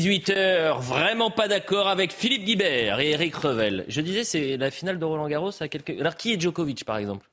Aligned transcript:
18h, 0.00 0.80
vraiment 0.80 1.30
pas 1.30 1.48
d'accord 1.48 1.86
avec 1.88 2.12
Philippe 2.12 2.44
Guibert 2.44 3.00
et 3.00 3.10
Eric 3.10 3.34
Revel. 3.36 3.84
Je 3.88 4.00
disais, 4.00 4.24
c'est 4.24 4.56
la 4.56 4.70
finale 4.70 4.98
de 4.98 5.04
Roland 5.04 5.28
Garros 5.28 5.50
à 5.60 5.68
quelques. 5.68 5.90
Alors, 6.00 6.16
qui 6.16 6.32
est 6.32 6.40
Djokovic, 6.40 6.84
par 6.84 6.96
exemple? 6.96 7.28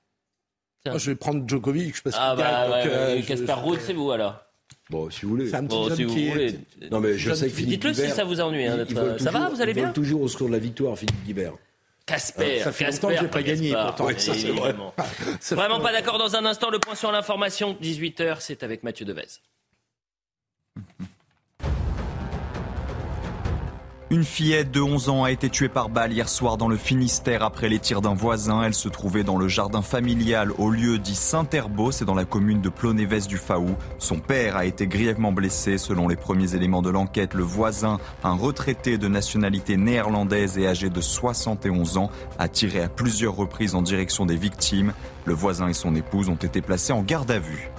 Moi, 0.85 0.97
Je 0.97 1.11
vais 1.11 1.15
prendre 1.15 1.47
Djokovic 1.47 2.01
parce 2.03 2.15
Ah, 2.19 2.33
qu'il 2.35 2.43
bah, 2.43 2.67
gagne, 2.69 2.71
ouais, 2.71 3.47
euh, 3.49 3.55
Ruud, 3.55 3.79
c'est 3.81 3.93
vous 3.93 4.11
alors 4.11 4.39
Bon, 4.89 5.09
si 5.09 5.21
vous 5.23 5.29
voulez. 5.31 5.49
C'est 5.49 5.55
un 5.55 5.65
petit 5.65 5.75
Bon, 5.77 5.87
jeune 5.87 5.95
si 5.97 6.03
vous 6.03 6.13
qui 6.13 6.25
est- 6.27 6.31
voulez. 6.31 6.59
Non, 6.91 6.99
mais 6.99 7.17
je 7.17 7.33
sais 7.33 7.47
que 7.47 7.53
Philippe 7.53 7.81
Dites-le 7.81 7.93
si 7.93 8.09
ça 8.09 8.23
vous 8.23 8.41
ennuie. 8.41 8.65
hein, 8.65 8.83
vole 8.89 9.19
ça 9.19 9.31
va, 9.31 9.49
vous 9.49 9.61
allez 9.61 9.73
bien 9.73 9.91
toujours 9.91 10.21
au 10.21 10.27
secours 10.27 10.47
de 10.47 10.53
la 10.53 10.59
victoire, 10.59 10.97
Philippe 10.97 11.23
Guibert. 11.25 11.53
Casper, 12.05 12.59
Ça 12.61 12.71
fait 12.71 12.85
longtemps 12.85 13.09
Casper, 13.09 13.15
que 13.15 13.21
j'ai 13.21 13.27
pas 13.27 13.43
gagné, 13.43 13.69
Gaspard. 13.69 13.85
pourtant. 13.95 14.05
Oui, 14.07 14.13
Ça, 14.19 14.33
c'est 14.33 14.49
vrai. 14.49 14.73
Vraiment 15.51 15.79
pas 15.79 15.91
d'accord 15.91 16.17
dans 16.17 16.35
un 16.35 16.43
instant. 16.45 16.71
Le 16.71 16.79
point 16.79 16.95
sur 16.95 17.11
l'information, 17.11 17.77
18h, 17.79 18.37
c'est 18.39 18.63
avec 18.63 18.81
Mathieu 18.83 19.05
Devez. 19.05 19.27
Une 24.11 24.23
fillette 24.23 24.71
de 24.71 24.81
11 24.81 25.09
ans 25.09 25.23
a 25.23 25.29
été 25.29 25.51
tuée 25.51 25.69
par 25.69 25.87
balle 25.87 26.11
hier 26.11 26.27
soir 26.29 26.57
dans 26.57 26.67
le 26.67 26.77
Finistère 26.77 27.43
après 27.43 27.69
les 27.69 27.77
tirs 27.77 28.01
d'un 28.01 28.15
voisin. 28.15 28.63
Elle 28.63 28.73
se 28.73 28.89
trouvait 28.89 29.23
dans 29.23 29.37
le 29.37 29.47
jardin 29.47 29.83
familial 29.83 30.51
au 30.57 30.71
lieu 30.71 30.97
dit 30.97 31.13
Saint-Herbeau, 31.13 31.91
c'est 31.91 32.05
dans 32.05 32.15
la 32.15 32.25
commune 32.25 32.59
de 32.59 32.69
Plonévès 32.69 33.27
du 33.27 33.37
Faou. 33.37 33.75
Son 33.99 34.17
père 34.17 34.57
a 34.57 34.65
été 34.65 34.87
grièvement 34.87 35.31
blessé. 35.31 35.77
Selon 35.77 36.07
les 36.07 36.15
premiers 36.15 36.55
éléments 36.55 36.81
de 36.81 36.89
l'enquête, 36.89 37.35
le 37.35 37.43
voisin, 37.43 37.99
un 38.23 38.33
retraité 38.33 38.97
de 38.97 39.07
nationalité 39.07 39.77
néerlandaise 39.77 40.57
et 40.57 40.65
âgé 40.65 40.89
de 40.89 41.01
71 41.01 41.97
ans, 41.97 42.09
a 42.39 42.47
tiré 42.47 42.81
à 42.81 42.89
plusieurs 42.89 43.35
reprises 43.35 43.75
en 43.75 43.83
direction 43.83 44.25
des 44.25 44.37
victimes. 44.37 44.93
Le 45.25 45.35
voisin 45.35 45.67
et 45.67 45.73
son 45.73 45.93
épouse 45.93 46.29
ont 46.29 46.35
été 46.35 46.63
placés 46.63 46.93
en 46.93 47.03
garde 47.03 47.29
à 47.29 47.37
vue. 47.37 47.69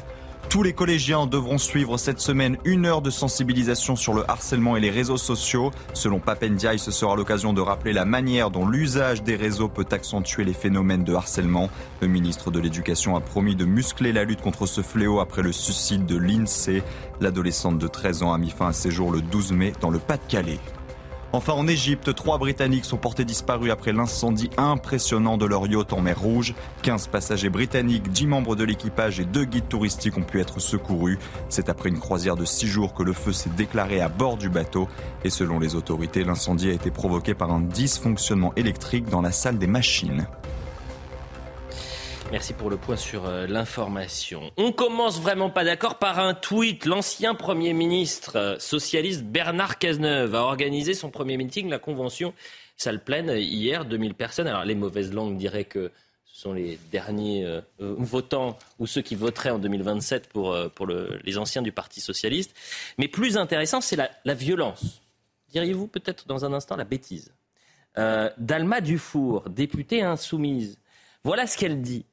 Tous 0.51 0.65
les 0.65 0.73
collégiens 0.73 1.29
devront 1.29 1.59
suivre 1.59 1.97
cette 1.97 2.19
semaine 2.19 2.57
une 2.65 2.85
heure 2.85 3.03
de 3.03 3.11
sensibilisation 3.11 3.95
sur 3.95 4.15
le 4.15 4.29
harcèlement 4.29 4.77
et 4.77 4.81
les 4.81 4.91
réseaux 4.91 5.17
sociaux. 5.17 5.71
Selon 5.95 6.19
Papendiaï, 6.19 6.81
ce 6.81 6.91
sera 6.91 7.15
l'occasion 7.15 7.53
de 7.53 7.61
rappeler 7.61 7.93
la 7.93 8.05
manière 8.05 8.51
dont 8.51 8.67
l'usage 8.67 9.23
des 9.23 9.37
réseaux 9.37 9.69
peut 9.69 9.87
accentuer 9.93 10.43
les 10.43 10.53
phénomènes 10.53 11.05
de 11.05 11.15
harcèlement. 11.15 11.71
Le 12.01 12.09
ministre 12.09 12.51
de 12.51 12.59
l'Éducation 12.59 13.15
a 13.15 13.21
promis 13.21 13.55
de 13.55 13.65
muscler 13.65 14.13
la 14.13 14.25
lutte 14.25 14.41
contre 14.41 14.67
ce 14.67 14.81
fléau 14.81 15.21
après 15.21 15.43
le 15.43 15.53
suicide 15.53 16.05
de 16.05 16.17
l'INSEE. 16.17 16.83
L'adolescente 17.21 17.79
de 17.79 17.87
13 17.87 18.25
ans 18.25 18.33
a 18.33 18.39
mis 18.39 18.51
fin 18.51 18.67
à 18.67 18.73
ses 18.73 18.91
jours 18.91 19.13
le 19.13 19.21
12 19.21 19.53
mai 19.53 19.73
dans 19.81 19.91
le 19.91 20.01
Pas-de-Calais. 20.01 20.59
Enfin, 21.33 21.53
en 21.53 21.69
Égypte, 21.69 22.13
trois 22.13 22.39
Britanniques 22.39 22.85
sont 22.85 22.97
portés 22.97 23.25
disparus 23.25 23.71
après 23.71 23.93
l'incendie 23.93 24.51
impressionnant 24.57 25.37
de 25.37 25.47
leur 25.47 25.69
yacht 25.69 25.93
en 25.93 26.01
mer 26.01 26.19
Rouge. 26.19 26.55
15 26.83 27.07
passagers 27.07 27.51
britanniques, 27.51 28.11
10 28.11 28.27
membres 28.27 28.57
de 28.57 28.65
l'équipage 28.65 29.21
et 29.21 29.25
deux 29.25 29.45
guides 29.45 29.69
touristiques 29.69 30.19
ont 30.19 30.23
pu 30.23 30.41
être 30.41 30.59
secourus. 30.59 31.21
C'est 31.49 31.69
après 31.69 31.89
une 31.89 32.01
croisière 32.01 32.35
de 32.35 32.45
6 32.45 32.67
jours 32.67 32.95
que 32.95 33.05
le 33.05 33.13
feu 33.13 33.33
s'est 33.33 33.51
déclaré 33.51 34.01
à 34.01 34.09
bord 34.09 34.39
du 34.39 34.49
bateau. 34.49 34.89
Et 35.23 35.31
selon 35.31 35.61
les 35.61 35.77
autorités, 35.77 36.25
l'incendie 36.25 36.69
a 36.69 36.73
été 36.73 36.91
provoqué 36.91 37.35
par 37.35 37.53
un 37.53 37.61
dysfonctionnement 37.61 38.53
électrique 38.57 39.09
dans 39.09 39.23
la 39.23 39.31
salle 39.31 39.59
des 39.59 39.69
machines. 39.69 40.27
Merci 42.31 42.53
pour 42.53 42.71
le 42.71 42.77
point 42.77 42.97
sur 42.97 43.27
euh, 43.27 43.47
l'information. 43.49 44.53
On 44.57 44.71
commence 44.71 45.21
vraiment 45.21 45.51
pas 45.51 45.65
d'accord 45.65 45.99
par 45.99 46.21
un 46.21 46.33
tweet. 46.35 46.85
L'ancien 46.87 47.35
Premier 47.35 47.73
ministre 47.73 48.37
euh, 48.37 48.59
socialiste 48.61 49.25
Bernard 49.25 49.79
Cazeneuve 49.79 50.35
a 50.37 50.43
organisé 50.45 50.95
son 50.95 51.11
premier 51.11 51.37
meeting, 51.37 51.69
la 51.69 51.79
convention 51.79 52.33
salle 52.77 53.03
pleine, 53.03 53.31
hier, 53.37 53.85
2000 53.85 54.15
personnes. 54.15 54.47
Alors 54.47 54.65
les 54.65 54.75
mauvaises 54.77 55.13
langues 55.13 55.37
diraient 55.37 55.65
que 55.65 55.91
ce 56.25 56.41
sont 56.43 56.53
les 56.53 56.79
derniers 56.93 57.45
euh, 57.45 57.61
votants 57.79 58.57
ou 58.79 58.87
ceux 58.87 59.03
qui 59.03 59.17
voteraient 59.17 59.51
en 59.51 59.59
2027 59.59 60.29
pour, 60.29 60.57
pour 60.77 60.87
le- 60.87 61.19
les 61.25 61.37
anciens 61.37 61.61
du 61.63 61.73
Parti 61.73 62.01
socialiste. 62.01 62.55
Mais 62.97 63.09
plus 63.09 63.37
intéressant, 63.37 63.81
c'est 63.81 63.97
la, 63.97 64.35
violence. 64.35 65.03
Diriez-vous 65.51 65.89
peut-être 65.89 66.27
dans 66.29 66.45
un 66.45 66.53
instant 66.55 66.77
la 66.77 66.85
bêtise? 66.85 67.35
Dalma 68.39 68.81
Dufour, 68.81 69.51
députée 69.51 70.01
insoumise. 70.03 70.79
Voilà 71.23 71.47
ce 71.47 71.59
qu'elle 71.59 71.83
dit. 71.83 72.07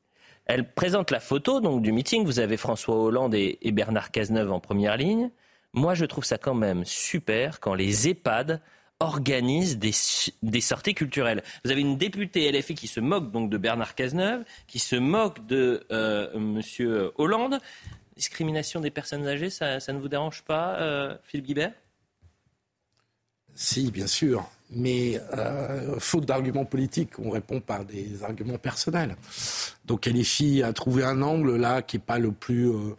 Elle 0.47 0.73
présente 0.73 1.11
la 1.11 1.19
photo 1.19 1.59
donc 1.59 1.81
du 1.81 1.91
meeting. 1.91 2.25
Vous 2.25 2.39
avez 2.39 2.55
François 2.55 2.95
Hollande 2.95 3.35
et, 3.35 3.59
Bernard 3.73 4.11
Cazeneuve 4.11 4.51
en 4.51 4.61
première 4.61 4.95
ligne. 4.95 5.29
Moi, 5.73 5.93
je 5.93 6.05
trouve 6.05 6.23
ça 6.23 6.37
quand 6.37 6.53
même 6.53 6.85
super 6.85 7.59
quand 7.59 7.73
les 7.73 8.07
EHPAD 8.07 8.61
organisent 8.99 9.77
des, 9.77 9.91
sorties 10.61 10.95
culturelles. 10.95 11.43
Vous 11.65 11.71
avez 11.71 11.81
une 11.81 11.97
députée 11.97 12.49
LFI 12.49 12.75
qui 12.75 12.87
se 12.87 13.01
moque 13.01 13.29
donc 13.29 13.49
de 13.49 13.57
Bernard 13.57 13.93
Cazeneuve, 13.93 14.45
qui 14.67 14.79
se 14.79 14.95
moque 14.95 15.45
de 15.45 15.85
euh, 15.91 16.39
Monsieur 16.39 17.11
Hollande. 17.17 17.59
Discrimination 18.15 18.79
des 18.79 18.89
personnes 18.89 19.27
âgées, 19.27 19.49
ça, 19.49 19.81
ça 19.81 19.91
ne 19.91 19.99
vous 19.99 20.07
dérange 20.07 20.43
pas, 20.43 20.77
euh, 20.79 21.15
Philippe 21.25 21.45
Guibert? 21.45 21.73
Si, 23.53 23.91
bien 23.91 24.07
sûr. 24.07 24.49
Mais 24.69 25.21
euh, 25.37 25.97
faute 25.99 26.25
d'arguments 26.25 26.65
politiques, 26.65 27.17
on 27.19 27.29
répond 27.29 27.61
par 27.61 27.85
des 27.85 28.21
arguments 28.23 28.57
personnels. 28.57 29.15
Donc 29.85 30.07
LFI 30.07 30.61
a 30.61 30.73
trouvé 30.73 31.05
un 31.05 31.21
angle 31.21 31.55
là 31.55 31.81
qui 31.81 31.95
n'est 31.95 32.03
pas 32.03 32.19
le 32.19 32.33
plus, 32.33 32.69
euh, 32.69 32.95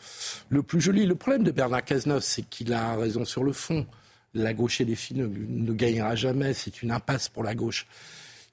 le 0.49 0.63
plus 0.63 0.81
joli. 0.81 1.05
Le 1.05 1.15
problème 1.15 1.43
de 1.43 1.51
Bernard 1.51 1.85
Cazeneuve, 1.85 2.23
c'est 2.23 2.43
qu'il 2.49 2.73
a 2.73 2.97
raison 2.97 3.27
sur 3.27 3.45
le 3.45 3.53
fond. 3.53 3.87
La 4.33 4.55
gauche 4.55 4.81
LFI 4.81 5.15
ne, 5.15 5.27
ne 5.27 5.73
gagnera 5.75 6.15
jamais. 6.15 6.55
C'est 6.55 6.83
une 6.83 6.91
impasse 6.91 7.29
pour 7.29 7.45
la 7.45 7.55
gauche. 7.55 7.87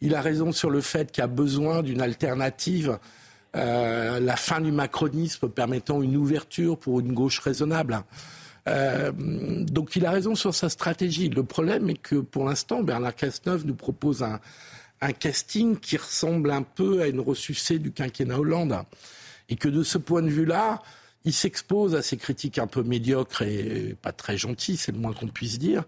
Il 0.02 0.14
a 0.14 0.22
raison 0.22 0.52
sur 0.52 0.70
le 0.70 0.82
fait 0.82 1.10
qu'il 1.12 1.24
a 1.24 1.28
besoin 1.28 1.84
d'une 1.84 2.02
alternative. 2.02 3.00
euh, 3.56 4.20
la 4.20 4.36
fin 4.36 4.60
du 4.60 4.72
macronisme 4.72 5.50
permettant 5.50 6.02
une 6.02 6.18
ouverture 6.18 6.78
pour 6.78 7.00
une 7.00 7.14
gauche 7.14 7.40
raisonnable. 7.40 8.04
Euh, 8.68 9.12
donc 9.16 9.96
il 9.96 10.06
a 10.06 10.12
raison 10.12 10.36
sur 10.36 10.56
sa 10.56 10.70
stratégie. 10.70 11.30
Le 11.30 11.44
problème 11.44 11.90
est 11.90 12.02
que 12.02 12.16
pour 12.16 12.46
l'instant, 12.46 12.84
Bernard 12.84 13.16
Cazeneuve 13.16 13.66
nous 13.66 13.76
propose 13.76 14.24
un, 14.24 14.40
un 15.02 15.12
casting 15.12 15.78
qui 15.78 15.98
ressemble 15.98 16.52
un 16.52 16.64
peu 16.64 17.02
à 17.02 17.08
une 17.08 17.20
ressucée 17.20 17.80
du 17.80 17.92
quinquennat 17.92 18.40
Hollande. 18.40 18.78
Et 19.50 19.56
que 19.56 19.70
de 19.70 19.84
ce 19.84 20.00
point 20.00 20.24
de 20.24 20.30
vue-là, 20.30 20.82
il 21.26 21.34
s'expose 21.34 21.96
à 21.96 22.02
ces 22.02 22.18
critiques 22.18 22.58
un 22.60 22.68
peu 22.68 22.84
médiocres 22.84 23.42
et 23.42 23.96
pas 24.02 24.12
très 24.12 24.38
gentilles, 24.38 24.78
c'est 24.78 24.92
le 24.92 24.98
moins 25.00 25.14
qu'on 25.14 25.28
puisse 25.28 25.58
dire, 25.60 25.84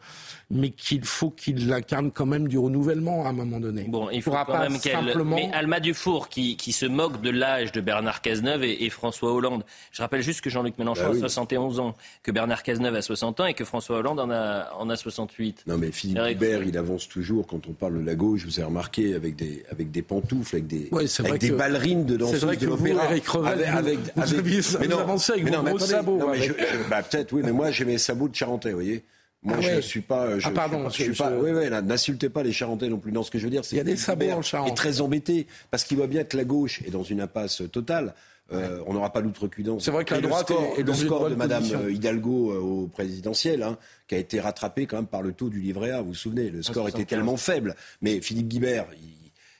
mais 0.50 0.70
qu'il 0.72 1.06
faut 1.06 1.30
qu'il 1.30 1.72
incarne 1.72 2.12
quand 2.12 2.26
même 2.26 2.48
du 2.48 2.58
renouvellement 2.58 3.26
à 3.26 3.30
un 3.30 3.34
moment 3.34 3.60
donné. 3.60 3.84
Bon, 3.88 4.10
il 4.10 4.24
quand 4.24 4.46
pas 4.46 4.68
même 4.68 4.80
qu'elle. 4.80 4.94
simplement- 4.94 5.36
Mais 5.36 5.50
Alma 5.54 5.80
Dufour, 5.80 6.30
qui, 6.30 6.56
qui 6.58 6.72
se 6.72 6.86
moque 6.86 7.22
de 7.22 7.30
l'âge 7.30 7.72
de 7.72 7.82
Bernard 7.82 8.22
Cazeneuve 8.22 8.64
et, 8.64 8.86
et 8.86 8.90
François 8.90 9.32
Hollande. 9.34 9.64
Je 9.92 10.02
rappelle 10.02 10.22
juste 10.22 10.42
que 10.42 10.50
Jean-Luc 10.50 10.78
Mélenchon 10.78 11.04
Bah 11.04 11.10
oui. 11.12 11.18
a 11.18 11.22
71 11.22 11.80
ans, 11.80 11.96
que 12.24 12.32
Bernard 12.32 12.64
Cazeneuve 12.64 12.96
a 12.96 13.02
60 13.02 13.40
ans 13.42 13.46
et 13.46 13.54
que 13.54 13.66
François 13.66 13.98
Hollande 13.98 14.20
en 14.20 14.30
a, 14.32 14.72
en 14.78 14.90
a 14.90 14.96
68. 14.96 15.64
Non, 15.68 15.78
mais 15.78 15.92
Philippe. 15.92 16.18
Guibert, 16.28 16.64
il 16.64 16.78
avance 16.78 17.08
toujours 17.08 17.46
quand 17.46 17.68
on 17.68 17.74
parle 17.74 18.00
de 18.00 18.06
la 18.06 18.16
gauche, 18.16 18.46
vous 18.46 18.60
avez 18.60 18.68
remarqué, 18.68 19.14
avec 19.16 19.36
des, 19.36 19.64
avec 19.72 19.92
des 19.92 20.02
pantoufles, 20.02 20.56
avec 20.56 20.68
des, 20.68 20.90
Ouais, 20.92 21.06
avec 21.20 21.42
des 21.42 21.52
ballerines 21.52 22.06
de 22.06 22.14
c'est 22.14 22.18
danseuses 22.20 22.44
vrai 22.44 22.56
de 22.56 22.62
que 22.62 22.66
vous, 22.72 22.86
l'opéra. 22.86 23.04
Avec, 23.04 23.26
vous- 23.28 23.42
vous 23.42 24.34
aviez- 24.36 24.62
vous 24.62 24.78
mais 24.80 24.88
non, 24.88 25.06
avancez 25.32 25.34
avec 25.34 25.44
mais 25.46 25.52
vos 25.52 25.58
non, 25.58 25.64
mais 25.64 25.70
gros 25.72 25.78
attendez, 25.78 25.92
sabots, 25.92 26.18
non, 26.18 26.30
mais 26.32 26.38
avec- 26.38 26.50
je- 26.60 26.78
je- 26.84 26.90
bah, 26.90 27.04
peut-être, 27.04 27.34
oui, 27.34 27.42
mais 27.44 27.52
moi 27.52 27.72
j'ai 27.72 27.86
mes 27.86 27.98
sabots 27.98 28.28
de 28.28 28.36
Charentais, 28.36 28.70
vous 28.70 28.76
voyez. 28.76 29.04
Moi, 29.44 29.56
Ah 29.60 29.62
je 29.62 29.68
ouais. 29.68 29.82
suis 29.84 30.02
pas. 30.02 30.40
Je, 30.40 30.48
Ah, 30.48 30.52
pardon, 30.52 30.90
je, 30.90 31.12
pas. 31.12 31.32
Oui, 31.32 31.52
oui, 31.54 31.66
n'insultez 31.84 32.28
pas 32.30 32.42
les 32.44 32.52
Charentais 32.52 32.90
non 32.90 32.98
plus. 32.98 33.12
Non, 33.12 33.22
ce 33.24 33.30
que 33.32 33.38
je 33.38 33.44
veux 33.44 33.52
dire, 33.52 33.64
c'est 33.64 33.76
Il 33.76 33.78
y 33.78 33.82
a 33.82 33.84
des 33.84 33.96
sabots 33.96 34.30
en 34.32 34.42
Charente. 34.42 34.70
est 34.70 34.74
très 34.76 35.00
embêté 35.00 35.46
parce 35.70 35.84
qu'il 35.84 35.96
voit 35.98 36.08
bien 36.08 36.24
que 36.24 36.36
la 36.36 36.44
gauche 36.44 36.82
est 36.86 36.90
dans 36.90 37.04
une 37.04 37.22
impasse 37.22 37.62
totale. 37.72 38.14
Euh, 38.52 38.82
On 38.88 38.94
n'aura 38.94 39.12
pas 39.12 39.20
l'outrecuidance. 39.22 39.84
C'est 39.86 39.92
vrai 39.92 40.06
que 40.06 40.14
la 40.16 40.22
droite 40.22 40.48
score, 40.50 40.74
est- 40.78 40.84
dans 40.84 40.94
le 40.94 40.98
score 40.98 41.30
de 41.30 41.36
Madame 41.36 41.60
position. 41.60 41.82
euh, 41.84 41.92
Hidalgo 41.92 42.52
euh, 42.54 42.60
au 42.60 42.88
présidentiel, 42.88 43.62
hein, 43.62 43.78
qui 44.08 44.16
a 44.16 44.18
été 44.18 44.40
rattrapé 44.40 44.86
quand 44.86 44.96
même 44.96 45.06
par 45.06 45.22
le 45.22 45.34
taux 45.34 45.50
du 45.50 45.60
livret 45.60 45.92
A. 45.92 46.02
Vous 46.02 46.08
vous 46.10 46.14
souvenez, 46.16 46.50
le 46.50 46.64
score 46.64 46.88
était 46.88 47.00
75. 47.00 47.08
tellement 47.08 47.38
faible. 47.38 47.76
Mais 48.02 48.22
Philippe 48.22 48.48
Guibert, 48.48 48.86
il, 49.02 49.10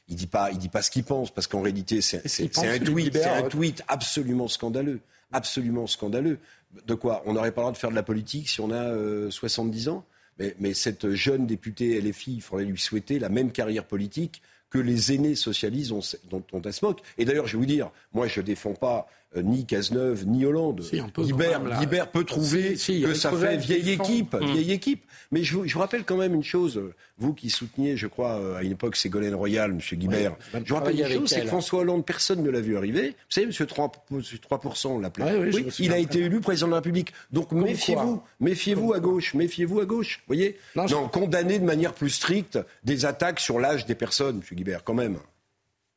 il 0.10 0.16
dit 0.16 0.28
pas, 0.28 0.52
il 0.52 0.58
dit 0.58 0.70
pas 0.70 0.82
ce 0.82 0.90
qu'il 0.90 1.04
pense 1.04 1.32
parce 1.32 1.48
qu'en 1.48 1.62
réalité, 1.62 2.00
c'est 2.02 2.18
un 2.18 2.80
tweet, 2.80 3.14
c'est 3.14 3.26
un 3.26 3.44
euh 3.44 3.50
tweet 3.50 3.84
absolument 3.90 4.48
scandaleux, 4.48 5.02
absolument 5.32 5.88
scandaleux. 5.88 6.40
De 6.86 6.94
quoi 6.94 7.24
On 7.26 7.34
n'aurait 7.34 7.52
pas 7.52 7.62
le 7.62 7.66
droit 7.66 7.72
de 7.72 7.78
faire 7.78 7.90
de 7.90 7.96
la 7.96 8.04
politique 8.04 8.50
si 8.50 8.62
on 8.62 8.72
a 8.72 8.84
euh, 8.84 9.30
70 9.30 9.90
ans 9.90 10.06
mais, 10.60 10.74
cette 10.74 11.12
jeune 11.14 11.48
députée 11.48 12.00
LFI, 12.00 12.36
il 12.36 12.42
faudrait 12.42 12.66
lui 12.66 12.78
souhaiter 12.78 13.20
la 13.20 13.30
même 13.30 13.52
carrière 13.52 13.86
politique 13.86 14.42
que 14.70 14.78
les 14.78 15.14
aînés 15.14 15.36
socialistes 15.36 15.90
dont, 15.90 16.02
dont, 16.30 16.60
dont 16.60 16.72
se 16.72 16.86
moque. 16.86 17.02
Et 17.18 17.26
d'ailleurs, 17.26 17.48
je 17.48 17.54
vais 17.54 17.60
vous 17.60 17.66
dire, 17.66 17.90
moi, 18.14 18.28
je 18.28 18.42
ne 18.42 18.46
défends 18.46 18.74
pas 18.74 19.08
ni 19.36 19.66
Cazeneuve, 19.66 20.26
ni 20.26 20.46
Hollande. 20.46 20.82
Si, 20.84 21.02
Guibert, 21.18 21.60
même, 21.62 21.70
là. 21.70 21.80
Guibert 21.80 22.10
peut 22.12 22.24
trouver 22.24 22.76
Si, 22.78 23.00
si, 23.00 23.02
que 23.04 23.14
ça 23.14 23.32
fait 23.32 23.58
vieille 23.58 23.84
défend. 23.84 24.04
équipe, 24.04 24.34
Mm. 24.34 24.46
vieille 24.54 24.72
équipe. 24.72 25.04
Mais 25.32 25.44
je, 25.44 25.56
vous- 25.58 25.68
je 25.68 25.74
vous 25.74 25.80
rappelle 25.82 26.06
quand 26.06 26.16
même 26.16 26.34
une 26.34 26.44
chose, 26.44 26.78
euh, 26.78 26.94
vous 27.18 27.34
qui 27.34 27.50
souteniez, 27.50 27.98
je 27.98 28.08
crois, 28.08 28.40
euh, 28.40 28.56
à 28.56 28.64
une 28.64 28.72
époque 28.72 28.96
Ségolène 28.96 29.36
Royal, 29.36 29.72
M. 29.72 29.80
Guibert, 30.00 30.32
Ouais, 30.54 30.62
je 30.64 30.70
vous 30.70 30.76
rappelle 30.76 30.98
une 30.98 31.06
chose, 31.12 31.30
c'est 31.30 31.42
que. 31.42 31.48
François 31.48 31.80
Hollande, 31.82 32.06
personne 32.06 32.42
ne 32.42 32.50
l'a 32.50 32.62
vu 32.62 32.78
arriver. 32.78 33.10
Vous 33.10 33.14
savez, 33.30 33.48
M. 33.48 33.52
3%, 33.52 33.92
3% 34.42 34.90
on 34.96 35.00
l'appelait. 35.00 35.26
Ouais, 35.26 35.52
oui, 35.54 35.68
il 35.80 35.92
a 35.92 35.98
été 35.98 36.20
élu 36.22 36.40
président 36.40 36.68
de 36.68 36.72
la 36.72 36.78
République. 36.78 37.12
Donc 37.34 37.52
méfiez-vous, 37.52 38.22
méfiez-vous 38.40 38.94
à 38.94 39.00
gauche, 39.02 39.34
méfiez-vous 39.34 39.82
à 39.82 39.86
gauche. 39.86 40.24
Voyez? 40.28 40.58
Non, 40.76 40.84
Non, 40.84 40.88
je- 40.88 41.10
condamnez 41.20 41.60
de 41.60 41.66
manière 41.66 41.94
plus 41.94 42.10
stricte 42.12 42.58
des 42.86 43.06
attaques 43.06 43.42
sur 43.42 43.60
l'âge 43.60 43.86
des 43.86 43.96
personnes, 43.96 44.38
M. 44.50 44.56
Guibert, 44.58 44.84
quand 44.86 44.94
même. 44.94 45.18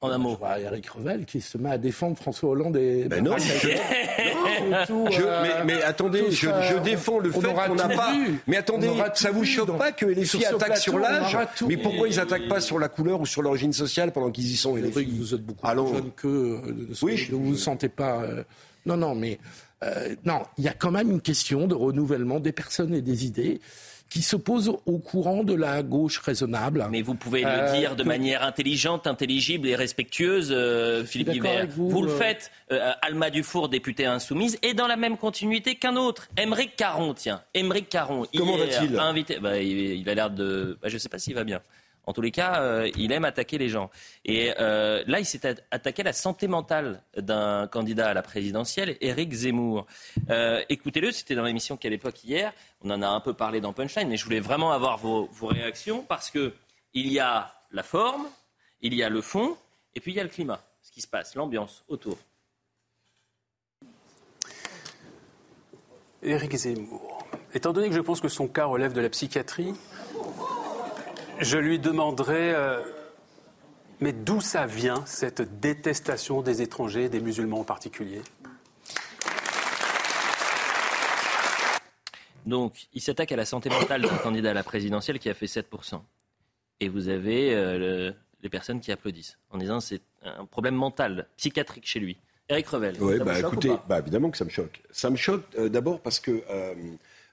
En 0.02 0.10
un 0.10 0.16
mot. 0.16 0.38
Eric 0.58 0.88
Revel 0.88 1.26
qui 1.26 1.42
se 1.42 1.58
met 1.58 1.72
à 1.72 1.76
défendre 1.76 2.16
François 2.16 2.48
Hollande 2.48 2.78
et. 2.78 3.04
Ben 3.04 3.22
non, 3.22 3.36
mais, 5.66 5.82
attendez, 5.82 6.30
je, 6.30 6.78
défends 6.78 7.18
le 7.18 7.30
fait 7.30 7.52
qu'on 7.52 7.74
n'a 7.74 7.88
pas. 7.88 8.14
Mais 8.46 8.56
attendez, 8.56 8.88
ça 9.14 9.30
vous 9.30 9.44
choque 9.44 9.76
pas 9.76 9.92
que 9.92 10.06
les 10.06 10.24
filles 10.24 10.46
attaquent 10.46 10.78
sur 10.78 10.98
l'âge 10.98 11.36
Mais 11.68 11.76
pourquoi 11.76 12.08
ils 12.08 12.18
attaquent 12.18 12.48
pas 12.48 12.62
sur 12.62 12.78
la 12.78 12.88
couleur 12.88 13.20
ou 13.20 13.26
sur 13.26 13.42
l'origine 13.42 13.74
sociale 13.74 14.10
pendant 14.12 14.30
qu'ils 14.30 14.50
y 14.50 14.56
sont 14.56 14.74
les 14.74 14.90
filles 14.90 15.18
Vous 15.18 15.34
êtes 15.34 15.44
beaucoup 15.44 15.66
plus 15.66 15.76
jeune 15.76 16.12
que. 16.16 16.28
Euh, 16.28 16.94
oui, 17.02 17.28
ne 17.30 17.36
vous 17.36 17.56
sentez 17.56 17.90
pas. 17.90 18.22
Euh, 18.22 18.42
non, 18.86 18.96
non, 18.96 19.14
mais 19.14 19.38
euh, 19.82 20.14
non, 20.24 20.44
il 20.56 20.64
y 20.64 20.68
a 20.68 20.72
quand 20.72 20.90
même 20.90 21.10
une 21.10 21.20
question 21.20 21.66
de 21.66 21.74
renouvellement 21.74 22.40
des 22.40 22.52
personnes 22.52 22.94
et 22.94 23.02
des 23.02 23.26
idées 23.26 23.60
qui 24.10 24.22
se 24.22 24.36
pose 24.36 24.68
au 24.86 24.98
courant 24.98 25.44
de 25.44 25.54
la 25.54 25.82
gauche 25.82 26.18
raisonnable. 26.18 26.86
Mais 26.90 27.00
vous 27.00 27.14
pouvez 27.14 27.42
le 27.42 27.48
euh, 27.48 27.78
dire 27.78 27.96
de 27.96 28.02
manière 28.02 28.42
intelligente, 28.42 29.06
intelligible 29.06 29.68
et 29.68 29.76
respectueuse, 29.76 30.50
euh, 30.50 31.04
Philippe 31.04 31.30
Guibert. 31.30 31.68
Vous, 31.68 32.02
le 32.02 32.10
faites, 32.10 32.50
Alma 33.02 33.30
Dufour, 33.30 33.68
députée 33.68 34.06
insoumise, 34.06 34.58
et 34.62 34.74
dans 34.74 34.86
la 34.86 34.96
même 34.96 35.16
continuité 35.16 35.76
qu'un 35.76 35.96
autre, 35.96 36.28
Émeric 36.36 36.76
Caron, 36.76 37.14
tiens. 37.14 37.42
Émeric 37.54 37.88
Caron. 37.88 38.26
Comment 38.36 38.56
va-t-il? 38.56 38.98
invité, 38.98 39.38
bah, 39.40 39.58
il, 39.58 40.08
a 40.08 40.14
l'air 40.14 40.30
de... 40.30 40.76
Bah, 40.82 40.88
je 40.88 40.94
ne 40.94 40.98
sais 40.98 41.08
pas 41.08 41.18
s'il 41.18 41.34
va 41.34 41.44
bien. 41.44 41.60
En 42.06 42.12
tous 42.12 42.22
les 42.22 42.30
cas, 42.30 42.62
euh, 42.62 42.90
il 42.96 43.12
aime 43.12 43.24
attaquer 43.24 43.58
les 43.58 43.68
gens. 43.68 43.90
Et 44.24 44.52
euh, 44.58 45.04
là, 45.06 45.20
il 45.20 45.24
s'est 45.24 45.46
attaqué 45.70 46.02
à 46.02 46.04
la 46.06 46.12
santé 46.12 46.48
mentale 46.48 47.02
d'un 47.16 47.66
candidat 47.68 48.08
à 48.08 48.14
la 48.14 48.22
présidentielle, 48.22 48.96
Éric 49.00 49.32
Zemmour. 49.32 49.86
Euh, 50.30 50.62
écoutez-le, 50.68 51.12
c'était 51.12 51.34
dans 51.34 51.44
l'émission 51.44 51.76
qu'à 51.76 51.88
l'époque 51.88 52.24
hier. 52.24 52.52
On 52.82 52.90
en 52.90 53.02
a 53.02 53.08
un 53.08 53.20
peu 53.20 53.34
parlé 53.34 53.60
dans 53.60 53.72
Punchline, 53.72 54.08
mais 54.08 54.16
je 54.16 54.24
voulais 54.24 54.40
vraiment 54.40 54.72
avoir 54.72 54.96
vos, 54.98 55.28
vos 55.32 55.48
réactions 55.48 56.02
parce 56.02 56.30
que 56.30 56.54
il 56.94 57.12
y 57.12 57.20
a 57.20 57.54
la 57.70 57.82
forme, 57.82 58.26
il 58.80 58.94
y 58.94 59.02
a 59.02 59.08
le 59.08 59.20
fond, 59.20 59.56
et 59.94 60.00
puis 60.00 60.12
il 60.12 60.16
y 60.16 60.20
a 60.20 60.24
le 60.24 60.28
climat, 60.28 60.60
ce 60.82 60.90
qui 60.90 61.00
se 61.00 61.06
passe, 61.06 61.34
l'ambiance 61.34 61.84
autour. 61.88 62.18
Éric 66.22 66.54
Zemmour. 66.54 67.26
Étant 67.54 67.72
donné 67.72 67.88
que 67.88 67.94
je 67.94 68.00
pense 68.00 68.20
que 68.20 68.28
son 68.28 68.46
cas 68.46 68.66
relève 68.66 68.92
de 68.92 69.00
la 69.00 69.08
psychiatrie, 69.08 69.74
je 71.40 71.58
lui 71.58 71.78
demanderai, 71.78 72.54
euh, 72.54 72.80
mais 74.00 74.12
d'où 74.12 74.40
ça 74.40 74.66
vient, 74.66 75.04
cette 75.06 75.60
détestation 75.60 76.42
des 76.42 76.62
étrangers, 76.62 77.08
des 77.08 77.20
musulmans 77.20 77.60
en 77.60 77.64
particulier? 77.64 78.22
Donc, 82.46 82.86
il 82.94 83.00
s'attaque 83.00 83.32
à 83.32 83.36
la 83.36 83.44
santé 83.44 83.68
mentale 83.68 84.02
d'un 84.02 84.16
candidat 84.16 84.50
à 84.50 84.54
la 84.54 84.62
présidentielle 84.62 85.18
qui 85.18 85.28
a 85.28 85.34
fait 85.34 85.46
7%. 85.46 86.00
Et 86.80 86.88
vous 86.88 87.08
avez 87.08 87.54
euh, 87.54 88.12
les 88.42 88.48
personnes 88.48 88.80
qui 88.80 88.90
applaudissent 88.90 89.36
en 89.50 89.58
disant 89.58 89.80
c'est 89.80 90.00
un 90.22 90.46
problème 90.46 90.74
mental, 90.74 91.28
psychiatrique 91.36 91.86
chez 91.86 92.00
lui. 92.00 92.16
Eric 92.48 92.66
Revel. 92.66 92.96
Oui, 93.00 93.18
bah, 93.18 93.38
écoutez, 93.38 93.72
bah, 93.88 94.00
évidemment 94.00 94.30
que 94.30 94.38
ça 94.38 94.44
me 94.44 94.50
choque. 94.50 94.82
Ça 94.90 95.10
me 95.10 95.16
choque 95.16 95.44
euh, 95.56 95.68
d'abord 95.68 96.00
parce 96.00 96.18
que 96.18 96.42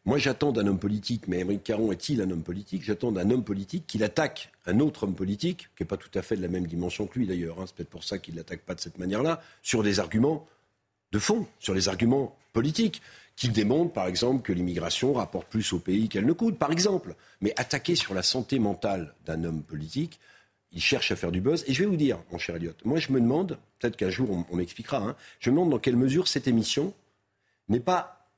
moi, 0.07 0.17
j'attends 0.17 0.53
d'un 0.53 0.65
homme 0.67 0.79
politique, 0.79 1.27
mais 1.27 1.39
Émeric 1.39 1.65
Caron 1.65 1.91
est-il 1.91 2.21
un 2.21 2.31
homme 2.31 2.41
politique? 2.41 2.81
J'attends 2.81 3.11
d'un 3.11 3.29
homme 3.29 3.43
politique 3.43 3.85
qu'il 3.87 4.05
attaque 4.05 4.53
un 4.65 4.79
autre 4.79 5.03
homme 5.03 5.15
politique, 5.15 5.67
qui 5.75 5.83
n'est 5.83 5.87
pas 5.87 5.97
tout 5.97 6.09
à 6.17 6.21
fait 6.21 6.37
de 6.37 6.41
la 6.41 6.47
même 6.47 6.65
dimension 6.65 7.07
que 7.07 7.19
lui 7.19 7.27
d'ailleurs, 7.27 7.59
hein, 7.59 7.65
c'est 7.67 7.75
peut-être 7.75 7.89
pour 7.89 8.05
ça 8.05 8.17
qu'il 8.17 8.35
ne 8.35 8.39
l'attaque 8.39 8.61
pas 8.61 8.73
de 8.73 8.79
cette 8.79 8.99
manière-là, 8.99 9.41
sur 9.61 9.83
des 9.83 9.99
arguments 9.99 10.47
de 11.11 11.19
fond, 11.19 11.45
sur 11.59 11.73
les 11.73 11.89
arguments 11.89 12.37
politiques, 12.53 13.01
qui 13.35 13.49
démontrent 13.49 13.91
par 13.91 14.07
exemple 14.07 14.43
que 14.43 14.53
l'immigration 14.53 15.11
rapporte 15.11 15.49
plus 15.49 15.73
au 15.73 15.79
pays 15.79 16.07
qu'elle 16.07 16.25
ne 16.25 16.31
coûte, 16.31 16.57
par 16.57 16.71
exemple. 16.71 17.13
Mais 17.41 17.53
attaquer 17.59 17.95
sur 17.95 18.13
la 18.13 18.23
santé 18.23 18.59
mentale 18.59 19.13
d'un 19.25 19.43
homme 19.43 19.61
politique, 19.61 20.21
il 20.71 20.79
cherche 20.79 21.11
à 21.11 21.17
faire 21.17 21.33
du 21.33 21.41
buzz. 21.41 21.65
Et 21.67 21.73
je 21.73 21.83
vais 21.83 21.89
vous 21.89 21.97
dire, 21.97 22.17
mon 22.31 22.37
cher 22.37 22.55
Elliot, 22.55 22.71
moi 22.85 22.99
je 22.99 23.11
me 23.11 23.19
demande, 23.19 23.57
peut-être 23.77 23.97
qu'un 23.97 24.09
jour 24.09 24.45
on, 24.49 24.55
m'expliquera, 24.55 24.99
hein, 24.99 25.17
je 25.41 25.49
me 25.49 25.57
demande 25.57 25.71
dans 25.71 25.79
quelle 25.79 25.97
mesure 25.97 26.29
cette 26.29 26.47
émission 26.47 26.93
n'est 27.67 27.81
pas 27.81 28.29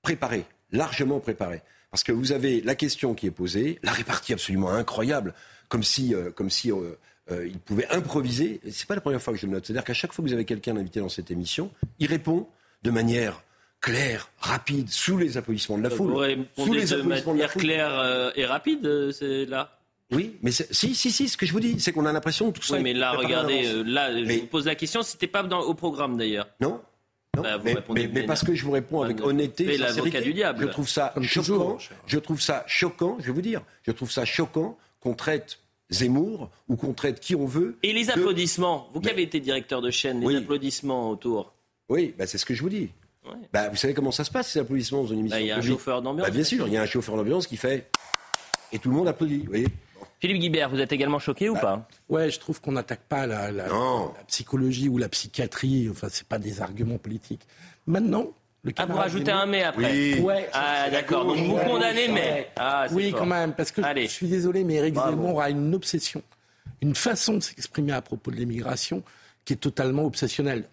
préparée 0.00 0.46
largement 0.72 1.20
préparé. 1.20 1.62
Parce 1.90 2.02
que 2.04 2.12
vous 2.12 2.32
avez 2.32 2.60
la 2.60 2.74
question 2.74 3.14
qui 3.14 3.26
est 3.26 3.30
posée, 3.30 3.78
la 3.82 3.92
répartie 3.92 4.32
absolument 4.32 4.70
incroyable, 4.70 5.34
comme 5.68 5.82
si, 5.82 6.14
euh, 6.14 6.30
comme 6.30 6.50
si 6.50 6.70
euh, 6.70 6.98
euh, 7.30 7.46
il 7.46 7.58
pouvait 7.58 7.88
improviser. 7.88 8.60
C'est 8.70 8.86
pas 8.86 8.94
la 8.94 9.00
première 9.00 9.22
fois 9.22 9.32
que 9.32 9.38
je 9.38 9.46
le 9.46 9.52
note. 9.52 9.66
C'est-à-dire 9.66 9.84
qu'à 9.84 9.94
chaque 9.94 10.12
fois 10.12 10.22
que 10.22 10.28
vous 10.28 10.34
avez 10.34 10.44
quelqu'un 10.44 10.76
invité 10.76 11.00
dans 11.00 11.08
cette 11.08 11.30
émission, 11.30 11.70
il 11.98 12.06
répond 12.08 12.46
de 12.82 12.90
manière 12.90 13.42
claire, 13.80 14.30
rapide, 14.38 14.90
sous 14.90 15.16
les 15.16 15.36
applaudissements 15.36 15.78
de 15.78 15.84
la 15.84 15.90
foule. 15.90 16.12
Vous 16.56 16.66
sous 16.66 16.72
les 16.72 16.92
applaudissements 16.92 17.32
de, 17.32 17.38
manière 17.38 17.52
claire 17.52 18.32
et 18.34 18.44
rapide, 18.44 19.12
c'est 19.12 19.46
là? 19.46 19.74
Oui, 20.10 20.36
mais 20.42 20.50
si, 20.50 20.94
si, 20.94 21.12
si, 21.12 21.28
ce 21.28 21.36
que 21.36 21.44
je 21.44 21.52
vous 21.52 21.60
dis, 21.60 21.78
c'est 21.80 21.92
qu'on 21.92 22.06
a 22.06 22.12
l'impression 22.12 22.50
tout 22.50 22.62
ça. 22.62 22.76
Oui, 22.76 22.82
mais 22.82 22.94
là, 22.94 23.12
regardez, 23.12 23.84
là, 23.84 24.10
je 24.16 24.40
vous 24.40 24.46
pose 24.46 24.66
la 24.66 24.74
question, 24.74 25.02
c'était 25.02 25.26
pas 25.26 25.42
dans, 25.42 25.60
au 25.60 25.74
programme 25.74 26.16
d'ailleurs. 26.16 26.48
Non, 26.60 26.80
bah, 27.42 27.58
mais, 27.94 28.22
parce 28.24 28.44
que 28.44 28.54
je 28.54 28.64
vous 28.64 28.70
réponds 28.70 29.02
avec 29.02 29.20
honnêteté, 29.20 29.78
sincérité, 29.78 30.20
du 30.20 30.34
diable. 30.34 30.60
je 30.62 30.66
trouve 30.66 30.88
ça 30.88 31.14
choquant. 31.22 31.78
je 32.06 32.18
trouve 32.18 32.40
ça 32.40 32.64
choquant. 32.66 33.16
Je 33.20 33.26
vais 33.26 33.32
vous 33.32 33.42
dire, 33.42 33.62
je 33.82 33.92
trouve 33.92 34.10
ça 34.10 34.24
choquant 34.24 34.76
qu'on 35.00 35.14
traite 35.14 35.58
Zemmour 35.90 36.50
ou 36.68 36.76
qu'on 36.76 36.92
traite 36.92 37.20
qui 37.20 37.34
on 37.34 37.46
veut. 37.46 37.78
Et 37.82 37.92
les 37.92 38.10
applaudissements. 38.10 38.90
Vous 38.92 39.00
qui 39.00 39.10
avez 39.10 39.22
été 39.22 39.40
directeur 39.40 39.80
de 39.80 39.90
chaîne, 39.90 40.26
les 40.26 40.36
applaudissements 40.36 41.10
autour. 41.10 41.54
Oui, 41.88 42.14
bah, 42.18 42.26
c'est 42.26 42.38
ce 42.38 42.44
que 42.44 42.54
je 42.54 42.62
vous 42.62 42.68
dis. 42.68 42.90
Bah, 43.52 43.68
vous 43.68 43.76
savez 43.76 43.94
comment 43.94 44.10
ça 44.10 44.24
se 44.24 44.30
passe 44.30 44.50
ces 44.50 44.58
applaudissements 44.58 45.02
dans 45.02 45.08
une 45.08 45.20
émission 45.20 45.38
Il 45.38 45.46
y 45.46 45.50
a 45.50 45.56
un 45.56 45.62
chauffeur 45.62 46.02
d'ambiance. 46.02 46.30
bien 46.30 46.44
sûr, 46.44 46.66
il 46.66 46.74
y 46.74 46.76
a 46.76 46.82
un 46.82 46.86
chauffeur 46.86 47.16
d'ambiance 47.16 47.46
qui 47.46 47.56
fait 47.56 47.90
et 48.72 48.78
tout 48.78 48.90
le 48.90 48.96
monde 48.96 49.08
applaudit. 49.08 49.38
Vous 49.40 49.50
voyez 49.50 49.68
Philippe 50.20 50.40
Guibert, 50.40 50.68
vous 50.68 50.80
êtes 50.80 50.92
également 50.92 51.18
choqué 51.18 51.48
ou 51.48 51.54
bah, 51.54 51.60
pas 51.60 51.88
Ouais, 52.08 52.30
je 52.30 52.40
trouve 52.40 52.60
qu'on 52.60 52.72
n'attaque 52.72 53.02
pas 53.08 53.26
la, 53.26 53.52
la, 53.52 53.66
psychologie 54.26 54.88
ou 54.88 54.98
la 54.98 55.08
psychiatrie. 55.08 55.88
Enfin, 55.90 56.08
c'est 56.10 56.26
pas 56.26 56.38
des 56.38 56.60
arguments 56.60 56.98
politiques. 56.98 57.46
Maintenant, 57.86 58.28
le 58.64 58.72
ah, 58.76 58.86
vous 58.86 58.96
rajoutez 58.96 59.30
un 59.30 59.46
mais 59.46 59.62
après 59.62 59.92
oui. 59.92 60.20
ouais, 60.20 60.48
Ah, 60.52 60.90
d'accord. 60.90 61.24
Donc 61.24 61.38
vous 61.38 61.56
condamnez, 61.56 62.08
mais. 62.08 62.50
Ah, 62.56 62.86
oui, 62.90 63.14
quand 63.16 63.26
même. 63.26 63.54
Parce 63.54 63.70
que 63.70 63.80
je 63.82 64.06
suis 64.06 64.26
désolé, 64.26 64.64
mais 64.64 64.74
Eric 64.74 64.96
Zemmour 64.96 65.40
a 65.40 65.50
une 65.50 65.74
obsession, 65.74 66.22
une 66.82 66.96
façon 66.96 67.34
de 67.34 67.40
s'exprimer 67.40 67.92
à 67.92 68.02
propos 68.02 68.32
de 68.32 68.36
l'immigration 68.36 69.04
qui 69.44 69.52
est 69.52 69.56
totalement 69.56 70.04
obsessionnelle. 70.04 70.64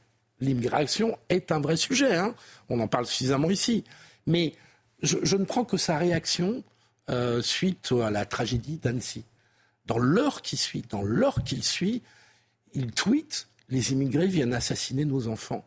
L'immigration 0.42 1.18
est 1.30 1.52
un 1.52 1.60
vrai 1.60 1.78
sujet. 1.78 2.16
Hein. 2.16 2.34
On 2.70 2.80
en 2.80 2.88
parle 2.88 3.06
suffisamment 3.06 3.52
ici. 3.52 3.84
Mais 4.26 4.54
je, 5.04 5.18
je 5.22 5.38
ne 5.38 5.46
prends 5.46 5.64
que 5.64 5.78
sa 5.78 5.98
réaction 5.98 6.64
euh, 7.10 7.42
suite 7.42 7.94
à 8.04 8.10
la 8.10 8.26
tragédie 8.26 8.78
d'Annecy 8.78 9.24
dans 9.86 9.98
l'heure 9.98 10.42
qui 10.42 10.58
suit, 10.58 10.84
dans 10.90 11.04
l'heure 11.04 11.44
qu'il 11.44 11.64
suit, 11.64 12.02
il 12.74 12.92
tweet 12.92 13.48
les 13.70 13.92
immigrés 13.92 14.28
viennent 14.28 14.54
assassiner 14.54 15.06
nos 15.06 15.28
enfants. 15.28 15.66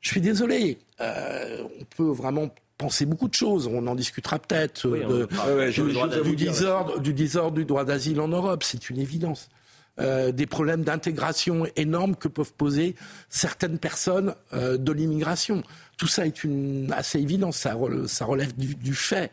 Je 0.00 0.08
suis 0.08 0.20
désolé, 0.20 0.78
euh, 1.00 1.62
on 1.78 1.84
peut 1.84 2.10
vraiment 2.10 2.48
penser 2.78 3.04
beaucoup 3.04 3.28
de 3.28 3.34
choses. 3.34 3.66
On 3.66 3.86
en 3.86 3.94
discutera 3.94 4.38
peut-être 4.38 4.88
du, 4.88 6.36
désordre, 6.36 6.98
du 7.00 7.12
désordre 7.12 7.56
du 7.56 7.64
droit 7.66 7.84
d'asile 7.84 8.20
en 8.20 8.28
Europe, 8.28 8.62
c'est 8.62 8.88
une 8.88 8.98
évidence. 8.98 9.50
Euh, 9.98 10.32
des 10.32 10.46
problèmes 10.46 10.82
d'intégration 10.82 11.66
énormes 11.76 12.16
que 12.16 12.28
peuvent 12.28 12.54
poser 12.54 12.94
certaines 13.28 13.78
personnes 13.78 14.34
euh, 14.54 14.78
de 14.78 14.92
l'immigration. 14.92 15.62
Tout 15.98 16.06
ça 16.06 16.26
est 16.26 16.42
une, 16.42 16.90
assez 16.96 17.18
évident, 17.18 17.52
ça, 17.52 17.74
relève 17.74 18.56
du, 18.56 18.76
du 18.76 18.94
fait. 18.94 19.30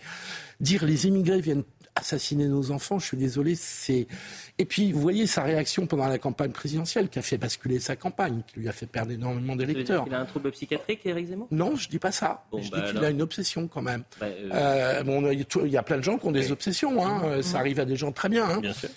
Dire 0.60 0.84
les 0.84 1.08
immigrés 1.08 1.40
viennent 1.40 1.64
assassiner 1.98 2.48
nos 2.48 2.72
enfants, 2.72 3.00
je 3.00 3.06
suis 3.06 3.18
désolé, 3.18 3.56
c'est... 3.56 4.08
Et 4.58 4.66
puis, 4.66 4.92
vous 4.92 5.02
voyez 5.02 5.28
sa 5.28 5.44
réaction 5.44 5.86
pendant 5.86 6.08
la 6.08 6.18
campagne 6.18 6.52
présidentielle 6.52 7.10
qui 7.10 7.20
a 7.20 7.22
fait 7.22 7.38
basculer 7.38 7.80
sa 7.80 7.96
campagne, 7.96 8.42
qui 8.48 8.60
lui 8.60 8.70
a 8.70 8.72
fait 8.72 8.88
perdre 8.88 9.12
énormément 9.12 9.56
d'électeurs. 9.56 10.06
Il 10.08 10.14
a 10.14 10.22
un 10.22 10.26
trouble 10.26 10.52
psychiatrique, 10.52 11.06
Éric 11.06 11.28
Zemmour? 11.28 11.48
Non, 11.52 11.76
je 11.76 11.90
dis 11.90 12.00
pas 12.00 12.12
ça. 12.12 12.46
je 12.54 12.62
dis 12.62 12.70
bah 12.72 12.92
qu'il 12.92 13.04
a 13.04 13.10
une 13.10 13.22
obsession 13.22 13.68
quand 13.68 13.82
même. 13.82 14.04
Bah, 14.20 14.28
euh, 14.28 14.50
euh, 14.54 15.04
bon, 15.04 15.30
il 15.32 15.72
y 15.72 15.78
a 15.78 15.84
plein 15.84 15.98
de 15.98 16.04
gens 16.04 16.18
qui 16.18 16.26
ont 16.26 16.32
des 16.32 16.52
obsessions. 16.52 17.06
Hein. 17.06 17.42
Ça 17.42 17.60
arrive 17.60 17.80
à 17.80 17.86
des 17.86 17.96
gens 17.96 18.12
très 18.12 18.30
bien. 18.30 18.50
Hein. 18.50 18.60
Bien 18.62 18.74
sûr. 18.74 18.90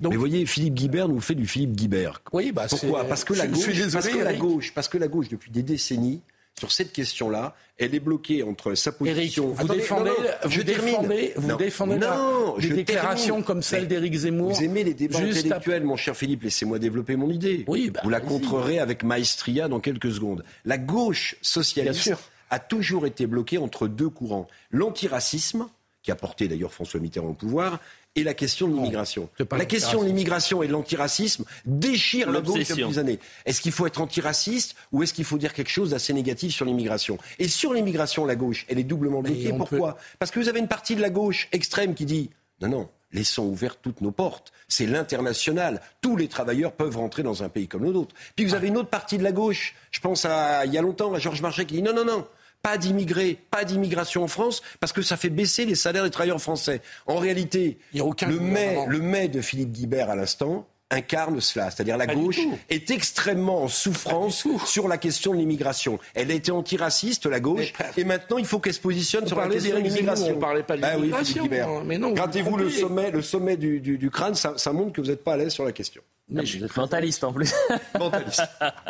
Donc, 0.00 0.12
Mais 0.12 0.18
voyez, 0.18 0.44
Philippe 0.44 0.74
Guibert 0.74 1.08
nous 1.08 1.20
fait 1.20 1.34
du 1.34 1.46
Philippe 1.46 1.72
Guibert. 1.72 2.20
Oui, 2.32 2.52
bah 2.52 2.66
Pourquoi? 2.68 3.04
Parce 3.04 3.24
que 3.24 3.32
la 3.32 3.46
gauche, 3.46 3.92
parce 3.92 4.08
que 4.08 4.18
la 4.18 4.34
gauche, 4.34 4.74
parce 4.74 4.88
que 4.88 4.98
la 4.98 5.08
gauche, 5.08 5.28
depuis 5.28 5.50
des 5.50 5.62
décennies, 5.62 6.20
sur 6.58 6.72
cette 6.72 6.92
question-là, 6.92 7.54
elle 7.78 7.94
est 7.94 8.00
bloquée 8.00 8.42
entre 8.42 8.74
sa 8.74 8.92
position. 8.92 9.48
vous 9.48 9.68
défendez, 9.68 10.10
vous 10.42 10.50
je 10.50 10.62
défendez, 10.62 11.32
vous 11.36 11.48
non, 11.48 11.56
défendez 11.56 11.98
non, 11.98 12.56
des 12.58 12.70
déclarations 12.70 13.42
comme 13.42 13.62
celle 13.62 13.86
d'Éric 13.86 14.14
Zemmour. 14.14 14.52
Vous 14.52 14.62
aimez 14.62 14.82
les 14.82 14.94
débats 14.94 15.18
intellectuels, 15.18 15.84
mon 15.84 15.96
cher 15.96 16.16
Philippe. 16.16 16.44
Laissez-moi 16.44 16.78
développer 16.78 17.16
mon 17.16 17.30
idée. 17.30 17.64
Oui, 17.68 17.90
bah, 17.90 18.00
vous 18.02 18.10
la 18.10 18.20
contrerez 18.20 18.78
avec 18.78 19.02
maestria 19.02 19.68
dans 19.68 19.80
quelques 19.80 20.12
secondes. 20.12 20.44
La 20.64 20.78
gauche 20.78 21.36
socialiste 21.42 22.14
a 22.48 22.58
toujours 22.58 23.04
été 23.06 23.26
bloquée 23.26 23.58
entre 23.58 23.88
deux 23.88 24.08
courants 24.08 24.46
l'antiracisme 24.70 25.68
qui 26.02 26.12
a 26.12 26.14
porté 26.14 26.46
d'ailleurs 26.46 26.72
François 26.72 27.00
Mitterrand 27.00 27.30
au 27.30 27.34
pouvoir, 27.34 27.80
et 28.16 28.24
la 28.24 28.34
question 28.34 28.66
de 28.66 28.74
l'immigration. 28.74 29.28
La 29.52 29.64
question 29.64 30.00
de 30.02 30.06
l'immigration 30.06 30.62
et 30.62 30.66
de 30.66 30.72
l'antiracisme 30.72 31.44
déchire 31.64 32.32
la 32.32 32.40
gauche 32.40 32.66
depuis 32.66 32.84
des 32.84 32.98
années. 32.98 33.18
Est-ce 33.44 33.60
qu'il 33.60 33.72
faut 33.72 33.86
être 33.86 34.00
antiraciste 34.00 34.74
ou 34.90 35.02
est-ce 35.02 35.14
qu'il 35.14 35.24
faut 35.24 35.38
dire 35.38 35.52
quelque 35.52 35.70
chose 35.70 35.90
d'assez 35.90 36.12
négatif 36.12 36.54
sur 36.54 36.64
l'immigration? 36.64 37.18
Et 37.38 37.46
sur 37.48 37.72
l'immigration, 37.72 38.24
la 38.24 38.34
gauche, 38.34 38.66
elle 38.68 38.78
est 38.78 38.84
doublement 38.84 39.22
bloquée. 39.22 39.52
Pourquoi? 39.56 39.96
Parce 40.18 40.30
que 40.30 40.40
vous 40.40 40.48
avez 40.48 40.58
une 40.58 40.68
partie 40.68 40.96
de 40.96 41.02
la 41.02 41.10
gauche 41.10 41.48
extrême 41.52 41.94
qui 41.94 42.06
dit 42.06 42.30
non, 42.62 42.68
non, 42.68 42.88
laissons 43.12 43.44
ouvertes 43.44 43.80
toutes 43.82 44.00
nos 44.00 44.12
portes. 44.12 44.52
C'est 44.66 44.86
l'international. 44.86 45.82
Tous 46.00 46.16
les 46.16 46.28
travailleurs 46.28 46.72
peuvent 46.72 46.96
rentrer 46.96 47.22
dans 47.22 47.42
un 47.42 47.50
pays 47.50 47.68
comme 47.68 47.84
le 47.84 47.92
nôtre. 47.92 48.14
Puis 48.34 48.46
vous 48.46 48.54
avez 48.54 48.68
une 48.68 48.78
autre 48.78 48.88
partie 48.88 49.18
de 49.18 49.22
la 49.22 49.32
gauche. 49.32 49.74
Je 49.90 50.00
pense 50.00 50.24
à, 50.24 50.64
il 50.64 50.72
y 50.72 50.78
a 50.78 50.82
longtemps, 50.82 51.12
à 51.12 51.18
Georges 51.18 51.42
Marchais 51.42 51.66
qui 51.66 51.74
dit 51.74 51.82
non, 51.82 51.94
non, 51.94 52.04
non. 52.04 52.26
Pas 52.66 52.78
d'immigrés, 52.78 53.38
pas 53.52 53.64
d'immigration 53.64 54.24
en 54.24 54.26
France, 54.26 54.60
parce 54.80 54.92
que 54.92 55.00
ça 55.00 55.16
fait 55.16 55.30
baisser 55.30 55.66
les 55.66 55.76
salaires 55.76 56.02
des 56.02 56.10
travailleurs 56.10 56.40
français. 56.40 56.82
En 57.06 57.14
réalité, 57.14 57.78
le, 57.94 58.40
mai, 58.40 58.78
le 58.88 58.98
mai 58.98 59.28
de 59.28 59.40
Philippe 59.40 59.70
Guibert 59.70 60.10
à 60.10 60.16
l'instant, 60.16 60.66
incarne 60.90 61.40
cela. 61.40 61.70
C'est-à-dire 61.70 61.96
la 61.96 62.08
gauche 62.08 62.40
est 62.68 62.90
extrêmement 62.90 63.62
en 63.62 63.68
souffrance 63.68 64.48
sur 64.66 64.88
la 64.88 64.98
question 64.98 65.32
de 65.32 65.38
l'immigration. 65.38 66.00
Elle 66.14 66.32
a 66.32 66.34
été 66.34 66.50
antiraciste, 66.50 67.26
la 67.26 67.38
gauche, 67.38 67.72
et 67.96 68.02
maintenant 68.02 68.38
il 68.38 68.46
faut 68.46 68.58
qu'elle 68.58 68.74
se 68.74 68.80
positionne 68.80 69.28
sur 69.28 69.38
la 69.38 69.46
question 69.46 69.76
de 69.76 69.82
l'immigration. 69.82 70.34
On 70.36 70.40
parlait 70.40 70.64
pas 70.64 70.76
de 70.76 70.82
bah 70.82 70.96
l'immigration. 70.96 71.48
oui, 71.86 71.98
non. 71.98 72.14
Grattez-vous 72.14 72.56
le 72.56 72.68
sommet, 72.68 73.12
le 73.12 73.22
sommet 73.22 73.56
du, 73.56 73.78
du, 73.78 73.96
du 73.96 74.10
crâne, 74.10 74.34
ça, 74.34 74.54
ça, 74.56 74.72
montre 74.72 74.92
que 74.92 75.00
vous 75.00 75.06
n'êtes 75.06 75.22
pas 75.22 75.34
à 75.34 75.36
l'aise 75.36 75.52
sur 75.52 75.64
la 75.64 75.70
question. 75.70 76.02
Mais 76.28 76.44
je 76.44 76.64
êtes 76.64 76.76
mentaliste 76.76 77.22
en 77.22 77.32
plus. 77.32 77.54
mentaliste. 77.98 78.42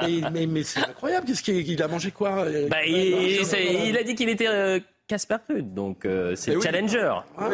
mais, 0.33 0.47
mais, 0.47 0.63
c'est 0.63 0.81
incroyable. 0.81 1.27
Qu'est-ce 1.27 1.43
qu'il 1.43 1.83
a 1.83 1.89
mangé 1.89 2.11
quoi 2.11 2.45
euh, 2.45 2.69
bah, 2.69 2.85
il, 2.87 3.43
il, 3.87 3.97
a 3.97 4.03
dit 4.03 4.15
qu'il 4.15 4.31
était 4.31 4.49
euh, 4.49 4.81
Casper 5.07 5.37
Ruud, 5.49 5.73
donc 5.73 6.05
euh, 6.05 6.35
c'est 6.35 6.55
le 6.55 6.61
challenger. 6.61 7.15
Ah, 7.39 7.51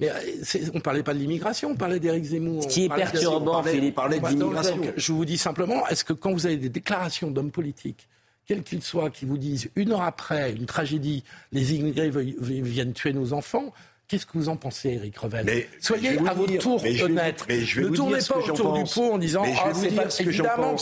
mais 0.00 0.10
euh, 0.10 0.70
on 0.74 0.80
parlait 0.80 1.02
pas 1.02 1.12
de 1.12 1.18
l'immigration, 1.18 1.70
on 1.70 1.76
parlait 1.76 2.00
d'Éric 2.00 2.24
Zemmour. 2.24 2.62
Ce 2.62 2.68
qui 2.68 2.84
est 2.84 2.88
perturbant, 2.88 3.62
Philippe. 3.62 3.94
parlait 3.94 4.20
de 4.20 4.26
l'immigration. 4.26 4.80
Je 4.96 5.12
vous 5.12 5.24
dis 5.24 5.36
simplement, 5.36 5.86
est-ce 5.88 6.04
que 6.04 6.14
quand 6.14 6.32
vous 6.32 6.46
avez 6.46 6.56
des 6.56 6.70
déclarations 6.70 7.30
d'hommes 7.30 7.50
politiques, 7.50 8.08
quels 8.46 8.62
qu'ils 8.62 8.82
soient, 8.82 9.10
qui 9.10 9.26
vous 9.26 9.36
disent 9.36 9.70
une 9.76 9.92
heure 9.92 10.02
après 10.02 10.52
une 10.52 10.64
tragédie, 10.64 11.24
les 11.52 11.74
immigrés 11.74 12.10
viennent 12.10 12.94
tuer 12.94 13.12
nos 13.12 13.34
enfants, 13.34 13.74
Qu'est-ce 14.08 14.24
que 14.24 14.38
vous 14.38 14.48
en 14.48 14.56
pensez, 14.56 14.88
Eric 14.94 15.18
Revel 15.18 15.44
mais, 15.44 15.68
Soyez 15.80 16.18
à 16.26 16.32
votre 16.32 16.56
tour 16.56 16.82
honnête. 16.82 17.44
ne 17.46 17.94
tournez 17.94 18.20
pas 18.26 18.38
autour 18.38 18.72
du 18.72 18.84
pot 18.84 19.12
en 19.12 19.18
disant 19.18 19.42
ah, 19.44 19.68
c'est 19.74 19.94
pas 19.94 20.04
évidemment 20.18 20.76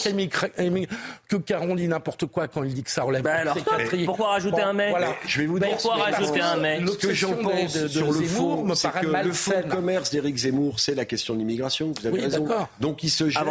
que 1.27 1.37
Caron 1.37 1.75
dit 1.75 1.89
n'importe 1.89 2.27
quoi 2.27 2.47
quand 2.47 2.63
il 2.63 2.73
dit 2.73 2.85
que 2.85 2.91
ça 2.91 3.03
relève. 3.03 3.23
Ben 3.23 3.39
alors, 3.39 3.59
pourquoi 4.05 4.29
rajouter 4.29 4.63
un 4.63 4.73
mais 4.73 4.95
Je 5.27 5.41
vais 5.41 5.47
vous 5.47 5.59
dire 5.59 5.71
pourquoi 5.71 6.05
rajouter 6.05 6.41
un 6.41 6.57
mais 6.59 6.81
Ce 6.87 6.97
que 6.99 7.13
j'en 7.13 7.33
pense 7.33 7.75
de, 7.75 7.83
de 7.83 7.89
sur 7.89 8.13
le 8.13 8.23
fond, 8.23 8.75
c'est 8.77 8.93
que 8.93 9.07
le 9.07 9.33
fond 9.33 9.61
de 9.61 9.73
commerce 9.73 10.11
d'Éric 10.13 10.37
Zemmour, 10.37 10.79
c'est 10.79 10.95
la 10.95 11.05
question 11.05 11.35
de 11.35 11.41
l'immigration. 11.41 11.93
Vous 12.01 12.07
avez 12.07 12.21
raison. 12.21 12.47
Donc 12.79 13.03
il 13.03 13.11
se 13.11 13.29
jette 13.29 13.43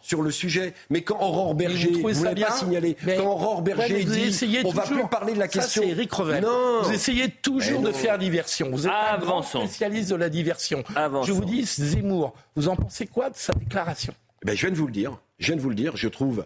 sur 0.00 0.22
le 0.22 0.30
sujet. 0.30 0.74
Mais 0.90 1.02
quand 1.02 1.20
Aurore 1.20 1.56
Berger, 1.56 1.90
vous 1.90 2.22
l'avez 2.22 2.42
pas 2.42 2.52
signalé, 2.52 2.96
quand 3.04 3.24
Aurore 3.24 3.62
Berger 3.62 4.04
dit 4.04 4.60
on 4.64 4.70
va 4.70 4.82
plus 4.82 5.08
parler 5.08 5.32
de 5.32 5.40
la 5.40 5.48
question. 5.48 5.82
C'est 5.82 5.88
Eric 5.88 6.12
Revel. 6.12 6.46
Vous 6.84 6.92
essayez 6.92 7.30
toujours 7.30 7.80
de 7.80 7.90
faire 7.90 8.16
diversion. 8.16 8.70
Vous 8.70 8.86
êtes 8.86 9.23
spécialiste 9.42 10.10
de 10.10 10.16
la 10.16 10.28
diversion. 10.28 10.84
Je 11.24 11.32
vous 11.32 11.44
dis, 11.44 11.64
Zemmour, 11.64 12.34
vous 12.56 12.68
en 12.68 12.76
pensez 12.76 13.06
quoi 13.06 13.30
de 13.30 13.36
sa 13.36 13.52
déclaration? 13.52 14.14
Ben, 14.44 14.56
Je 14.56 14.60
viens 14.62 14.70
de 14.70 14.76
vous 14.76 14.86
le 14.86 14.92
dire. 14.92 15.18
Je 15.38 15.46
viens 15.46 15.56
de 15.56 15.60
vous 15.60 15.70
le 15.70 15.74
dire. 15.74 15.96
Je 15.96 16.08
trouve 16.08 16.44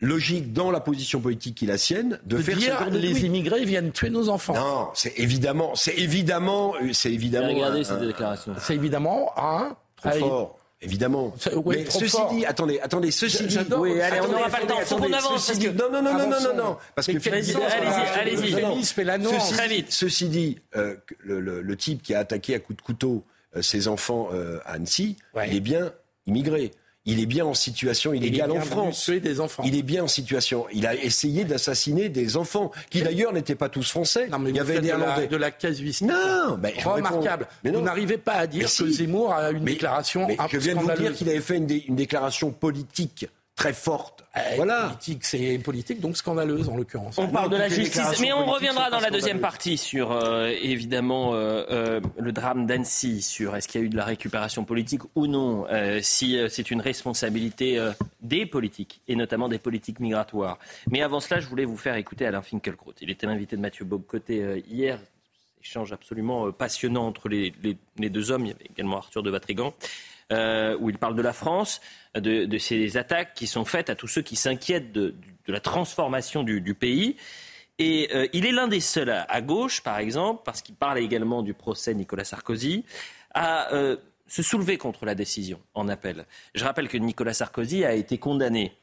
logique 0.00 0.52
dans 0.52 0.70
la 0.70 0.80
position 0.80 1.20
politique 1.20 1.56
qu'il 1.56 1.70
a 1.70 1.78
sienne 1.78 2.20
de, 2.24 2.38
faire 2.38 2.56
dire 2.56 2.78
ce 2.78 2.96
les 2.96 3.24
immigrés 3.24 3.64
viennent 3.64 3.92
tuer 3.92 4.10
nos 4.10 4.28
enfants. 4.28 4.54
Non, 4.54 4.90
c'est 4.94 5.18
évidemment, 5.18 5.74
c'est 5.74 5.96
évidemment, 5.96 6.74
c'est 6.92 7.12
évidemment. 7.12 7.48
Regardez 7.48 7.84
cette 7.84 8.00
déclaration. 8.00 8.54
C'est 8.58 8.74
évidemment 8.74 9.32
un 9.36 9.76
trop 9.96 10.10
fort. 10.10 10.57
Évidemment. 10.80 11.34
mais 11.66 11.90
ceci 11.90 12.16
dit, 12.30 12.46
attendez, 12.46 12.78
attendez, 12.80 13.10
ceci 13.10 13.46
dit. 13.46 13.58
Oui, 13.76 14.00
allez, 14.00 14.20
on 14.20 14.28
n'aura 14.28 14.48
pas 14.48 14.60
le 14.60 14.66
temps. 14.66 14.78
Faut 14.84 14.96
qu'on 14.96 15.12
avance. 15.12 15.46
Parce 15.46 15.58
que... 15.58 15.68
Non, 15.68 15.90
non, 15.90 16.02
non, 16.02 16.12
non, 16.16 16.30
non, 16.30 16.40
non, 16.40 16.54
non. 16.54 16.76
Parce 16.94 17.08
que 17.08 17.28
allez-y, 17.28 17.56
allez-y. 17.56 18.84
Ceci, 18.84 19.52
Très 19.54 19.68
vite. 19.68 19.86
Ceci 19.90 20.28
dit, 20.28 20.58
euh, 20.76 20.96
le, 21.18 21.40
le, 21.40 21.62
le, 21.62 21.76
type 21.76 22.02
qui 22.02 22.14
a 22.14 22.20
attaqué 22.20 22.54
à 22.54 22.60
coups 22.60 22.76
de 22.76 22.82
couteau 22.82 23.24
euh, 23.56 23.62
ses 23.62 23.88
enfants 23.88 24.28
euh, 24.32 24.60
à 24.64 24.74
Annecy, 24.74 25.16
ouais. 25.34 25.48
il 25.48 25.56
est 25.56 25.60
bien 25.60 25.92
immigré 26.26 26.70
il 27.08 27.20
est 27.20 27.26
bien 27.26 27.46
en 27.46 27.54
situation 27.54 28.12
illégale 28.12 28.52
en 28.52 28.60
France. 28.60 29.08
Des 29.08 29.40
enfants. 29.40 29.62
Il 29.64 29.74
est 29.74 29.82
bien 29.82 30.04
en 30.04 30.08
situation. 30.08 30.66
Il 30.72 30.86
a 30.86 30.94
essayé 30.94 31.44
d'assassiner 31.44 32.10
des 32.10 32.36
enfants 32.36 32.70
qui 32.90 33.00
d'ailleurs 33.00 33.32
n'étaient 33.32 33.54
pas 33.54 33.70
tous 33.70 33.90
français. 33.90 34.28
Non, 34.28 34.38
mais 34.38 34.50
il 34.50 34.56
y 34.56 34.60
avait 34.60 34.80
des 34.80 34.88
Irlandais. 34.88 35.26
De 35.26 35.36
la, 35.36 35.50
casuistique. 35.50 36.06
Non, 36.06 36.58
ben, 36.58 36.72
remarquable. 36.84 37.48
Mais 37.64 37.70
non. 37.70 37.78
Vous 37.78 37.84
n'arrivez 37.86 38.18
pas 38.18 38.34
à 38.34 38.46
dire 38.46 38.68
que 38.68 38.90
Zemmour 38.90 39.32
a 39.32 39.50
une 39.50 39.64
déclaration. 39.64 40.26
Mais 40.26 40.36
je 40.50 40.58
viens 40.58 40.74
de 40.74 40.80
vous 40.80 40.92
dire 40.92 41.14
qu'il 41.14 41.28
avait 41.30 41.40
fait 41.40 41.56
une, 41.56 41.68
une 41.88 41.96
déclaration 41.96 42.50
politique 42.50 43.26
très 43.58 43.72
forte. 43.72 44.24
Euh, 44.36 44.40
voilà. 44.56 44.86
Politique, 44.86 45.24
c'est 45.24 45.58
politique, 45.58 46.00
donc 46.00 46.16
scandaleuse 46.16 46.68
en 46.68 46.76
l'occurrence. 46.76 47.18
On 47.18 47.26
parle 47.26 47.50
de 47.50 47.56
la 47.56 47.68
justice, 47.68 48.20
mais 48.20 48.32
on 48.32 48.46
reviendra 48.46 48.88
dans 48.88 49.00
la 49.00 49.10
deuxième 49.10 49.40
partie 49.40 49.76
sur 49.76 50.12
euh, 50.12 50.52
évidemment 50.62 51.34
euh, 51.34 51.64
euh, 51.70 52.00
le 52.18 52.32
drame 52.32 52.66
d'Annecy, 52.66 53.20
sur 53.20 53.56
est-ce 53.56 53.66
qu'il 53.66 53.80
y 53.80 53.84
a 53.84 53.86
eu 53.86 53.90
de 53.90 53.96
la 53.96 54.04
récupération 54.04 54.64
politique 54.64 55.02
ou 55.16 55.26
non, 55.26 55.66
euh, 55.70 55.98
si 56.02 56.38
c'est 56.48 56.70
une 56.70 56.80
responsabilité 56.80 57.78
des 58.20 58.46
politiques 58.46 59.00
et 59.08 59.16
notamment 59.16 59.48
des 59.48 59.58
politiques 59.58 59.98
migratoires. 59.98 60.58
Mais 60.90 61.02
avant 61.02 61.18
cela, 61.18 61.40
je 61.40 61.48
voulais 61.48 61.64
vous 61.64 61.76
faire 61.76 61.96
écouter 61.96 62.26
Alain 62.26 62.42
Finkielkraut. 62.42 62.94
Il 63.00 63.10
était 63.10 63.26
l'invité 63.26 63.56
de 63.56 63.60
Mathieu 63.60 63.84
Bobcoté 63.84 64.62
hier. 64.70 65.00
Échange 65.60 65.92
absolument 65.92 66.52
passionnant 66.52 67.08
entre 67.08 67.28
les, 67.28 67.52
les, 67.64 67.76
les, 67.98 68.10
deux 68.10 68.30
hommes. 68.30 68.46
Il 68.46 68.48
y 68.50 68.52
avait 68.52 68.68
également 68.70 68.98
Arthur 68.98 69.24
de 69.24 69.30
Vatrigan 69.30 69.74
euh, 70.32 70.76
où 70.78 70.90
il 70.90 70.98
parle 70.98 71.16
de 71.16 71.22
la 71.22 71.32
France, 71.32 71.80
de, 72.14 72.58
ces 72.58 72.96
attaques 72.96 73.34
qui 73.34 73.46
sont 73.46 73.64
faites 73.64 73.90
à 73.90 73.94
tous 73.94 74.08
ceux 74.08 74.22
qui 74.22 74.36
s'inquiètent 74.36 74.92
de, 74.92 75.14
la 75.46 75.60
transformation 75.60 76.42
du, 76.42 76.74
pays. 76.74 77.16
Et 77.78 78.10
euh, 78.14 78.26
il 78.32 78.44
est 78.44 78.52
l'un 78.52 78.68
des 78.68 78.80
seuls 78.80 79.08
à, 79.08 79.22
à, 79.22 79.40
gauche, 79.40 79.82
par 79.82 79.98
exemple, 79.98 80.42
parce 80.44 80.62
qu'il 80.62 80.74
parle 80.74 80.98
également 80.98 81.42
du 81.42 81.54
procès 81.54 81.94
Nicolas 81.94 82.24
Sarkozy, 82.24 82.84
à 83.32 83.72
euh, 83.72 83.96
se 84.26 84.42
soulever 84.42 84.76
contre 84.76 85.06
la 85.06 85.14
décision 85.14 85.60
en 85.74 85.88
appel. 85.88 86.26
Je 86.54 86.64
rappelle 86.64 86.88
que 86.88 86.98
Nicolas 86.98 87.34
Sarkozy 87.34 87.84
a 87.84 87.94
été 87.94 88.18
condamné 88.18 88.76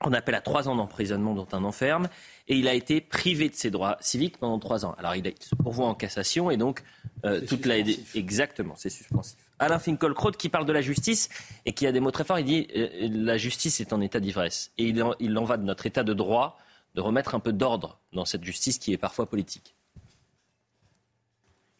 en 0.00 0.12
appel 0.12 0.34
à 0.34 0.40
trois 0.40 0.68
ans 0.68 0.76
d'emprisonnement, 0.76 1.34
dont 1.34 1.48
un 1.52 1.64
enferme, 1.64 2.08
et 2.46 2.56
il 2.56 2.68
a 2.68 2.74
été 2.74 3.00
privé 3.00 3.48
de 3.48 3.54
ses 3.54 3.70
droits 3.70 3.96
civiques 4.00 4.38
pendant 4.38 4.58
trois 4.58 4.84
ans. 4.84 4.94
Alors 4.98 5.16
il, 5.16 5.26
a, 5.26 5.30
il 5.30 5.42
se 5.42 5.54
pourvoit 5.56 5.86
en 5.86 5.94
cassation 5.94 6.50
et 6.50 6.56
donc 6.56 6.82
euh, 7.24 7.40
toute 7.46 7.66
la 7.66 7.78
exactement, 8.14 8.74
c'est 8.76 8.90
suspensif. 8.90 9.36
Alain 9.58 9.80
Finkielkraut 9.80 10.30
qui 10.32 10.48
parle 10.48 10.66
de 10.66 10.72
la 10.72 10.82
justice 10.82 11.28
et 11.66 11.72
qui 11.72 11.86
a 11.86 11.92
des 11.92 11.98
mots 11.98 12.12
très 12.12 12.22
forts. 12.22 12.38
Il 12.38 12.44
dit 12.44 12.68
euh, 12.76 13.08
la 13.10 13.36
justice 13.36 13.80
est 13.80 13.92
en 13.92 14.00
état 14.00 14.20
d'ivresse 14.20 14.70
et 14.78 14.84
il 14.84 15.02
en, 15.02 15.14
il 15.18 15.36
en 15.36 15.44
va 15.44 15.56
de 15.56 15.64
notre 15.64 15.86
état 15.86 16.04
de 16.04 16.14
droit 16.14 16.58
de 16.94 17.00
remettre 17.00 17.34
un 17.34 17.40
peu 17.40 17.52
d'ordre 17.52 17.98
dans 18.12 18.24
cette 18.24 18.44
justice 18.44 18.78
qui 18.78 18.92
est 18.92 18.98
parfois 18.98 19.26
politique. 19.26 19.74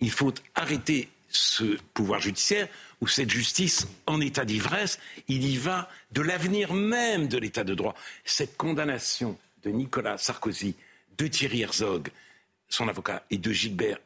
Il 0.00 0.10
faut 0.10 0.34
arrêter 0.54 1.08
ce 1.28 1.76
pouvoir 1.94 2.20
judiciaire 2.20 2.68
ou 3.00 3.06
cette 3.06 3.30
justice 3.30 3.86
en 4.06 4.20
état 4.20 4.44
d'ivresse. 4.44 4.98
Il 5.28 5.44
y 5.44 5.56
va 5.56 5.88
de 6.12 6.22
l'avenir 6.22 6.72
même 6.74 7.28
de 7.28 7.38
l'état 7.38 7.64
de 7.64 7.74
droit. 7.74 7.94
Cette 8.24 8.56
condamnation 8.56 9.38
de 9.62 9.70
Nicolas 9.70 10.18
Sarkozy, 10.18 10.74
de 11.16 11.26
Thierry 11.26 11.62
Herzog, 11.62 12.10
son 12.68 12.88
avocat, 12.88 13.24
et 13.30 13.38
de 13.38 13.52
Gilbert 13.52 13.98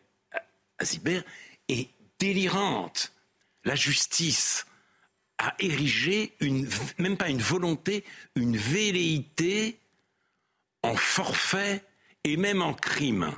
Azibert 0.79 1.23
est 1.69 1.89
délirante. 2.19 3.13
La 3.65 3.75
justice 3.75 4.67
a 5.39 5.55
érigé 5.59 6.33
même 6.99 7.17
pas 7.17 7.29
une 7.29 7.41
volonté, 7.41 8.05
une 8.35 8.57
velléité 8.57 9.79
en 10.83 10.95
forfait 10.95 11.85
et 12.25 12.37
même 12.37 12.63
en 12.63 12.75
crime. 12.75 13.33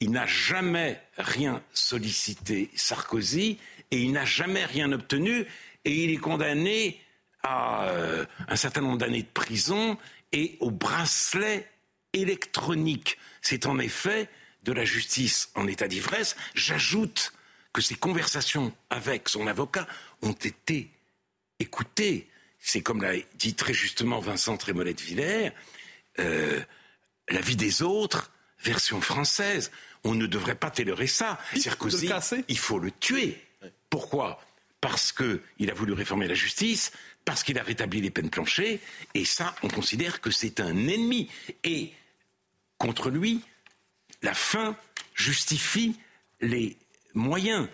Il 0.00 0.10
n'a 0.10 0.26
jamais 0.26 1.00
rien 1.16 1.62
sollicité 1.72 2.70
Sarkozy 2.74 3.58
et 3.90 3.98
il 3.98 4.12
n'a 4.12 4.24
jamais 4.24 4.64
rien 4.64 4.92
obtenu 4.92 5.46
et 5.84 6.04
il 6.04 6.10
est 6.10 6.18
condamné 6.18 7.00
à 7.42 7.84
euh, 7.88 8.26
un 8.48 8.56
certain 8.56 8.80
nombre 8.80 8.98
d'années 8.98 9.22
de 9.22 9.28
prison 9.28 9.96
et 10.32 10.56
au 10.60 10.70
bracelet 10.70 11.68
électronique. 12.12 13.18
C'est 13.40 13.66
en 13.66 13.78
effet 13.78 14.28
de 14.62 14.72
la 14.72 14.84
justice 14.84 15.50
en 15.54 15.66
état 15.66 15.86
d'ivresse. 15.86 16.36
J'ajoute 16.54 17.32
que 17.72 17.80
ces 17.80 17.94
conversations 17.94 18.74
avec 18.90 19.28
son 19.28 19.46
avocat 19.46 19.86
ont 20.22 20.32
été 20.32 20.90
écoutées. 21.60 22.26
C'est 22.58 22.82
comme 22.82 23.02
l'a 23.02 23.12
dit 23.34 23.54
très 23.54 23.74
justement 23.74 24.18
Vincent 24.18 24.56
Trémolette-Villers, 24.56 25.52
euh, 26.18 26.60
la 27.28 27.40
vie 27.40 27.56
des 27.56 27.82
autres, 27.82 28.32
version 28.60 29.00
française. 29.00 29.70
On 30.02 30.14
ne 30.14 30.26
devrait 30.26 30.54
pas 30.56 30.70
tolérer 30.70 31.06
ça. 31.06 31.38
Sarkozy, 31.56 32.10
il 32.48 32.58
faut 32.58 32.78
le 32.78 32.90
tuer. 32.90 33.45
Pourquoi? 33.90 34.40
Parce 34.80 35.12
qu'il 35.12 35.70
a 35.70 35.74
voulu 35.74 35.92
réformer 35.92 36.28
la 36.28 36.34
justice, 36.34 36.92
parce 37.24 37.42
qu'il 37.42 37.58
a 37.58 37.62
rétabli 37.62 38.00
les 38.00 38.10
peines 38.10 38.30
planchées, 38.30 38.80
et 39.14 39.24
ça, 39.24 39.54
on 39.62 39.68
considère 39.68 40.20
que 40.20 40.30
c'est 40.30 40.60
un 40.60 40.88
ennemi. 40.88 41.28
Et 41.64 41.92
contre 42.78 43.10
lui, 43.10 43.42
la 44.22 44.34
fin 44.34 44.76
justifie 45.14 45.96
les 46.40 46.76
moyens. 47.14 47.68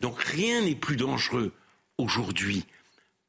Donc 0.00 0.20
rien 0.22 0.62
n'est 0.62 0.74
plus 0.74 0.96
dangereux 0.96 1.54
aujourd'hui 1.96 2.64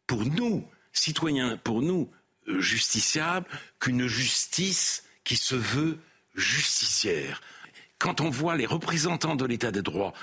pour 0.08 0.26
nous, 0.26 0.68
citoyens, 0.92 1.58
pour 1.58 1.82
nous, 1.82 2.10
euh, 2.48 2.60
justiciables, 2.62 3.48
qu'une 3.80 4.08
justice 4.08 5.04
qui 5.24 5.38
se 5.38 5.56
veut 5.56 6.00
justicière. 6.36 7.42
Quand 8.00 8.22
on 8.22 8.30
voit 8.30 8.56
les 8.56 8.66
représentants 8.66 9.36
de 9.36 9.46
l'état 9.46 9.72
de 9.72 9.82
droit 9.82 10.14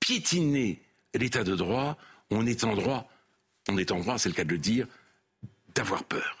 piétiner 0.00 0.82
l'état 1.18 1.44
de 1.44 1.54
droit, 1.54 1.96
on 2.30 2.46
est 2.46 2.64
en 2.64 2.74
droit, 2.74 3.08
on 3.68 3.78
est 3.78 3.92
en 3.92 4.00
droit, 4.00 4.18
c'est 4.18 4.28
le 4.28 4.34
cas 4.34 4.44
de 4.44 4.50
le 4.50 4.58
dire, 4.58 4.86
d'avoir 5.74 6.04
peur. 6.04 6.36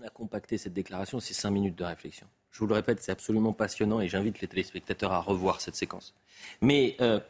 On 0.00 0.06
a 0.06 0.10
compacté 0.10 0.58
cette 0.58 0.74
déclaration, 0.74 1.20
c'est 1.20 1.34
cinq 1.34 1.50
minutes 1.50 1.76
de 1.76 1.84
réflexion. 1.84 2.26
Je 2.50 2.60
vous 2.60 2.66
le 2.66 2.74
répète, 2.74 3.02
c'est 3.02 3.12
absolument 3.12 3.52
passionnant 3.52 4.00
et 4.00 4.08
j'invite 4.08 4.40
les 4.40 4.48
téléspectateurs 4.48 5.12
à 5.12 5.20
revoir 5.20 5.60
cette 5.60 5.76
séquence. 5.76 6.14
Mais 6.60 6.96
euh, 7.00 7.20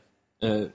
euh, 0.42 0.68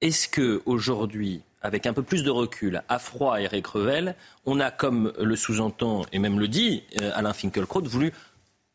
est-ce 0.00 0.28
que 0.28 0.62
aujourd'hui, 0.66 1.42
avec 1.62 1.86
un 1.86 1.92
peu 1.92 2.02
plus 2.02 2.24
de 2.24 2.30
recul, 2.30 2.82
à 2.88 2.98
froid, 2.98 3.40
Eric 3.40 3.66
Revel, 3.66 4.16
on 4.46 4.60
a, 4.60 4.70
comme 4.70 5.12
le 5.18 5.36
sous-entend 5.36 6.02
et 6.12 6.18
même 6.18 6.38
le 6.38 6.48
dit 6.48 6.82
euh, 7.00 7.10
Alain 7.14 7.32
Finkielkraut, 7.32 7.82
voulu 7.82 8.12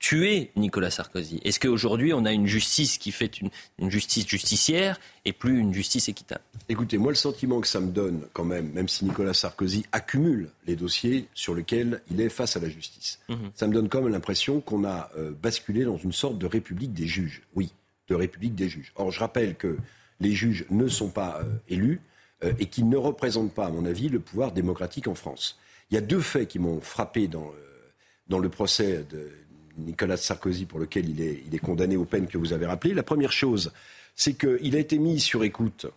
tuer 0.06 0.52
Nicolas 0.56 0.92
Sarkozy 0.92 1.42
Est-ce 1.44 1.60
qu'aujourd'hui, 1.60 2.14
on 2.14 2.26
a 2.26 2.32
une 2.32 2.46
justice 2.46 3.00
qui 3.00 3.12
fait 3.12 3.42
une, 3.42 3.50
justice 3.90 4.28
justicière 4.28 5.00
et 5.26 5.34
plus 5.34 5.58
une 5.60 5.74
justice 5.74 6.10
équitable? 6.10 6.44
Écoutez, 6.70 7.00
moi, 7.00 7.12
le 7.12 7.16
sentiment 7.16 7.60
que 7.60 7.68
ça 7.68 7.80
me 7.80 7.90
donne, 7.90 8.22
quand 8.32 8.44
même, 8.44 8.72
même 8.72 8.88
si 8.88 9.04
Nicolas 9.04 9.34
Sarkozy 9.34 9.84
accumule 9.92 10.52
les 10.68 10.76
dossiers 10.76 11.28
sur 11.34 11.56
lesquels 11.56 12.02
il 12.12 12.22
est 12.22 12.30
face 12.30 12.56
à 12.56 12.60
la 12.60 12.70
justice, 12.70 13.20
mhm. 13.30 13.50
ça 13.56 13.66
me 13.66 13.74
donne 13.74 13.90
quand 13.90 14.04
même 14.04 14.12
l'impression 14.12 14.62
qu'on 14.62 14.86
a 14.86 15.10
euh, 15.18 15.32
basculé 15.32 15.86
dans 15.86 15.98
une 15.98 16.12
sorte 16.12 16.38
de 16.38 16.46
république 16.46 16.94
des 16.94 17.08
juges. 17.08 17.42
Oui, 17.56 17.72
de 18.08 18.14
république 18.14 18.54
des 18.54 18.70
juges. 18.70 18.94
Or, 18.98 19.10
je 19.10 19.20
rappelle 19.20 19.56
que 19.56 19.76
les 20.20 20.34
juges 20.34 20.68
ne 20.70 20.88
sont 20.88 21.10
pas 21.10 21.40
euh, 21.40 21.46
élus 21.68 22.00
euh, 22.44 22.54
et 22.60 22.68
qu'ils 22.68 22.90
ne 22.90 22.98
représentent 22.98 23.56
pas, 23.56 23.66
à 23.66 23.72
mon 23.72 23.86
avis, 23.86 24.10
le 24.10 24.20
pouvoir 24.20 24.52
démocratique 24.52 25.08
en 25.08 25.16
France. 25.16 25.58
Il 25.90 25.96
y 25.96 25.98
a 25.98 26.02
deux 26.02 26.22
faits 26.22 26.48
qui 26.48 26.60
m'ont 26.60 26.80
frappé 26.80 27.28
dans, 27.28 27.52
dans 28.28 28.40
le 28.40 28.50
procès 28.50 29.04
de 29.10 29.32
Nicolas 29.78 30.18
Sarkozy, 30.18 30.66
pour 30.66 30.80
lequel 30.80 31.10
il 31.10 31.22
est, 31.22 31.44
il 31.48 31.56
est 31.56 31.60
condamné 31.60 31.98
aux 31.98 32.06
peines 32.06 32.28
que 32.28 32.38
vous 32.38 32.54
avez 32.54 32.66
rappelées. 32.66 32.94
La 32.94 33.04
première 33.04 33.32
chose, 33.32 33.72
c'est 34.16 34.34
qu'il 34.34 34.76
a 34.76 34.80
été 34.80 34.98
mis 34.98 35.20
sur 35.20 35.44
écoute 35.44 35.88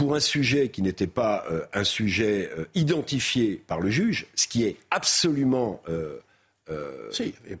pour 0.00 0.14
un 0.14 0.20
sujet 0.20 0.70
qui 0.70 0.80
n'était 0.80 1.06
pas 1.06 1.44
euh, 1.50 1.60
un 1.74 1.84
sujet 1.84 2.50
euh, 2.56 2.64
identifié 2.74 3.62
par 3.66 3.80
le 3.80 3.90
juge, 3.90 4.26
ce 4.34 4.48
qui 4.48 4.64
est 4.64 4.76
absolument. 4.90 5.82
Euh, 5.88 6.18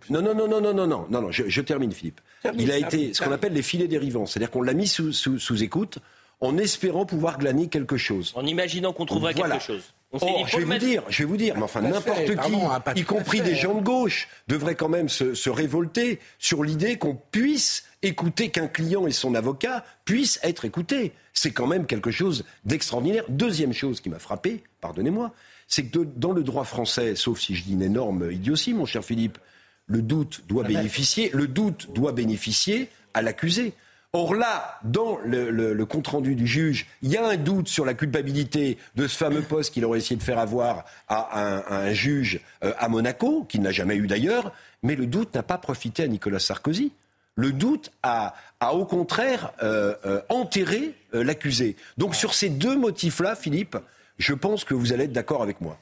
non, 0.08 0.22
non, 0.22 0.34
non, 0.34 0.48
non, 0.48 0.60
non, 0.60 0.72
non, 0.72 0.86
non, 0.86 1.06
non, 1.10 1.20
non, 1.22 1.30
je, 1.32 1.60
termine, 1.60 1.90
Philippe. 1.90 2.20
il 2.56 2.70
a 2.70 2.78
été 2.78 3.12
ce 3.12 3.20
qu'on 3.20 3.32
appelle 3.32 3.52
les 3.52 3.62
filets 3.62 3.88
dérivants, 3.88 4.24
c'est-à-dire 4.24 4.52
qu'on 4.52 4.62
l'a 4.62 4.72
mis 4.72 4.86
sous, 4.86 5.12
sous, 5.12 5.62
écoute 5.64 5.98
en 6.40 6.56
espérant 6.56 7.04
pouvoir 7.04 7.36
glaner 7.36 7.66
quelque 7.66 7.96
chose. 7.96 8.32
En 8.36 8.46
imaginant 8.46 8.92
qu'on 8.92 9.06
trouverait 9.06 9.34
quelque 9.34 9.58
chose. 9.58 9.92
Oh, 10.12 10.44
je 10.46 10.56
vais 10.56 10.64
vous 10.64 10.78
dire, 10.78 11.04
je 11.08 11.22
vais 11.22 11.28
vous 11.28 11.36
dire, 11.36 11.54
mais 11.56 11.62
enfin 11.62 11.82
n'importe 11.82 12.24
qui, 12.24 13.00
y 13.00 13.04
compris 13.04 13.40
des 13.42 13.54
gens 13.54 13.74
de 13.74 13.80
gauche, 13.80 14.28
devrait 14.48 14.74
quand 14.74 14.88
même 14.88 15.08
se, 15.08 15.50
révolter 15.50 16.18
sur 16.38 16.64
l'idée 16.64 16.96
qu'on 16.98 17.14
puisse 17.14 17.84
écouter 18.02 18.48
qu'un 18.48 18.66
client 18.66 19.06
et 19.06 19.12
son 19.12 19.34
avocat 19.36 19.84
puissent 20.04 20.40
être 20.42 20.64
écoutés. 20.64 21.12
C'est 21.32 21.52
quand 21.52 21.68
même 21.68 21.86
quelque 21.86 22.10
chose 22.10 22.44
d'extraordinaire. 22.64 23.24
Deuxième 23.28 23.72
chose 23.72 24.00
qui 24.00 24.08
m'a 24.08 24.18
frappé, 24.18 24.64
pardonnez-moi, 24.80 25.32
c'est 25.68 25.84
que 25.84 26.00
dans 26.00 26.32
le 26.32 26.42
droit 26.42 26.64
français, 26.64 27.14
sauf 27.14 27.38
si 27.38 27.54
je 27.54 27.62
dis 27.62 27.74
une 27.74 27.82
énorme 27.82 28.32
idiotie, 28.32 28.74
mon 28.74 28.86
cher 28.86 29.04
Philippe, 29.04 29.38
le 29.86 30.02
doute 30.02 30.42
doit 30.48 30.64
bénéficier, 30.64 31.30
le 31.32 31.46
doute 31.46 31.88
doit 31.94 32.12
bénéficier 32.12 32.88
à 33.14 33.22
l'accusé. 33.22 33.74
Or 34.12 34.34
là, 34.34 34.80
dans 34.82 35.18
le, 35.24 35.84
compte-rendu 35.84 36.34
du 36.34 36.44
juge, 36.44 36.86
il 37.00 37.10
y 37.10 37.16
a 37.16 37.24
un 37.24 37.36
doute 37.36 37.68
sur 37.68 37.84
la 37.84 37.94
culpabilité 37.94 38.76
de 38.96 39.06
ce 39.06 39.16
fameux 39.16 39.42
poste 39.42 39.72
qu'il 39.72 39.84
aurait 39.84 39.98
essayé 39.98 40.16
de 40.16 40.22
faire 40.22 40.40
avoir 40.40 40.84
à 41.06 41.38
un, 41.72 41.92
juge 41.92 42.40
euh, 42.64 42.72
à 42.78 42.88
Monaco, 42.88 43.44
qu'il 43.44 43.62
n'a 43.62 43.70
jamais 43.70 43.94
eu 43.94 44.08
d'ailleurs, 44.08 44.52
mais 44.82 44.96
le 44.96 45.06
doute 45.06 45.32
n'a 45.36 45.44
pas 45.44 45.58
profité 45.58 46.02
à 46.02 46.08
Nicolas 46.08 46.40
Sarkozy. 46.40 46.92
Le 47.36 47.52
doute 47.52 47.92
a, 48.02 48.34
au 48.72 48.84
contraire 48.84 49.52
euh, 49.62 49.94
euh, 50.04 50.20
enterré 50.28 50.94
l'accusé. 51.12 51.76
Donc 51.96 52.16
sur 52.16 52.34
ces 52.34 52.48
deux 52.48 52.76
motifs-là, 52.76 53.36
Philippe, 53.36 53.76
je 54.18 54.34
pense 54.34 54.64
que 54.64 54.74
vous 54.74 54.92
allez 54.92 55.04
être 55.04 55.12
d'accord 55.12 55.42
avec 55.42 55.60
moi. 55.60 55.78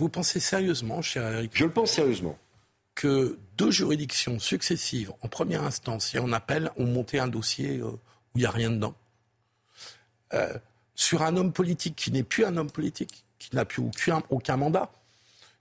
Vous 0.00 0.08
pensez 0.08 0.40
sérieusement, 0.40 1.02
cher 1.02 1.32
Eric 1.32 1.52
Je 1.54 1.64
le 1.64 1.70
pense 1.70 1.92
sérieusement 1.92 2.36
que 2.94 3.38
deux 3.56 3.70
juridictions 3.70 4.38
successives, 4.38 5.12
en 5.22 5.28
première 5.28 5.62
instance 5.62 6.14
et 6.14 6.18
en 6.18 6.32
appel, 6.32 6.70
ont 6.76 6.86
monté 6.86 7.18
un 7.18 7.28
dossier 7.28 7.78
euh, 7.78 7.86
où 7.86 7.98
il 8.36 8.40
n'y 8.40 8.46
a 8.46 8.50
rien 8.50 8.70
dedans. 8.70 8.94
Euh, 10.32 10.56
sur 10.94 11.22
un 11.22 11.36
homme 11.36 11.52
politique 11.52 11.96
qui 11.96 12.12
n'est 12.12 12.22
plus 12.22 12.44
un 12.44 12.56
homme 12.56 12.70
politique, 12.70 13.24
qui 13.38 13.54
n'a 13.54 13.64
plus 13.64 13.82
aucun, 13.82 14.22
aucun 14.30 14.56
mandat, 14.56 14.90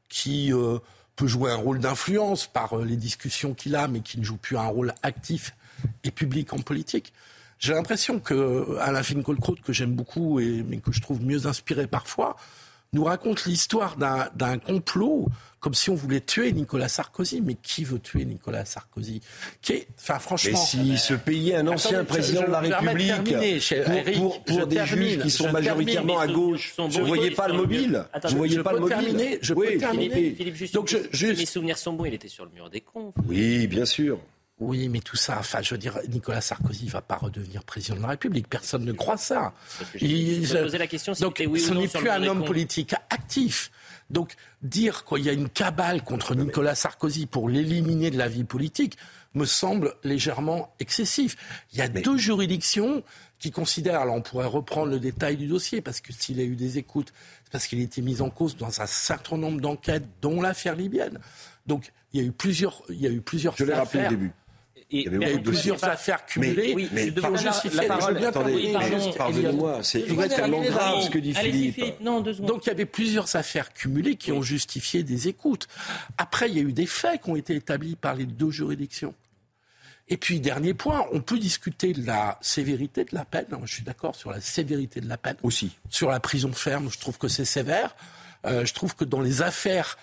qui 0.09 0.53
euh, 0.53 0.77
peut 1.15 1.27
jouer 1.27 1.51
un 1.51 1.55
rôle 1.55 1.79
d'influence 1.79 2.47
par 2.47 2.77
les 2.77 2.97
discussions 2.97 3.53
qu'il 3.53 3.75
a, 3.75 3.87
mais 3.87 4.01
qui 4.01 4.19
ne 4.19 4.23
joue 4.23 4.37
plus 4.37 4.57
un 4.57 4.67
rôle 4.67 4.93
actif 5.01 5.55
et 6.03 6.11
public 6.11 6.53
en 6.53 6.59
politique. 6.59 7.13
J'ai 7.57 7.73
l'impression 7.73 8.19
que 8.19 8.77
Alain 8.79 9.03
Finkielkraut, 9.03 9.55
que 9.63 9.73
j'aime 9.73 9.93
beaucoup, 9.93 10.39
et, 10.39 10.63
mais 10.67 10.77
que 10.77 10.91
je 10.91 11.01
trouve 11.01 11.23
mieux 11.23 11.47
inspiré 11.47 11.87
parfois, 11.87 12.35
nous 12.93 13.03
raconte 13.03 13.45
l'histoire 13.45 13.97
d'un 13.97 14.57
complot 14.59 15.27
comme 15.63 15.73
si 15.73 15.89
on 15.89 15.95
voulait 15.95 16.19
tuer 16.19 16.51
Nicolas 16.51 16.89
Sarkozy. 16.89 17.41
Mais 17.41 17.55
qui 17.55 17.85
veut 17.85 17.99
tuer 17.99 18.25
Nicolas 18.25 18.65
Sarkozy? 18.65 19.21
Qui 19.61 19.73
est, 19.73 19.87
enfin, 19.97 20.19
franchement, 20.19 20.59
Mais 20.59 20.65
si 20.65 20.97
ce 20.97 21.13
pays 21.13 21.51
est 21.51 21.55
un 21.55 21.67
ancien 21.67 22.03
président 22.03 22.41
de 22.41 22.51
la 22.51 22.59
République, 22.59 24.13
pour, 24.15 24.43
pour, 24.43 24.67
des 24.67 24.85
juges 24.85 25.19
qui 25.19 25.31
sont 25.31 25.51
majoritairement 25.51 26.19
à 26.19 26.27
gauche, 26.27 26.73
vous 26.77 26.99
ne 26.99 27.05
voyez 27.05 27.31
pas 27.31 27.47
le 27.47 27.53
mobile? 27.53 28.03
Vous 28.25 28.37
voyez 28.37 28.61
pas 28.61 28.73
le 28.73 28.79
mobile? 28.79 29.39
Je 29.41 29.53
peux 29.53 29.77
terminer. 29.77 30.35
Donc, 30.73 30.93
je, 31.11 31.27
mes 31.27 31.45
souvenirs 31.45 31.77
sont 31.77 31.93
bons. 31.93 32.05
Il 32.05 32.13
était 32.13 32.27
sur 32.27 32.43
le 32.43 32.51
mur 32.51 32.69
des 32.69 32.81
cons. 32.81 33.13
Oui, 33.25 33.67
bien 33.67 33.85
sûr. 33.85 34.19
Oui, 34.63 34.87
mais 34.87 34.99
tout 34.99 35.17
ça, 35.17 35.37
enfin, 35.39 35.61
je 35.61 35.73
veux 35.73 35.77
dire, 35.77 35.99
Nicolas 36.09 36.39
Sarkozy 36.39 36.85
ne 36.85 36.91
va 36.91 37.01
pas 37.01 37.17
redevenir 37.17 37.63
président 37.63 37.97
de 37.97 38.01
la 38.01 38.09
République. 38.09 38.47
Personne 38.47 38.85
ne 38.85 38.93
croit 38.93 39.17
ça. 39.17 39.53
Il, 39.99 40.45
je, 40.45 40.77
la 40.77 40.87
question 40.87 41.13
donc, 41.19 41.37
ce 41.37 41.73
n'est 41.73 41.87
plus 41.87 42.09
un 42.09 42.23
homme 42.23 42.45
politique 42.45 42.95
actif. 43.09 43.71
Donc, 44.09 44.35
dire 44.61 45.03
qu'il 45.05 45.23
y 45.23 45.29
a 45.29 45.33
une 45.33 45.49
cabale 45.49 46.03
contre 46.03 46.35
Nicolas 46.35 46.75
Sarkozy 46.75 47.25
pour 47.25 47.49
l'éliminer 47.49 48.09
de 48.09 48.17
la 48.17 48.27
vie 48.27 48.43
politique 48.45 48.97
me 49.33 49.45
semble 49.45 49.95
légèrement 50.03 50.73
excessif. 50.79 51.35
Il 51.73 51.79
y 51.79 51.81
a 51.81 51.87
deux 51.87 52.17
juridictions 52.17 53.03
qui 53.39 53.51
considèrent, 53.51 53.99
alors 53.99 54.15
on 54.15 54.21
pourrait 54.21 54.45
reprendre 54.45 54.91
le 54.91 54.99
détail 54.99 55.35
du 55.35 55.47
dossier, 55.47 55.81
parce 55.81 55.99
que 55.99 56.13
s'il 56.13 56.39
a 56.39 56.43
eu 56.43 56.55
des 56.55 56.77
écoutes, 56.77 57.11
c'est 57.43 57.51
parce 57.51 57.67
qu'il 57.67 57.79
a 57.79 57.83
été 57.83 58.01
mis 58.01 58.21
en 58.21 58.29
cause 58.29 58.55
dans 58.55 58.79
un 58.79 58.85
certain 58.85 59.37
nombre 59.37 59.59
d'enquêtes, 59.59 60.05
dont 60.21 60.41
l'affaire 60.41 60.75
libyenne. 60.75 61.19
Donc, 61.65 61.91
il 62.13 62.21
y 62.21 62.23
a 62.23 62.27
eu 62.27 62.31
plusieurs, 62.31 62.83
il 62.89 63.01
y 63.01 63.07
a 63.07 63.09
eu 63.09 63.21
plusieurs 63.21 63.57
Je 63.57 63.65
l'ai 63.65 63.73
rappelé 63.73 64.05
au 64.05 64.09
début 64.09 64.31
il 64.93 65.11
y 65.11 65.25
avait 65.25 65.39
plusieurs 65.39 65.83
affaires 65.83 66.25
cumulées. 66.25 66.75
Mais, 66.75 66.89
mais 66.91 67.11
par, 67.11 67.31
la 67.31 67.83
parole, 67.87 68.23
attendez, 68.23 68.73
pardonnez-moi, 69.17 69.79
c'est 69.83 70.01
extrêmement 70.09 70.61
grave 70.61 71.01
ce 71.03 71.09
que 71.09 71.19
dit 71.19 71.33
Philippe. 71.33 72.01
Donc 72.01 72.65
il 72.65 72.69
y 72.69 72.71
avait 72.71 72.85
plusieurs 72.85 73.35
affaires 73.35 73.73
cumulées 73.73 74.15
qui 74.15 74.31
ont 74.31 74.43
justifié 74.43 75.03
des 75.03 75.27
écoutes. 75.27 75.67
Après, 76.17 76.49
il 76.49 76.57
y 76.57 76.59
a 76.59 76.63
eu 76.63 76.73
des 76.73 76.85
faits 76.85 77.23
qui 77.23 77.29
ont 77.29 77.35
été 77.35 77.55
établis 77.55 77.95
par 77.95 78.15
les 78.15 78.25
deux 78.25 78.51
juridictions. 78.51 79.15
Et 80.09 80.17
puis, 80.17 80.39
dernier 80.39 80.73
point, 80.73 81.07
on 81.11 81.21
peut 81.21 81.39
discuter 81.39 81.93
de 81.93 82.05
la 82.05 82.37
sévérité 82.41 83.05
de 83.05 83.15
la 83.15 83.23
peine. 83.25 83.47
Je 83.63 83.73
suis 83.73 83.83
d'accord 83.83 84.15
sur 84.15 84.31
la 84.31 84.41
sévérité 84.41 84.99
de 84.99 85.07
la 85.07 85.17
peine. 85.17 85.37
Aussi. 85.43 85.77
Sur 85.89 86.09
la 86.09 86.19
prison 86.19 86.51
ferme, 86.51 86.91
je 86.91 86.99
trouve 86.99 87.17
que 87.17 87.29
c'est 87.29 87.45
sévère. 87.45 87.95
Euh, 88.45 88.65
je 88.65 88.73
trouve 88.73 88.95
que 88.95 89.05
dans 89.05 89.21
les 89.21 89.41
affaires 89.41 89.97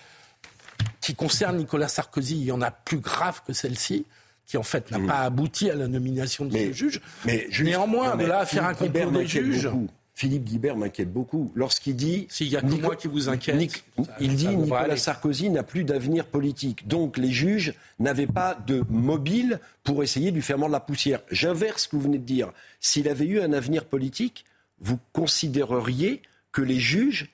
qui 0.99 1.13
concernent 1.13 1.57
Nicolas 1.57 1.87
Sarkozy, 1.87 2.37
il 2.37 2.45
y 2.45 2.51
en 2.51 2.61
a 2.61 2.71
plus 2.71 2.97
grave 2.97 3.41
que 3.45 3.53
celle-ci 3.53 4.05
qui 4.51 4.57
en 4.57 4.63
fait 4.63 4.91
n'a 4.91 4.99
mm. 4.99 5.07
pas 5.07 5.19
abouti 5.19 5.69
à 5.69 5.75
la 5.75 5.87
nomination 5.87 6.43
de 6.43 6.57
ce 6.57 6.73
juge. 6.73 6.99
Mais 7.25 7.47
Néanmoins, 7.61 8.17
de 8.17 8.25
là 8.25 8.39
à 8.39 8.45
faire 8.45 8.65
un 8.65 8.73
des 8.73 9.25
juges. 9.25 9.69
Philippe 10.13 10.43
Guibert 10.43 10.75
m'inquiète 10.75 11.11
beaucoup. 11.11 11.53
Lorsqu'il 11.55 11.95
dit. 11.95 12.27
S'il 12.29 12.49
y 12.49 12.57
a 12.57 12.61
que 12.61 12.67
moi 12.67 12.97
qui 12.97 13.07
vous 13.07 13.29
inquiète. 13.29 13.81
il 14.19 14.35
dit 14.35 14.49
Nicolas 14.49 14.97
Sarkozy 14.97 15.49
n'a 15.49 15.63
plus 15.63 15.85
d'avenir 15.85 16.25
politique. 16.25 16.85
Donc 16.85 17.17
les 17.17 17.31
juges 17.31 17.75
n'avaient 17.97 18.27
pas 18.27 18.57
de 18.67 18.83
mobile 18.89 19.61
pour 19.85 20.03
essayer 20.03 20.31
de 20.31 20.35
lui 20.35 20.41
faire 20.41 20.57
mordre 20.57 20.73
la 20.73 20.81
poussière. 20.81 21.21
J'inverse 21.31 21.83
ce 21.83 21.87
que 21.87 21.95
vous 21.95 22.01
venez 22.01 22.19
de 22.19 22.25
dire. 22.25 22.51
S'il 22.81 23.07
avait 23.07 23.25
eu 23.25 23.39
un 23.39 23.53
avenir 23.53 23.85
politique, 23.85 24.43
vous 24.81 24.99
considéreriez 25.13 26.21
que 26.51 26.61
les 26.61 26.79
juges 26.79 27.29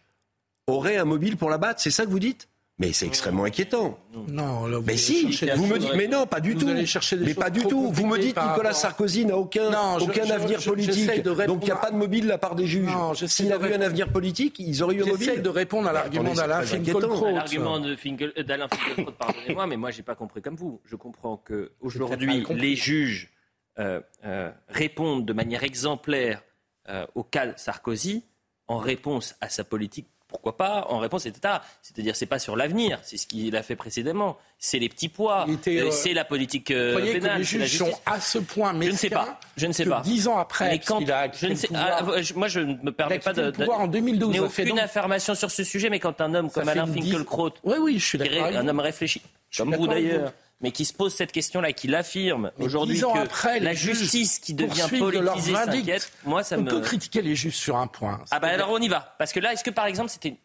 auraient 0.68 0.98
un 0.98 1.06
mobile 1.06 1.36
pour 1.36 1.50
la 1.50 1.58
battre 1.58 1.82
C'est 1.82 1.90
ça 1.90 2.06
que 2.06 2.12
vous 2.12 2.20
dites? 2.20 2.48
Mais 2.80 2.94
c'est 2.94 3.08
extrêmement 3.08 3.46
inquiétant. 3.46 3.98
Non, 4.28 4.68
là, 4.68 4.78
vous 4.78 4.86
mais 4.86 4.98
si, 4.98 5.32
vous 5.56 5.66
me 5.66 5.80
dites, 5.80 5.96
mais 5.96 6.08
non, 6.08 6.28
pas 6.28 6.40
du 6.40 6.56
tout. 6.56 6.68
mais 6.68 7.34
pas 7.34 7.50
du 7.50 7.64
tout. 7.64 7.92
Vous 7.92 8.06
me 8.06 8.18
dites 8.20 8.38
Nicolas 8.38 8.74
Sarkozy 8.74 9.26
n'a 9.26 9.36
aucun, 9.36 9.72
aucun 10.00 10.30
avenir 10.30 10.64
politique. 10.64 11.24
Donc 11.24 11.64
il 11.64 11.66
n'y 11.66 11.72
a 11.72 11.76
pas 11.76 11.92
de 11.92 11.98
mobile 11.98 12.26
de 12.26 12.30
la 12.30 12.38
part 12.38 12.56
des 12.56 12.68
juges. 12.68 12.92
S'il 13.26 13.52
avait 13.52 13.72
eu 13.72 13.74
un 13.74 13.82
avenir 13.82 14.10
politique, 14.10 14.60
ils 14.60 14.84
auraient 14.84 14.96
eu 14.96 15.04
un 15.04 15.08
mobile. 15.08 15.28
J'essaie 15.28 15.42
de 15.42 15.50
répondre 15.50 15.88
à 15.88 15.94
l'argument 15.94 16.34
d'Alain 16.34 16.62
Finkielkraut. 16.62 17.32
L'argument 17.32 17.80
d'Alain 17.80 18.68
Finkielkraut, 18.68 19.12
pardonnez-moi, 19.18 19.68
mais 19.68 19.78
moi 19.78 19.92
j'ai 19.92 20.04
pas 20.04 20.16
compris 20.16 20.42
comme 20.42 20.56
vous. 20.56 20.80
Je 20.86 20.96
comprends 20.96 21.38
que 21.38 21.72
aujourd'hui 21.82 22.46
les 22.50 22.76
juges 22.76 23.32
euh, 23.80 24.02
euh, 24.26 24.52
répondent 24.70 25.26
de 25.26 25.34
manière 25.34 25.64
exemplaire 25.64 26.44
euh, 26.90 27.06
au 27.16 27.24
cas 27.24 27.56
Sarkozy 27.58 28.24
en 28.68 28.78
réponse 28.78 29.36
à 29.40 29.50
sa 29.50 29.64
politique 29.64 30.08
pourquoi 30.28 30.58
pas 30.58 30.86
En 30.90 31.00
réponse, 31.00 31.24
c'était 31.24 31.48
C'est-à-dire, 31.82 32.16
c'est 32.16 32.26
pas 32.26 32.40
sur 32.40 32.56
l'avenir, 32.56 33.00
c'est 33.04 33.18
ce 33.18 33.28
qu'il 33.28 33.56
a 33.56 33.64
fait 33.64 33.76
précédemment. 33.76 34.38
C'est 34.60 34.80
les 34.80 34.90
petits 34.90 35.08
pois, 35.08 35.46
euh, 35.68 35.92
c'est 35.92 36.14
la 36.14 36.26
politique 36.26 36.72
euh, 36.72 36.94
Vous 36.94 37.00
voyez 37.00 37.20
Que 37.20 37.28
les 37.38 37.44
juges 37.44 37.78
sont 37.78 37.92
à 38.06 38.20
ce 38.20 38.40
point 38.40 38.74
mais 38.74 38.88
Je 38.88 38.92
ne 38.92 38.98
sais 38.98 39.10
pas. 39.10 39.40
Je 39.56 39.68
ne 39.68 39.72
sais 39.72 39.86
pas. 39.86 40.02
Dix 40.02 40.28
ans 40.28 40.38
après, 40.38 40.80
quand, 40.80 41.00
je 41.00 41.48
ne 41.48 41.56
sais, 41.56 41.70
ah, 41.74 42.02
moi, 42.36 42.48
je 42.48 42.60
ne 42.60 42.76
me 42.82 42.92
permets 42.92 43.20
pas 43.20 43.34
de. 43.34 43.52
de 43.52 43.66
en 43.66 43.88
2012. 43.88 44.32
Mais 44.32 44.40
aucune 44.40 44.70
donc... 44.70 44.80
information 44.80 45.36
sur 45.36 45.52
ce 45.52 45.64
sujet. 45.64 45.90
Mais 45.90 46.00
quand 46.00 46.20
un 46.22 46.34
homme 46.34 46.50
comme 46.50 46.68
Alain 46.68 46.88
Finkielkraut, 46.88 47.54
oui, 47.64 47.76
oui, 47.80 48.00
je 48.00 48.06
suis 48.06 48.18
d'accord. 48.18 48.46
Un 48.46 48.68
homme 48.68 48.80
réfléchi, 48.80 49.22
comme 49.56 49.76
vous 49.76 49.88
d'ailleurs 49.88 50.34
mais 50.62 50.72
qui 50.72 50.86
se 50.86 50.94
pose 50.94 51.14
cette 51.14 51.32
question-là, 51.32 51.74
qui 51.74 51.88
l'affirme 51.88 52.52
aujourd'hui 52.60 53.00
que 53.00 53.18
après, 53.18 53.60
la 53.60 53.74
justice 53.74 54.40
qui 54.40 54.54
devient 54.54 54.88
politisée 54.98 55.54
s'inquiète, 55.54 56.12
moi 56.26 56.44
ça 56.44 56.58
on 56.58 56.64
me... 56.64 56.70
peut 56.70 56.82
critiquer 56.82 57.22
les 57.22 57.36
juges 57.36 57.56
sur 57.56 57.78
un 57.78 57.88
point. 57.88 58.22
Ah 58.32 58.40
ben 58.40 58.50
alors 58.50 58.72
on 58.72 58.80
y 58.80 58.88
va. 58.88 59.16
Parce 59.20 59.34
que 59.34 59.40
là, 59.40 59.54
est-ce 59.54 59.64
que 59.64 59.70
par 59.70 59.86
exemple 59.86 60.10
c'était, 60.10 60.38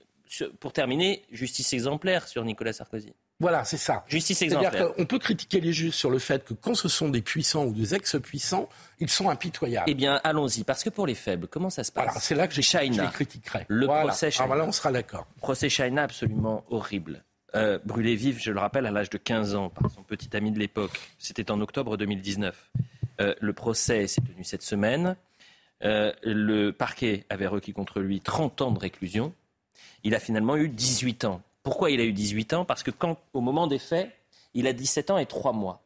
pour 0.61 0.72
terminer, 0.72 1.25
justice 1.31 1.72
exemplaire 1.72 2.29
sur 2.29 2.44
Nicolas 2.44 2.72
Sarkozy? 2.72 3.12
Voilà, 3.40 3.64
c'est 3.64 3.79
ça. 3.79 4.05
Justice 4.07 4.40
exemplaire. 4.42 4.92
On 4.98 5.05
peut 5.05 5.18
critiquer 5.18 5.61
les 5.61 5.72
juges 5.72 5.94
sur 5.94 6.11
le 6.11 6.20
fait 6.20 6.44
que 6.44 6.55
quand 6.55 6.77
ce 6.77 6.88
sont 6.88 7.09
des 7.09 7.22
puissants 7.22 7.64
ou 7.64 7.72
des 7.72 7.92
ex-puissants, 7.92 8.68
ils 9.01 9.11
sont 9.11 9.31
impitoyables. 9.31 9.90
Eh 9.90 9.94
bien, 9.94 10.20
allons-y. 10.22 10.62
Parce 10.62 10.85
que 10.85 10.90
pour 10.90 11.09
les 11.09 11.16
faibles, 11.16 11.48
comment 11.48 11.68
ça 11.68 11.83
se 11.83 11.90
passe? 11.90 12.05
Voilà, 12.05 12.20
C'est 12.20 12.37
là 12.37 12.46
que 12.46 12.55
j'ai 12.55 12.62
critiquerai. 13.12 13.64
Le 13.66 13.88
procès 13.88 14.31
China. 14.31 14.48
Ah, 14.53 14.57
là, 14.57 14.64
on 14.64 14.70
sera 14.70 14.92
d'accord. 14.92 15.27
Procès 15.40 15.68
China 15.68 16.05
absolument 16.05 16.64
horrible. 16.70 17.25
Euh, 17.54 17.78
brûlé 17.84 18.14
vif, 18.14 18.42
je 18.42 18.50
le 18.50 18.60
rappelle, 18.60 18.86
à 18.86 18.90
l'âge 18.90 19.10
de 19.10 19.18
15 19.18 19.54
ans 19.54 19.68
par 19.68 19.90
son 19.90 20.02
petit 20.02 20.34
ami 20.36 20.50
de 20.52 20.58
l'époque. 20.58 20.98
C'était 21.18 21.50
en 21.50 21.60
octobre 21.60 21.96
2019. 21.96 22.70
Euh, 23.20 23.34
le 23.40 23.52
procès 23.52 24.06
s'est 24.06 24.22
tenu 24.22 24.42
cette 24.44 24.62
semaine. 24.62 25.16
Euh, 25.84 26.12
le 26.22 26.70
parquet 26.70 27.26
avait 27.28 27.46
requis 27.46 27.72
contre 27.72 28.00
lui 28.00 28.20
30 28.20 28.62
ans 28.62 28.70
de 28.70 28.78
réclusion. 28.78 29.34
Il 30.04 30.14
a 30.14 30.20
finalement 30.20 30.56
eu 30.56 30.68
18 30.68 31.24
ans. 31.26 31.42
Pourquoi 31.62 31.90
il 31.90 32.00
a 32.00 32.04
eu 32.04 32.12
18 32.12 32.54
ans? 32.54 32.64
Parce 32.64 32.82
que 32.82 32.90
quand, 32.90 33.18
au 33.34 33.40
moment 33.40 33.66
des 33.66 33.78
faits, 33.78 34.10
il 34.54 34.66
a 34.66 34.72
17 34.72 35.10
ans 35.10 35.18
et 35.18 35.26
3 35.26 35.52
mois. 35.52 35.82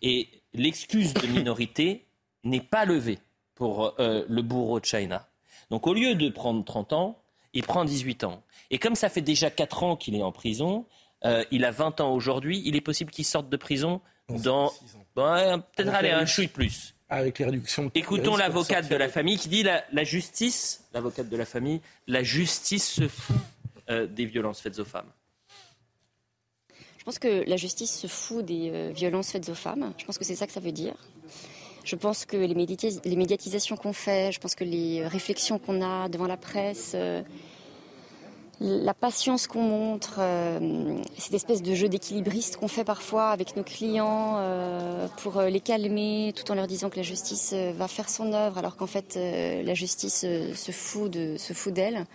Et 0.00 0.28
l'excuse 0.54 1.12
de 1.14 1.26
minorité 1.26 2.04
n'est 2.44 2.60
pas 2.60 2.84
levée 2.84 3.18
pour 3.56 3.94
le 3.98 4.42
bourreau 4.42 4.78
de 4.78 4.84
China. 4.84 5.26
Donc 5.70 5.88
au 5.88 5.94
lieu 5.94 6.14
de 6.14 6.28
prendre 6.28 6.64
30 6.64 6.92
ans, 6.92 7.18
il 7.52 7.64
prend 7.64 7.84
18 7.84 8.22
ans. 8.22 8.42
Et 8.70 8.78
comme 8.78 8.94
ça 8.94 9.08
fait 9.08 9.22
déjà 9.22 9.50
4 9.50 9.82
ans 9.82 9.96
qu'il 9.96 10.14
est 10.14 10.22
en 10.22 10.30
prison, 10.30 10.84
euh, 11.24 11.44
il 11.50 11.64
a 11.64 11.70
20 11.70 12.00
ans 12.00 12.12
aujourd'hui. 12.12 12.62
Il 12.64 12.76
est 12.76 12.80
possible 12.80 13.10
qu'il 13.10 13.24
sorte 13.24 13.48
de 13.48 13.56
prison 13.56 14.00
dans, 14.28 14.72
peut-être 15.14 15.94
aller 15.94 16.10
un 16.10 16.26
chouille 16.26 16.48
plus. 16.48 16.94
Avec 17.08 17.38
les 17.38 17.44
réductions. 17.44 17.90
Écoutons 17.94 18.36
l'avocate 18.36 18.88
de 18.88 18.96
la 18.96 19.08
famille 19.08 19.38
qui 19.38 19.48
dit 19.48 19.62
la, 19.62 19.84
la 19.92 20.02
justice, 20.02 20.84
l'avocate 20.92 21.28
de 21.28 21.36
la 21.36 21.44
famille, 21.44 21.80
la 22.08 22.24
justice 22.24 22.88
se 22.88 23.06
fout 23.06 23.36
euh, 23.88 24.08
des 24.08 24.24
violences 24.26 24.60
faites 24.60 24.78
aux 24.80 24.84
femmes. 24.84 25.10
Je 26.98 27.04
pense 27.04 27.20
que 27.20 27.48
la 27.48 27.56
justice 27.56 27.96
se 27.96 28.08
fout 28.08 28.44
des 28.44 28.70
euh, 28.70 28.90
violences 28.92 29.30
faites 29.30 29.48
aux 29.48 29.54
femmes. 29.54 29.92
Je 29.98 30.04
pense 30.04 30.18
que 30.18 30.24
c'est 30.24 30.34
ça 30.34 30.48
que 30.48 30.52
ça 30.52 30.58
veut 30.58 30.72
dire. 30.72 30.96
Je 31.84 31.94
pense 31.94 32.24
que 32.24 32.36
les, 32.36 32.54
les 33.04 33.16
médiatisations 33.16 33.76
qu'on 33.76 33.92
fait, 33.92 34.32
je 34.32 34.40
pense 34.40 34.56
que 34.56 34.64
les 34.64 35.06
réflexions 35.06 35.60
qu'on 35.60 35.82
a 35.82 36.08
devant 36.08 36.26
la 36.26 36.36
presse, 36.36 36.96
la 38.60 38.94
patience 38.94 39.46
qu'on 39.46 39.62
montre, 39.62 40.16
euh, 40.18 40.98
cette 41.18 41.34
espèce 41.34 41.62
de 41.62 41.74
jeu 41.74 41.88
d'équilibriste 41.88 42.56
qu'on 42.56 42.68
fait 42.68 42.84
parfois 42.84 43.28
avec 43.28 43.54
nos 43.54 43.62
clients 43.62 44.36
euh, 44.36 45.08
pour 45.18 45.38
euh, 45.38 45.50
les 45.50 45.60
calmer, 45.60 46.32
tout 46.34 46.50
en 46.50 46.54
leur 46.54 46.66
disant 46.66 46.88
que 46.88 46.96
la 46.96 47.02
justice 47.02 47.52
va 47.52 47.86
faire 47.86 48.08
son 48.08 48.32
œuvre, 48.32 48.56
alors 48.58 48.76
qu'en 48.76 48.86
fait 48.86 49.16
la 49.16 49.74
justice 49.74 50.20
se 50.20 50.72
fout 50.72 51.10
de, 51.10 51.36
d'elle, 51.70 52.06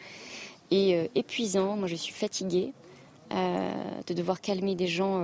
et 0.72 1.10
épuisant. 1.16 1.76
Moi, 1.76 1.88
je 1.88 1.96
suis 1.96 2.14
fatiguée 2.14 2.74
de 3.32 4.14
devoir 4.14 4.42
calmer 4.42 4.76
des 4.76 4.88
gens, 4.88 5.22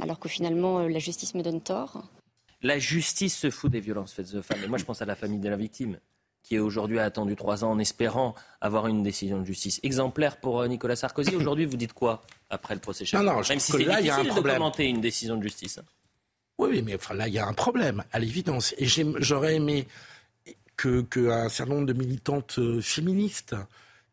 alors 0.00 0.18
que 0.18 0.28
finalement 0.28 0.80
la 0.80 0.98
justice 0.98 1.34
me 1.34 1.42
donne 1.42 1.60
tort. 1.60 2.02
La 2.62 2.78
justice 2.78 3.36
se 3.36 3.50
fout 3.50 3.70
des 3.70 3.80
violences 3.80 4.12
faites 4.12 4.34
aux 4.34 4.42
femmes. 4.42 4.66
Moi, 4.68 4.78
je 4.78 4.84
pense 4.84 5.02
à 5.02 5.04
la 5.04 5.14
famille 5.14 5.38
de 5.38 5.48
la 5.48 5.56
victime 5.56 5.98
qui 6.46 6.60
aujourd'hui 6.60 7.00
a 7.00 7.04
attendu 7.04 7.34
trois 7.34 7.64
ans 7.64 7.72
en 7.72 7.78
espérant 7.78 8.34
avoir 8.60 8.86
une 8.86 9.02
décision 9.02 9.40
de 9.40 9.44
justice 9.44 9.80
exemplaire 9.82 10.36
pour 10.36 10.60
euh, 10.60 10.68
Nicolas 10.68 10.94
Sarkozy. 10.94 11.34
Aujourd'hui, 11.36 11.64
vous 11.64 11.76
dites 11.76 11.92
quoi 11.92 12.22
après 12.50 12.74
le 12.74 12.80
procès 12.80 13.04
Non, 13.14 13.22
non, 13.22 13.34
Même 13.48 13.58
si 13.58 13.72
c'est 13.72 13.78
difficile 13.78 14.06
y 14.06 14.10
a 14.10 14.16
un 14.16 14.24
de 14.24 14.40
commenter 14.40 14.86
une 14.86 15.00
décision 15.00 15.36
de 15.36 15.42
justice. 15.42 15.80
Oui, 16.58 16.82
mais 16.82 16.94
enfin, 16.94 17.14
là, 17.14 17.26
il 17.26 17.34
y 17.34 17.38
a 17.38 17.46
un 17.46 17.52
problème, 17.52 18.04
à 18.12 18.20
l'évidence. 18.20 18.74
Et 18.78 18.86
j'aurais 18.86 19.56
aimé 19.56 19.88
qu'un 20.76 21.02
que 21.02 21.48
certain 21.48 21.74
nombre 21.74 21.86
de 21.86 21.92
militantes 21.92 22.58
euh, 22.58 22.80
féministes 22.80 23.56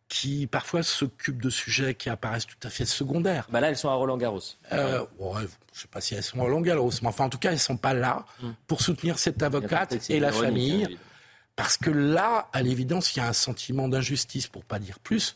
qui 0.10 0.48
parfois 0.48 0.84
s'occupent 0.84 1.42
de 1.42 1.50
sujets 1.50 1.94
qui 1.94 2.10
apparaissent 2.10 2.48
tout 2.48 2.68
à 2.68 2.70
fait 2.70 2.86
secondaires. 2.86 3.48
Bah 3.52 3.62
là, 3.62 3.70
elles 3.70 3.78
sont 3.78 3.90
à 3.90 3.94
Roland 3.94 4.18
Garros. 4.18 4.42
Euh, 4.72 5.06
je 5.20 5.40
ne 5.40 5.48
sais 5.74 5.88
pas 5.90 6.02
si 6.02 6.16
elles 6.16 6.24
sont 6.24 6.40
à 6.40 6.44
Roland 6.44 6.62
Garros, 6.62 6.92
mais 7.02 7.08
enfin, 7.08 7.26
en 7.26 7.30
tout 7.30 7.38
cas, 7.38 7.50
elles 7.50 7.56
ne 7.56 7.60
sont 7.60 7.78
pas 7.78 7.94
là 7.94 8.26
hum. 8.42 8.56
pour 8.68 8.82
soutenir 8.82 9.20
cette 9.20 9.42
avocate 9.44 10.10
et 10.10 10.20
la 10.20 10.32
famille. 10.32 10.98
Parce 11.56 11.78
que 11.78 11.92
là, 11.92 12.50
à 12.52 12.62
l'évidence, 12.62 13.16
il 13.16 13.20
y 13.20 13.22
a 13.22 13.28
un 13.28 13.34
sentiment 13.34 13.88
d'injustice, 13.88 14.48
pour 14.48 14.64
pas 14.64 14.80
dire 14.80 15.00
plus, 15.00 15.36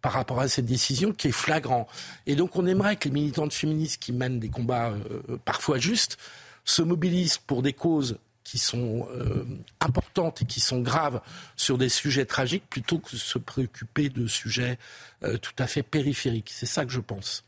par 0.00 0.12
rapport 0.12 0.40
à 0.40 0.48
cette 0.48 0.66
décision 0.66 1.12
qui 1.12 1.28
est 1.28 1.32
flagrant. 1.32 1.88
Et 2.26 2.36
donc 2.36 2.56
on 2.56 2.66
aimerait 2.66 2.96
que 2.96 3.08
les 3.08 3.14
militantes 3.14 3.52
féministes 3.52 4.00
qui 4.00 4.12
mènent 4.12 4.38
des 4.38 4.48
combats 4.48 4.90
euh, 4.90 5.38
parfois 5.44 5.78
justes 5.78 6.18
se 6.64 6.82
mobilisent 6.82 7.38
pour 7.38 7.62
des 7.62 7.72
causes 7.72 8.18
qui 8.44 8.58
sont 8.58 9.08
euh, 9.10 9.44
importantes 9.80 10.42
et 10.42 10.44
qui 10.44 10.60
sont 10.60 10.80
graves 10.80 11.20
sur 11.56 11.76
des 11.76 11.88
sujets 11.88 12.24
tragiques 12.24 12.64
plutôt 12.70 12.98
que 12.98 13.12
de 13.12 13.16
se 13.16 13.38
préoccuper 13.38 14.08
de 14.08 14.26
sujets 14.26 14.78
euh, 15.22 15.36
tout 15.36 15.52
à 15.58 15.66
fait 15.66 15.82
périphériques. 15.82 16.50
C'est 16.54 16.66
ça 16.66 16.86
que 16.86 16.92
je 16.92 17.00
pense. 17.00 17.44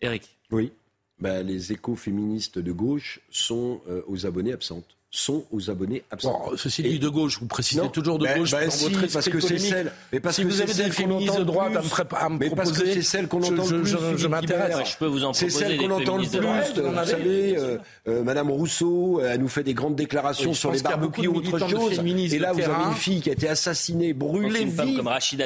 Eric. 0.00 0.36
Oui. 0.50 0.72
Ben, 1.18 1.44
les 1.44 1.72
écoféministes 1.72 2.58
de 2.58 2.72
gauche 2.72 3.20
sont 3.30 3.80
aux 4.06 4.26
abonnés 4.26 4.52
absentes 4.52 4.98
sont 5.16 5.44
aux 5.50 5.70
abonnés 5.70 6.04
absents. 6.10 6.50
ceci 6.56 6.82
dit, 6.82 6.98
de 6.98 7.08
gauche, 7.08 7.38
vous 7.40 7.46
précisez 7.46 7.88
toujours 7.88 8.18
de 8.18 8.26
gauche 8.36 8.50
bah, 8.50 8.68
si, 8.68 8.90
parce 9.12 9.28
que 9.28 9.40
c'est 9.40 9.58
celle. 9.58 9.90
Mais 10.12 10.20
parce 10.20 10.36
si 10.36 10.42
que 10.42 10.48
vous 10.48 10.60
avez 10.60 10.74
des 10.74 10.90
féministes 10.90 11.38
de 11.38 11.44
droite 11.44 11.74
à 11.74 11.80
me, 11.80 12.14
à 12.16 12.28
me 12.28 12.38
mais 12.38 12.50
parce 12.50 12.72
que 12.72 12.84
c'est 12.84 13.02
celle 13.02 13.26
qu'on 13.26 13.42
entend 13.42 13.64
je, 13.64 13.76
le 13.76 13.82
plus. 13.82 13.90
Je, 13.90 14.16
je 14.16 14.28
m'intéresse. 14.28 14.76
Je 14.90 14.96
peux 14.98 15.06
vous 15.06 15.24
en 15.24 15.32
C'est 15.32 15.48
celle 15.48 15.78
qu'on 15.78 15.90
entend 15.90 16.18
le 16.18 16.26
plus. 16.26 16.82
Vous 16.82 17.06
savez, 17.06 17.56
euh, 17.56 17.78
euh, 18.08 18.22
Madame 18.22 18.50
Rousseau, 18.50 19.22
elle 19.22 19.40
nous 19.40 19.48
fait 19.48 19.62
des 19.62 19.72
grandes 19.72 19.96
déclarations 19.96 20.52
sur 20.52 20.70
les 20.70 20.82
barbecues 20.82 21.28
ou 21.28 21.36
autre 21.36 21.58
chose. 21.66 21.98
Et 21.98 22.38
là, 22.38 22.52
vous 22.52 22.60
avez 22.60 22.84
une 22.84 22.94
fille 22.94 23.20
qui 23.20 23.30
a 23.30 23.32
été 23.32 23.48
assassinée, 23.48 24.12
brûlée 24.12 24.64
vive. 24.64 25.02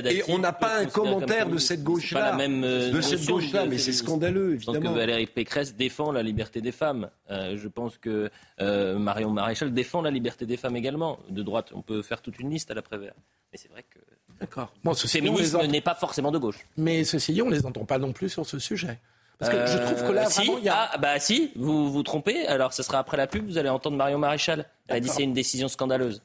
Et 0.07 0.23
on 0.29 0.39
n'a 0.39 0.53
pas 0.53 0.79
un 0.79 0.87
commentaire 0.87 1.49
de 1.49 1.59
cette 1.59 1.85
gauche-là. 1.85 2.37
Euh, 2.41 2.91
de 2.91 3.01
cette 3.01 3.25
gauche-là, 3.25 3.67
mais 3.67 3.79
c'est 3.79 3.93
scandaleux, 3.93 4.55
évidemment. 4.55 4.79
Je 4.79 4.83
pense 4.83 4.95
que 4.95 4.99
Valérie 4.99 5.27
Pécresse 5.27 5.77
défend 5.77 6.11
la 6.11 6.23
liberté 6.23 6.61
des 6.61 6.73
femmes. 6.73 7.09
Je 7.29 7.69
pense 7.69 7.99
que 7.99 8.31
Marion 8.59 9.31
Maréchal 9.31 9.60
défend 9.69 10.03
la 10.03 10.11
liberté 10.11 10.47
des 10.47 10.57
femmes 10.57 10.77
également. 10.77 11.19
De 11.29 11.43
droite, 11.43 11.71
on 11.75 11.83
peut 11.83 12.03
faire 12.03 12.23
toute 12.23 12.39
une 12.39 12.51
liste 12.51 12.71
à 12.71 12.75
l'après-vert. 12.75 13.15
Mais 13.53 13.59
c'est 13.59 13.71
vrai 13.71 13.85
que. 13.89 13.99
D'accord. 14.41 14.73
Bon, 14.83 14.95
ce 14.95 15.07
féminisme 15.07 15.63
n'est 15.67 15.81
pas 15.81 15.95
forcément 15.95 16.31
de 16.31 16.39
gauche. 16.39 16.67
Mais 16.77 17.05
ceci 17.05 17.33
dit, 17.33 17.43
on 17.43 17.51
ne 17.51 17.55
les 17.55 17.67
entend 17.67 17.85
pas 17.85 17.99
non 17.99 18.13
plus 18.13 18.31
sur 18.31 18.47
ce 18.47 18.59
sujet. 18.59 18.99
Parce 19.39 19.53
que 19.53 19.67
je 19.67 19.79
trouve 19.79 20.07
que 20.07 20.13
là, 20.13 20.27
euh, 20.27 20.29
vraiment, 20.29 20.59
il 20.59 20.65
y 20.65 20.69
a... 20.69 20.91
Ah, 20.93 20.99
bah 20.99 21.19
si, 21.19 21.51
vous 21.57 21.91
vous 21.91 22.03
trompez. 22.03 22.47
Alors, 22.47 22.75
ce 22.75 22.83
sera 22.83 22.99
après 22.99 23.17
la 23.17 23.27
pub, 23.27 23.47
vous 23.47 23.57
allez 23.57 23.71
entendre 23.71 23.97
Marion 23.97 24.19
Maréchal. 24.19 24.67
Elle 24.87 24.97
a 24.97 25.01
dit 25.01 25.09
c'est 25.09 25.23
une 25.23 25.33
décision 25.33 25.69
scandaleuse. 25.69 26.23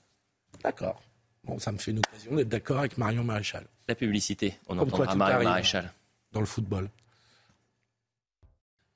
D'accord. 0.63 1.01
Bon, 1.45 1.57
ça 1.59 1.71
me 1.71 1.77
fait 1.77 1.91
une 1.91 1.99
occasion 1.99 2.35
d'être 2.35 2.49
d'accord 2.49 2.79
avec 2.79 2.97
Marion 2.97 3.23
Maréchal. 3.23 3.65
La 3.87 3.95
publicité, 3.95 4.59
on 4.67 4.77
entendra 4.77 5.15
Marion 5.15 5.43
Maréchal. 5.43 5.91
Dans 6.33 6.41
le 6.41 6.45
football. 6.45 6.89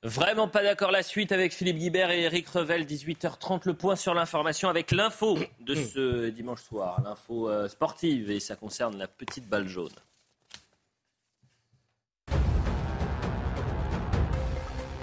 Vraiment 0.03 0.47
pas 0.47 0.63
d'accord 0.63 0.91
la 0.91 1.03
suite 1.03 1.33
avec 1.33 1.53
Philippe 1.53 1.77
Guibert 1.77 2.09
et 2.09 2.21
Eric 2.21 2.47
Revel, 2.47 2.85
18h30, 2.85 3.63
le 3.65 3.73
point 3.73 3.97
sur 3.97 4.13
l'information 4.13 4.69
avec 4.69 4.91
l'info 4.91 5.38
de 5.59 5.75
ce 5.75 6.29
dimanche 6.29 6.62
soir, 6.62 7.01
l'info 7.03 7.49
euh, 7.49 7.67
sportive, 7.67 8.31
et 8.31 8.39
ça 8.39 8.55
concerne 8.55 8.97
la 8.97 9.09
petite 9.09 9.49
balle 9.49 9.67
jaune. 9.67 9.91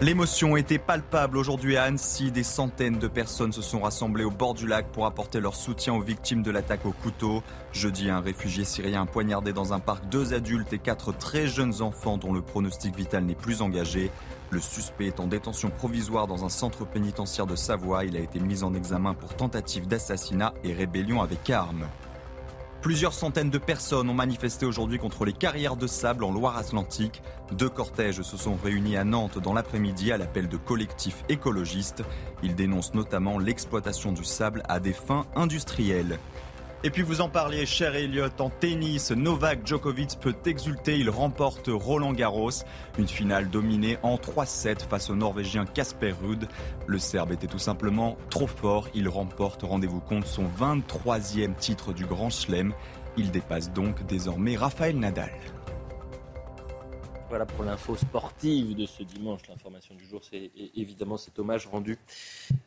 L'émotion 0.02 0.58
était 0.58 0.76
palpable 0.78 1.38
aujourd'hui 1.38 1.78
à 1.78 1.84
Annecy. 1.84 2.30
Des 2.30 2.42
centaines 2.42 2.98
de 2.98 3.08
personnes 3.08 3.52
se 3.52 3.62
sont 3.62 3.80
rassemblées 3.80 4.24
au 4.24 4.30
bord 4.30 4.52
du 4.52 4.66
lac 4.66 4.92
pour 4.92 5.06
apporter 5.06 5.40
leur 5.40 5.56
soutien 5.56 5.94
aux 5.94 6.02
victimes 6.02 6.42
de 6.42 6.50
l'attaque 6.50 6.84
au 6.84 6.92
couteau. 6.92 7.42
Jeudi, 7.72 8.10
un 8.10 8.20
réfugié 8.20 8.64
syrien 8.64 9.06
poignardé 9.06 9.54
dans 9.54 9.72
un 9.72 9.78
parc 9.78 10.06
deux 10.10 10.34
adultes 10.34 10.74
et 10.74 10.78
quatre 10.78 11.16
très 11.16 11.46
jeunes 11.46 11.80
enfants 11.80 12.18
dont 12.18 12.34
le 12.34 12.42
pronostic 12.42 12.94
vital 12.94 13.24
n'est 13.24 13.34
plus 13.34 13.62
engagé. 13.62 14.10
Le 14.50 14.60
suspect 14.60 15.06
est 15.06 15.18
en 15.18 15.28
détention 15.28 15.70
provisoire 15.70 16.26
dans 16.26 16.44
un 16.44 16.50
centre 16.50 16.84
pénitentiaire 16.84 17.46
de 17.46 17.56
Savoie. 17.56 18.04
Il 18.04 18.18
a 18.18 18.20
été 18.20 18.38
mis 18.38 18.64
en 18.64 18.74
examen 18.74 19.14
pour 19.14 19.34
tentative 19.34 19.86
d'assassinat 19.88 20.52
et 20.62 20.74
rébellion 20.74 21.22
avec 21.22 21.48
armes. 21.48 21.86
Plusieurs 22.86 23.14
centaines 23.14 23.50
de 23.50 23.58
personnes 23.58 24.08
ont 24.08 24.14
manifesté 24.14 24.64
aujourd'hui 24.64 25.00
contre 25.00 25.24
les 25.24 25.32
carrières 25.32 25.74
de 25.74 25.88
sable 25.88 26.22
en 26.22 26.30
Loire-Atlantique. 26.30 27.20
Deux 27.50 27.68
cortèges 27.68 28.22
se 28.22 28.36
sont 28.36 28.54
réunis 28.54 28.96
à 28.96 29.02
Nantes 29.02 29.38
dans 29.40 29.52
l'après-midi 29.52 30.12
à 30.12 30.18
l'appel 30.18 30.48
de 30.48 30.56
collectifs 30.56 31.24
écologistes. 31.28 32.04
Ils 32.44 32.54
dénoncent 32.54 32.94
notamment 32.94 33.40
l'exploitation 33.40 34.12
du 34.12 34.22
sable 34.22 34.62
à 34.68 34.78
des 34.78 34.92
fins 34.92 35.26
industrielles. 35.34 36.20
Et 36.86 36.90
puis 36.90 37.02
vous 37.02 37.20
en 37.20 37.28
parliez, 37.28 37.66
cher 37.66 37.96
Elliot, 37.96 38.28
en 38.38 38.48
tennis, 38.48 39.10
Novak 39.10 39.66
Djokovic 39.66 40.20
peut 40.20 40.36
exulter. 40.44 40.96
Il 40.96 41.10
remporte 41.10 41.68
Roland 41.68 42.12
Garros. 42.12 42.62
Une 42.96 43.08
finale 43.08 43.50
dominée 43.50 43.98
en 44.04 44.14
3-7 44.14 44.86
face 44.88 45.10
au 45.10 45.16
Norvégien 45.16 45.64
Casper 45.66 46.12
Ruud. 46.22 46.46
Le 46.86 46.98
Serbe 47.00 47.32
était 47.32 47.48
tout 47.48 47.58
simplement 47.58 48.16
trop 48.30 48.46
fort. 48.46 48.88
Il 48.94 49.08
remporte, 49.08 49.62
rendez-vous 49.62 49.98
compte, 49.98 50.26
son 50.28 50.44
23e 50.44 51.56
titre 51.56 51.92
du 51.92 52.06
Grand 52.06 52.30
Chelem. 52.30 52.72
Il 53.16 53.32
dépasse 53.32 53.72
donc 53.72 54.06
désormais 54.06 54.54
Raphaël 54.54 54.96
Nadal. 54.96 55.32
Voilà 57.28 57.44
pour 57.44 57.64
l'info 57.64 57.96
sportive 57.96 58.76
de 58.76 58.86
ce 58.86 59.02
dimanche. 59.02 59.40
L'information 59.48 59.96
du 59.96 60.06
jour, 60.06 60.20
c'est 60.22 60.52
évidemment 60.76 61.16
cet 61.16 61.36
hommage 61.40 61.66
rendu 61.66 61.98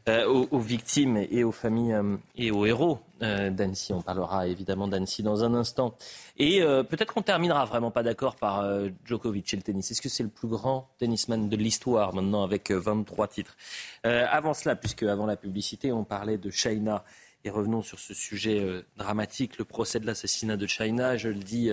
euh, 0.10 0.26
aux, 0.26 0.60
victimes 0.60 1.16
et 1.16 1.46
aux 1.46 1.54
familles 1.54 1.94
euh, 1.94 2.18
et 2.36 2.52
aux 2.52 2.66
héros 2.66 3.00
euh, 3.22 3.52
d'Annecy. 3.52 3.94
On 3.94 4.02
parlera 4.02 4.48
évidemment 4.48 4.90
d'Annecy 4.90 5.24
dans 5.24 5.46
un 5.46 5.54
instant. 5.54 5.96
Et 6.38 6.62
peut-être 6.62 7.14
qu'on 7.14 7.22
terminera 7.22 7.66
vraiment 7.66 7.92
pas 7.92 8.04
d'accord 8.04 8.36
par 8.36 8.66
Djokovic 9.06 9.54
et 9.54 9.58
le 9.58 9.62
tennis. 9.62 9.92
Est-ce 9.92 10.02
que 10.02 10.10
c'est 10.10 10.24
le 10.24 10.30
plus 10.30 10.48
grand 10.48 10.90
tennisman 11.00 11.48
de 11.48 11.56
l'histoire 11.56 12.14
maintenant 12.14 12.44
avec 12.44 12.72
23 12.72 13.28
titres? 13.28 13.56
Avant 14.04 14.54
cela, 14.54 14.76
puisque 14.76 15.04
avant 15.04 15.26
la 15.26 15.36
publicité, 15.36 15.92
on 15.92 16.04
parlait 16.04 16.38
de 16.38 16.50
China. 16.50 17.04
Et 17.46 17.50
revenons 17.50 17.82
sur 17.82 18.00
ce 18.00 18.14
sujet 18.14 18.84
dramatique, 18.98 19.58
le 19.58 19.66
procès 19.66 20.00
de 20.00 20.06
l'assassinat 20.06 20.58
de 20.58 20.68
China. 20.68 21.18
Je 21.18 21.30
le 21.30 21.36
dis 21.36 21.72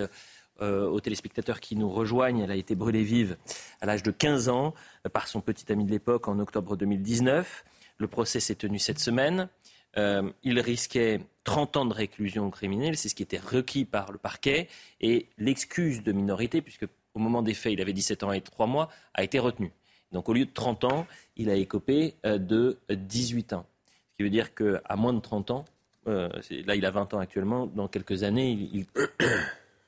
euh, 0.61 0.87
aux 0.87 0.99
téléspectateurs 0.99 1.59
qui 1.59 1.75
nous 1.75 1.89
rejoignent. 1.89 2.41
Elle 2.41 2.49
a 2.49 2.55
été 2.55 2.73
brûlée 2.73 3.03
vive 3.03 3.37
à 3.79 3.85
l'âge 3.85 4.01
de 4.01 4.09
15 4.09 4.49
ans 4.49 4.73
euh, 5.05 5.09
par 5.09 5.27
son 5.27 5.39
petit 5.39 5.71
ami 5.71 5.85
de 5.85 5.91
l'époque 5.91 6.27
en 6.27 6.39
octobre 6.39 6.75
2019. 6.75 7.63
Le 7.99 8.07
procès 8.07 8.39
s'est 8.39 8.55
tenu 8.55 8.79
cette 8.79 8.97
semaine. 8.97 9.49
Euh, 9.97 10.31
il 10.43 10.59
risquait 10.59 11.19
30 11.43 11.77
ans 11.77 11.85
de 11.85 11.93
réclusion 11.93 12.49
criminelle, 12.49 12.97
c'est 12.97 13.07
ce 13.07 13.13
qui 13.13 13.21
était 13.21 13.37
requis 13.37 13.85
par 13.85 14.11
le 14.11 14.17
parquet, 14.17 14.67
et 14.99 15.27
l'excuse 15.37 16.01
de 16.01 16.11
minorité, 16.11 16.61
puisque 16.61 16.87
au 17.13 17.19
moment 17.19 17.43
des 17.43 17.53
faits, 17.53 17.73
il 17.73 17.81
avait 17.81 17.93
17 17.93 18.23
ans 18.23 18.31
et 18.31 18.41
3 18.41 18.65
mois, 18.65 18.89
a 19.13 19.23
été 19.23 19.37
retenue. 19.37 19.71
Donc 20.11 20.27
au 20.27 20.33
lieu 20.33 20.45
de 20.45 20.51
30 20.51 20.85
ans, 20.85 21.07
il 21.35 21.51
a 21.51 21.55
écopé 21.55 22.15
de 22.23 22.79
18 22.89 23.53
ans. 23.53 23.65
Ce 24.11 24.17
qui 24.17 24.23
veut 24.23 24.29
dire 24.31 24.55
qu'à 24.55 24.95
moins 24.95 25.13
de 25.13 25.19
30 25.19 25.51
ans, 25.51 25.65
là 26.05 26.75
il 26.75 26.85
a 26.85 26.91
20 26.91 27.13
ans 27.13 27.19
actuellement, 27.19 27.67
dans 27.67 27.87
quelques 27.87 28.23
années, 28.23 28.51
il, 28.51 28.85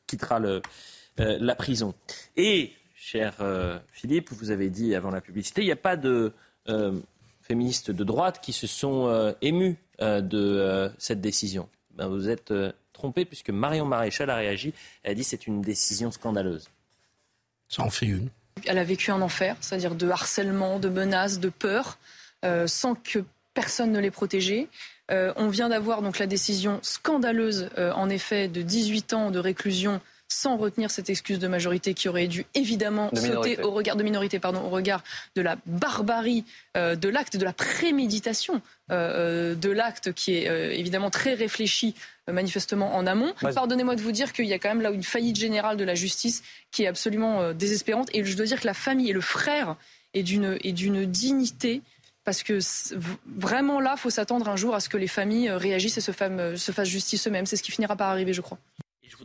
quittera 0.10 0.40
le, 0.40 0.62
euh, 1.20 1.38
la 1.40 1.56
prison. 1.56 1.94
Et, 2.38 2.74
cher 2.96 3.36
euh, 3.42 3.78
Philippe, 3.92 4.32
vous 4.32 4.52
avez 4.52 4.70
dit 4.70 4.96
avant 4.96 5.12
la 5.12 5.22
publicité, 5.22 5.62
il 5.62 5.66
n'y 5.66 5.72
a 5.72 5.78
pas 5.78 5.98
de 5.98 6.34
euh, 6.70 7.00
féministes 7.42 7.92
de 7.92 8.04
droite 8.04 8.40
qui 8.42 8.54
se 8.54 8.68
sont 8.68 9.34
émus 9.42 9.78
de 10.00 10.92
cette 10.98 11.20
décision. 11.20 11.68
Ben, 11.96 12.08
vous 12.08 12.30
êtes 12.30 12.54
trompé 12.94 13.26
puisque 13.26 13.50
Marion 13.50 13.86
Maréchal 13.86 14.30
a 14.30 14.36
réagi. 14.36 14.74
Elle 15.04 15.12
a 15.12 15.16
dit 15.16 15.24
c'est 15.24 15.48
une 15.48 15.62
décision 15.62 16.12
scandaleuse. 16.12 16.70
Ça 17.68 17.84
en 17.84 17.90
fait 17.90 18.06
une. 18.06 18.30
Elle 18.66 18.78
a 18.78 18.84
vécu 18.84 19.12
un 19.12 19.22
enfer, 19.22 19.56
c'est-à-dire 19.62 19.96
de 19.96 20.10
harcèlement, 20.10 20.80
de 20.80 20.90
menaces, 20.90 21.40
de 21.40 21.50
peur, 21.50 21.98
sans 22.68 22.96
que 22.96 23.24
personne 23.54 23.92
ne 23.92 24.00
l'ait 24.00 24.12
protégée. 24.12 24.70
Euh, 25.12 25.34
on 25.36 25.50
vient 25.50 25.70
d'avoir 25.70 26.02
donc 26.02 26.20
la 26.20 26.28
décision 26.28 26.80
scandaleuse, 26.82 27.70
euh, 27.78 27.92
en 27.94 28.10
effet, 28.10 28.48
de 28.48 28.62
18 28.62 29.14
ans 29.14 29.32
de 29.32 29.40
réclusion 29.40 30.02
sans 30.32 30.58
retenir 30.58 30.92
cette 30.92 31.10
excuse 31.10 31.40
de 31.40 31.48
majorité 31.48 31.96
qui 31.96 32.08
aurait 32.08 32.28
dû 32.28 32.46
évidemment 32.54 33.10
sauter 33.16 33.60
au 33.64 33.72
regard 33.72 33.96
de 33.96 34.04
minorité, 34.04 34.38
pardon, 34.38 34.62
au 34.62 34.70
regard 34.70 35.04
de 35.36 35.42
la 35.42 35.58
barbarie 35.66 36.46
euh, 36.78 36.96
de 36.96 37.10
l'acte, 37.10 37.36
de 37.36 37.44
la 37.44 37.54
préméditation 37.54 38.62
de 38.90 39.70
l'acte 39.70 40.14
qui 40.14 40.34
est 40.34 40.80
évidemment 40.80 41.12
très 41.12 41.36
réfléchi 41.36 41.94
manifestement 42.28 42.96
en 42.96 43.06
amont. 43.06 43.34
Pardonnez-moi 43.40 43.96
de 43.96 44.02
vous 44.02 44.12
dire 44.12 44.34
qu'il 44.34 44.46
y 44.46 44.54
a 44.54 44.58
quand 44.58 44.70
même 44.70 44.82
là 44.82 44.90
une 44.90 45.04
faillite 45.04 45.36
générale 45.36 45.78
de 45.78 45.84
la 45.84 45.94
justice 45.94 46.42
qui 46.72 46.84
est 46.84 46.88
absolument 46.88 47.54
désespérante. 47.54 48.10
Et 48.14 48.26
je 48.26 48.36
dois 48.36 48.48
dire 48.48 48.60
que 48.60 48.66
la 48.66 48.74
famille 48.74 49.12
et 49.12 49.14
le 49.14 49.22
frère 49.22 49.76
est 50.16 50.24
d'une 50.24 51.06
dignité 51.06 51.84
parce 52.24 52.44
que 52.44 52.60
vraiment 53.26 53.80
là, 53.80 53.96
il 53.98 54.00
faut 54.00 54.10
s'attendre 54.10 54.50
un 54.50 54.56
jour 54.56 54.76
à 54.76 54.80
ce 54.80 54.90
que 54.90 54.98
les 54.98 55.08
familles 55.08 55.50
euh, 55.50 55.58
réagissent 55.58 55.98
et 55.98 56.02
se, 56.02 56.12
se 56.12 56.72
fassent 56.72 56.88
justice 56.88 57.28
eux-mêmes. 57.28 57.46
C'est 57.46 57.56
ce 57.56 57.64
qui 57.64 57.72
finira 57.72 57.96
par 57.96 58.10
arriver, 58.10 58.34
je 58.34 58.42
crois. 58.42 58.60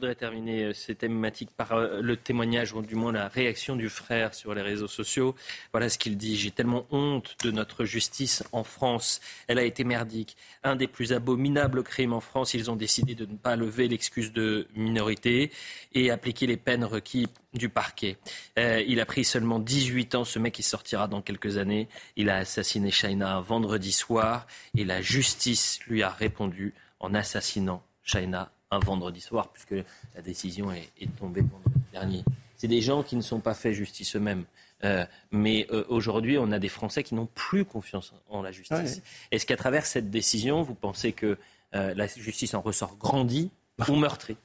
Voudrais 0.05 0.17
terminer 0.17 0.64
euh, 0.64 0.73
cette 0.75 0.99
thématique 0.99 1.49
par 1.57 1.73
euh, 1.73 2.03
le 2.03 2.19
témoignage, 2.19 2.75
ou 2.75 2.83
du 2.83 2.95
moins 2.95 3.11
la 3.11 3.27
réaction 3.27 3.75
du 3.75 3.88
frère 3.88 4.35
sur 4.35 4.53
les 4.53 4.61
réseaux 4.61 4.87
sociaux. 4.87 5.35
Voilà 5.73 5.88
ce 5.88 5.97
qu'il 5.97 6.19
dit. 6.19 6.37
J'ai 6.37 6.51
tellement 6.51 6.87
honte 6.90 7.38
de 7.43 7.51
notre 7.51 7.87
justice 7.87 8.45
en 8.53 8.64
France. 8.64 9.23
Elle 9.49 9.59
a 9.59 9.62
été 9.62 9.83
merdique. 9.83 10.37
Un 10.62 10.77
des 10.77 10.88
plus 10.88 11.14
abominables 11.14 11.83
crimes 11.83 12.12
en 12.12 12.21
France. 12.21 12.53
Ils 12.53 12.71
ont 12.71 12.77
décidé 12.77 13.14
de 13.14 13.25
ne 13.25 13.35
pas 13.35 13.57
lever 13.57 13.88
l'excuse 13.88 14.35
de 14.35 14.67
minorité 14.77 15.51
et 15.95 16.11
appliquer 16.11 16.47
les 16.47 16.59
peines 16.59 16.85
requises 16.85 17.29
du 17.55 17.71
parquet. 17.71 18.19
Euh, 18.59 18.85
il 18.87 19.01
a 19.01 19.07
pris 19.07 19.25
seulement 19.25 19.59
18 19.59 20.17
ans, 20.17 20.25
ce 20.25 20.38
mec, 20.38 20.59
il 20.59 20.64
sortira 20.64 21.09
dans 21.09 21.23
quelques 21.23 21.57
années. 21.57 21.88
Il 22.17 22.29
a 22.29 22.37
assassiné 22.37 22.90
Shaina 22.90 23.37
un 23.37 23.40
vendredi 23.40 23.90
soir 23.90 24.47
et 24.77 24.85
la 24.85 25.01
justice 25.01 25.81
lui 25.87 26.03
a 26.03 26.11
répondu 26.11 26.75
en 27.01 27.14
assassinant 27.14 27.83
Shaina 28.03 28.51
un 28.74 28.80
vendredi 28.80 29.20
soir, 29.20 29.48
puisque 29.52 29.74
la 30.14 30.22
décision 30.22 30.72
est, 30.72 31.16
tombée 31.18 31.42
vendredi 31.42 31.80
dernier. 31.92 32.24
C'est 32.56 32.68
des 32.68 32.80
gens 32.80 33.02
qui 33.02 33.16
ne 33.16 33.22
sont 33.22 33.40
pas 33.40 33.54
fait 33.54 33.74
justice 33.74 34.16
eux-mêmes. 34.16 34.44
Euh, 34.82 35.06
mais 35.30 35.66
euh, 35.70 35.84
aujourd'hui, 35.88 36.37
on 36.38 36.52
a 36.52 36.58
des 36.58 36.68
Français 36.68 37.02
qui 37.02 37.14
n'ont 37.14 37.28
plus 37.34 37.64
confiance 37.64 38.12
en 38.28 38.42
la 38.42 38.52
justice. 38.52 39.02
Est-ce 39.30 39.46
qu'à 39.46 39.56
travers 39.56 39.87
cette 39.87 40.10
décision, 40.10 40.62
vous 40.62 40.74
pensez 40.74 41.12
que 41.12 41.38
la 41.72 42.06
justice 42.06 42.54
en 42.54 42.60
ressort 42.60 42.96
grandie 42.96 43.50
ou 43.88 43.96
meurtrie? 43.96 44.37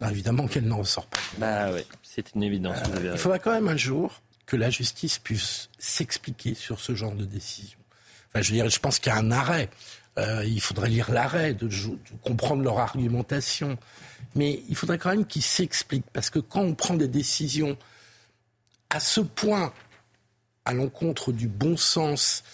Bah, 0.00 0.10
évidemment 0.10 0.48
qu'elle 0.48 0.66
n'en 0.66 0.78
ressort 0.78 1.06
pas. 1.06 1.18
Bah 1.36 1.70
c'est 2.02 2.34
une 2.34 2.42
évidence. 2.42 2.78
Euh, 2.94 3.10
il 3.12 3.18
faudra 3.18 3.38
quand 3.38 3.52
même 3.52 3.68
un 3.68 3.76
jour 3.76 4.22
que 4.46 4.56
la 4.56 4.70
justice 4.70 5.18
puisse 5.18 5.68
s'expliquer 5.78 6.54
sur 6.54 6.80
ce 6.80 6.94
genre 6.94 7.14
de 7.14 7.26
décision. 7.26 7.78
Enfin, 8.28 8.40
je 8.40 8.50
veux 8.50 8.56
dire, 8.56 8.70
je 8.70 8.78
pense 8.78 8.98
qu'il 8.98 9.12
y 9.12 9.14
a 9.14 9.18
un 9.18 9.30
arrêt. 9.30 9.68
Euh, 10.20 10.44
il 10.44 10.60
faudrait 10.60 10.88
lire 10.88 11.10
l'arrêt, 11.10 11.54
de, 11.54 11.68
comprendre 12.22 12.62
leur 12.62 12.78
argumentation. 12.78 13.78
Mais 14.34 14.62
il 14.68 14.76
faudrait 14.76 14.98
quand 14.98 15.10
même 15.10 15.26
qu'ils 15.26 15.42
s'expliquent. 15.42 16.10
Parce 16.12 16.30
que 16.30 16.38
quand 16.38 16.60
on 16.60 16.74
prend 16.74 16.94
des 16.94 17.08
décisions 17.08 17.76
à 18.90 19.00
ce 19.00 19.20
point 19.20 19.72
à 20.64 20.74
l'encontre 20.74 21.32
du 21.32 21.48
bon 21.48 21.76
sens 21.76 22.44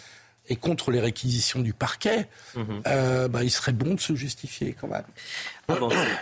et 0.49 0.57
contre 0.57 0.93
les 0.93 1.01
réquisitions 1.01 1.61
du 1.61 1.73
parquet, 1.73 2.29
mhm. 2.55 2.83
euh, 2.87 3.29
bah, 3.29 3.43
il 3.43 3.51
serait 3.51 3.73
bon 3.73 3.95
de 3.95 4.01
se 4.01 4.15
justifier 4.15 4.77
quand 4.81 4.89
même. 4.89 5.05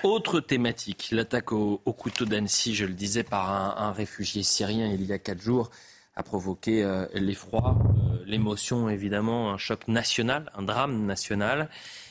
autre 0.02 0.40
thématique, 0.40 1.09
l'attaque 1.12 1.52
au, 1.52 1.76
couteau 1.78 2.24
d'Annecy, 2.24 2.74
je 2.74 2.87
le 2.87 2.94
disais, 2.94 3.22
par 3.22 3.50
un, 3.50 3.92
réfugié 3.92 4.42
syrien 4.42 4.87
il 4.87 5.04
y 5.04 5.12
a 5.12 5.18
quatre 5.18 5.42
jours, 5.42 5.70
a 6.16 6.22
provoqué 6.22 6.83
euh, 6.83 7.07
l'effroi, 7.14 7.77
euh, 7.77 8.24
l'émotion 8.27 8.88
évidemment, 8.88 9.53
un 9.53 9.59
choc 9.59 9.88
national, 9.88 10.50
un 10.55 10.62
drame 10.62 11.07
national, 11.07 11.68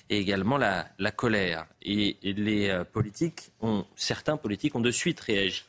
et 0.09 0.19
également 0.19 0.57
la, 0.57 1.11
colère. 1.15 1.65
Et, 1.81 2.17
les 2.23 2.83
politiques, 2.91 3.51
ont, 3.61 3.85
certains 3.95 4.37
politiques 4.37 4.75
ont 4.75 4.81
de 4.81 4.91
suite 4.91 5.19
réagi. 5.21 5.63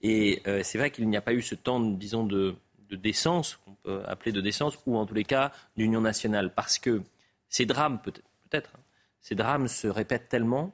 Et 0.00 0.42
c'est 0.62 0.78
vrai 0.78 0.90
qu'il 0.90 1.08
n'y 1.08 1.16
a 1.16 1.20
pas 1.20 1.32
eu 1.32 1.42
ce 1.42 1.54
temps, 1.54 1.80
disons, 1.80 2.24
de, 2.24 2.54
de 2.88 2.96
décence, 2.96 3.58
qu'on 3.64 3.74
peut 3.82 4.02
appeler 4.06 4.32
de 4.32 4.40
décence, 4.40 4.78
ou 4.86 4.96
en 4.96 5.06
tous 5.06 5.14
les 5.14 5.24
cas 5.24 5.50
d'union 5.76 6.00
nationale, 6.00 6.54
parce 6.54 6.78
que 6.78 7.02
ces 7.48 7.66
drames, 7.66 8.00
peut-être, 8.00 8.70
hein, 8.74 8.80
ces 9.20 9.34
drames 9.34 9.68
se 9.68 9.88
répètent 9.88 10.28
tellement 10.28 10.72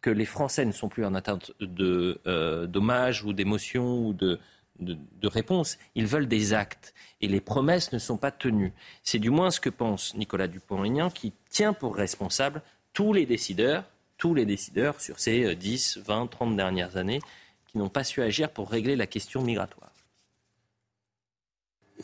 que 0.00 0.10
les 0.10 0.24
Français 0.24 0.64
ne 0.64 0.72
sont 0.72 0.88
plus 0.88 1.04
en 1.04 1.14
attente 1.14 1.52
de 1.60 2.20
euh, 2.26 2.66
d'hommage 2.66 3.24
ou 3.24 3.32
d'émotion 3.32 4.06
ou 4.06 4.12
de, 4.12 4.38
de, 4.78 5.28
réponse. 5.28 5.78
Ils 5.94 6.06
veulent 6.06 6.28
des 6.28 6.52
actes. 6.52 6.94
Et 7.20 7.28
les 7.28 7.40
promesses 7.40 7.92
ne 7.92 7.98
sont 7.98 8.16
pas 8.16 8.30
tenues. 8.30 8.72
C'est 9.02 9.18
du 9.18 9.30
moins 9.30 9.50
ce 9.50 9.60
que 9.60 9.70
pense 9.70 10.14
Nicolas 10.14 10.46
Dupont-Aignan, 10.46 11.10
qui 11.10 11.32
tient 11.50 11.72
pour 11.72 11.96
responsable 11.96 12.62
tous 12.92 13.12
les 13.12 13.26
décideurs, 13.26 13.84
tous 14.16 14.34
les 14.34 14.46
décideurs 14.46 15.00
sur 15.00 15.18
ces 15.18 15.54
10, 15.54 15.98
20, 15.98 16.26
30 16.28 16.56
dernières 16.56 16.96
années, 16.96 17.20
qui 17.66 17.78
n'ont 17.78 17.88
pas 17.88 18.04
su 18.04 18.22
agir 18.22 18.50
pour 18.50 18.70
régler 18.70 18.96
la 18.96 19.06
question 19.06 19.42
migratoire. 19.42 19.92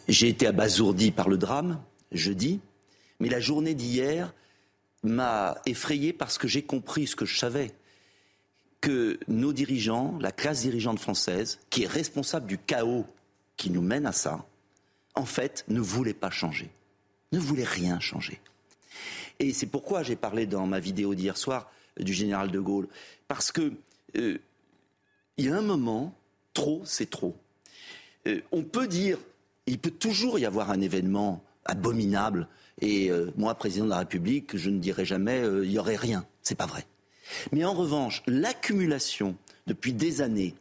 J'ai 0.08 0.28
été 0.28 0.46
abasourdi 0.46 1.10
par 1.10 1.28
le 1.28 1.38
drame, 1.38 1.80
jeudi, 2.12 2.60
mais 3.20 3.28
la 3.28 3.40
journée 3.40 3.74
d'hier 3.74 4.34
m'a 5.02 5.56
effrayé 5.66 6.12
parce 6.12 6.38
que 6.38 6.48
j'ai 6.48 6.62
compris 6.62 7.06
ce 7.06 7.16
que 7.16 7.24
je 7.24 7.38
savais, 7.38 7.72
que 8.84 9.18
nos 9.28 9.54
dirigeants, 9.54 10.18
la 10.20 10.30
classe 10.30 10.60
dirigeante 10.60 10.98
française, 10.98 11.58
qui 11.70 11.84
est 11.84 11.88
responsable 11.88 12.46
du 12.46 12.58
chaos 12.58 13.06
qui 13.56 13.70
nous 13.70 13.80
mène 13.80 14.04
à 14.04 14.12
ça, 14.12 14.44
en 15.14 15.24
fait, 15.24 15.64
ne 15.68 15.80
voulait 15.80 16.12
pas 16.12 16.28
changer, 16.28 16.70
ne 17.32 17.38
voulait 17.38 17.64
rien 17.64 17.98
changer. 17.98 18.42
Et 19.38 19.54
c'est 19.54 19.68
pourquoi 19.68 20.02
j'ai 20.02 20.16
parlé 20.16 20.44
dans 20.44 20.66
ma 20.66 20.80
vidéo 20.80 21.14
d'hier 21.14 21.38
soir 21.38 21.72
du 21.98 22.12
général 22.12 22.50
de 22.50 22.60
Gaulle, 22.60 22.86
parce 23.26 23.52
que 23.52 23.72
euh, 24.18 24.36
il 25.38 25.46
y 25.46 25.48
a 25.48 25.56
un 25.56 25.62
moment, 25.62 26.14
trop, 26.52 26.82
c'est 26.84 27.08
trop. 27.08 27.34
Euh, 28.26 28.42
on 28.52 28.64
peut 28.64 28.86
dire 28.86 29.16
il 29.66 29.78
peut 29.78 29.92
toujours 29.92 30.38
y 30.38 30.44
avoir 30.44 30.70
un 30.70 30.82
événement 30.82 31.42
abominable. 31.64 32.48
Et 32.82 33.10
euh, 33.10 33.30
moi, 33.38 33.54
président 33.54 33.86
de 33.86 33.90
la 33.90 34.00
République, 34.00 34.58
je 34.58 34.68
ne 34.68 34.78
dirai 34.78 35.06
jamais 35.06 35.40
il 35.40 35.70
n'y 35.70 35.78
aurait 35.78 35.96
rien. 35.96 36.26
C'est 36.42 36.54
pas 36.54 36.66
vrai. 36.66 36.84
Mais 37.52 37.64
en 37.64 37.74
revanche, 37.74 38.22
l'accumulation 38.26 39.36
depuis 39.66 39.92
des 39.92 40.20
années 40.20 40.54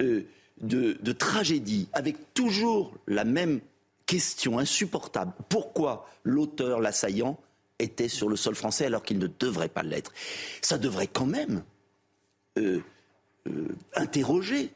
euh, 0.00 0.22
de, 0.60 1.12
tragédies, 1.12 1.88
avec 1.92 2.34
toujours 2.34 2.92
la 3.06 3.24
même 3.24 3.60
question 4.06 4.58
insupportable. 4.58 5.32
Pourquoi 5.48 6.08
l'auteur, 6.22 6.80
l'assaillant, 6.80 7.38
était 7.78 8.08
sur 8.08 8.28
le 8.28 8.36
sol 8.36 8.54
français 8.54 8.86
alors 8.86 9.02
qu'il 9.02 9.18
ne 9.18 9.26
devrait 9.26 9.68
pas 9.68 9.82
l'être? 9.82 10.12
Ça 10.62 10.78
devrait 10.78 11.08
quand 11.08 11.26
même 11.26 11.64
euh, 12.58 12.80
euh, 13.48 13.68
interroger 13.94 14.70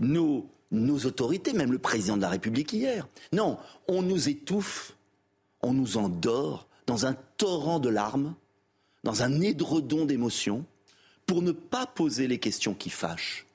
nos 0.00 1.06
autorités, 1.06 1.52
même 1.52 1.72
le 1.72 1.78
président 1.78 2.16
de 2.16 2.22
la 2.22 2.28
République 2.28 2.72
hier. 2.72 3.08
Non, 3.32 3.58
on 3.88 4.02
nous 4.02 4.28
étouffe, 4.28 4.96
on 5.62 5.72
nous 5.72 5.96
endort 5.96 6.68
dans 6.86 7.06
un 7.06 7.14
torrent 7.36 7.78
de 7.78 7.88
larmes, 7.88 8.34
dans 9.04 9.22
un 9.22 9.40
édredon 9.40 10.04
d'émotions, 10.04 10.64
pour 11.26 11.42
ne 11.42 11.52
pas 11.52 11.86
poser 11.86 12.26
les 12.26 12.38
questions 12.38 12.74
qui 12.74 12.90
fâchent. 12.90 13.46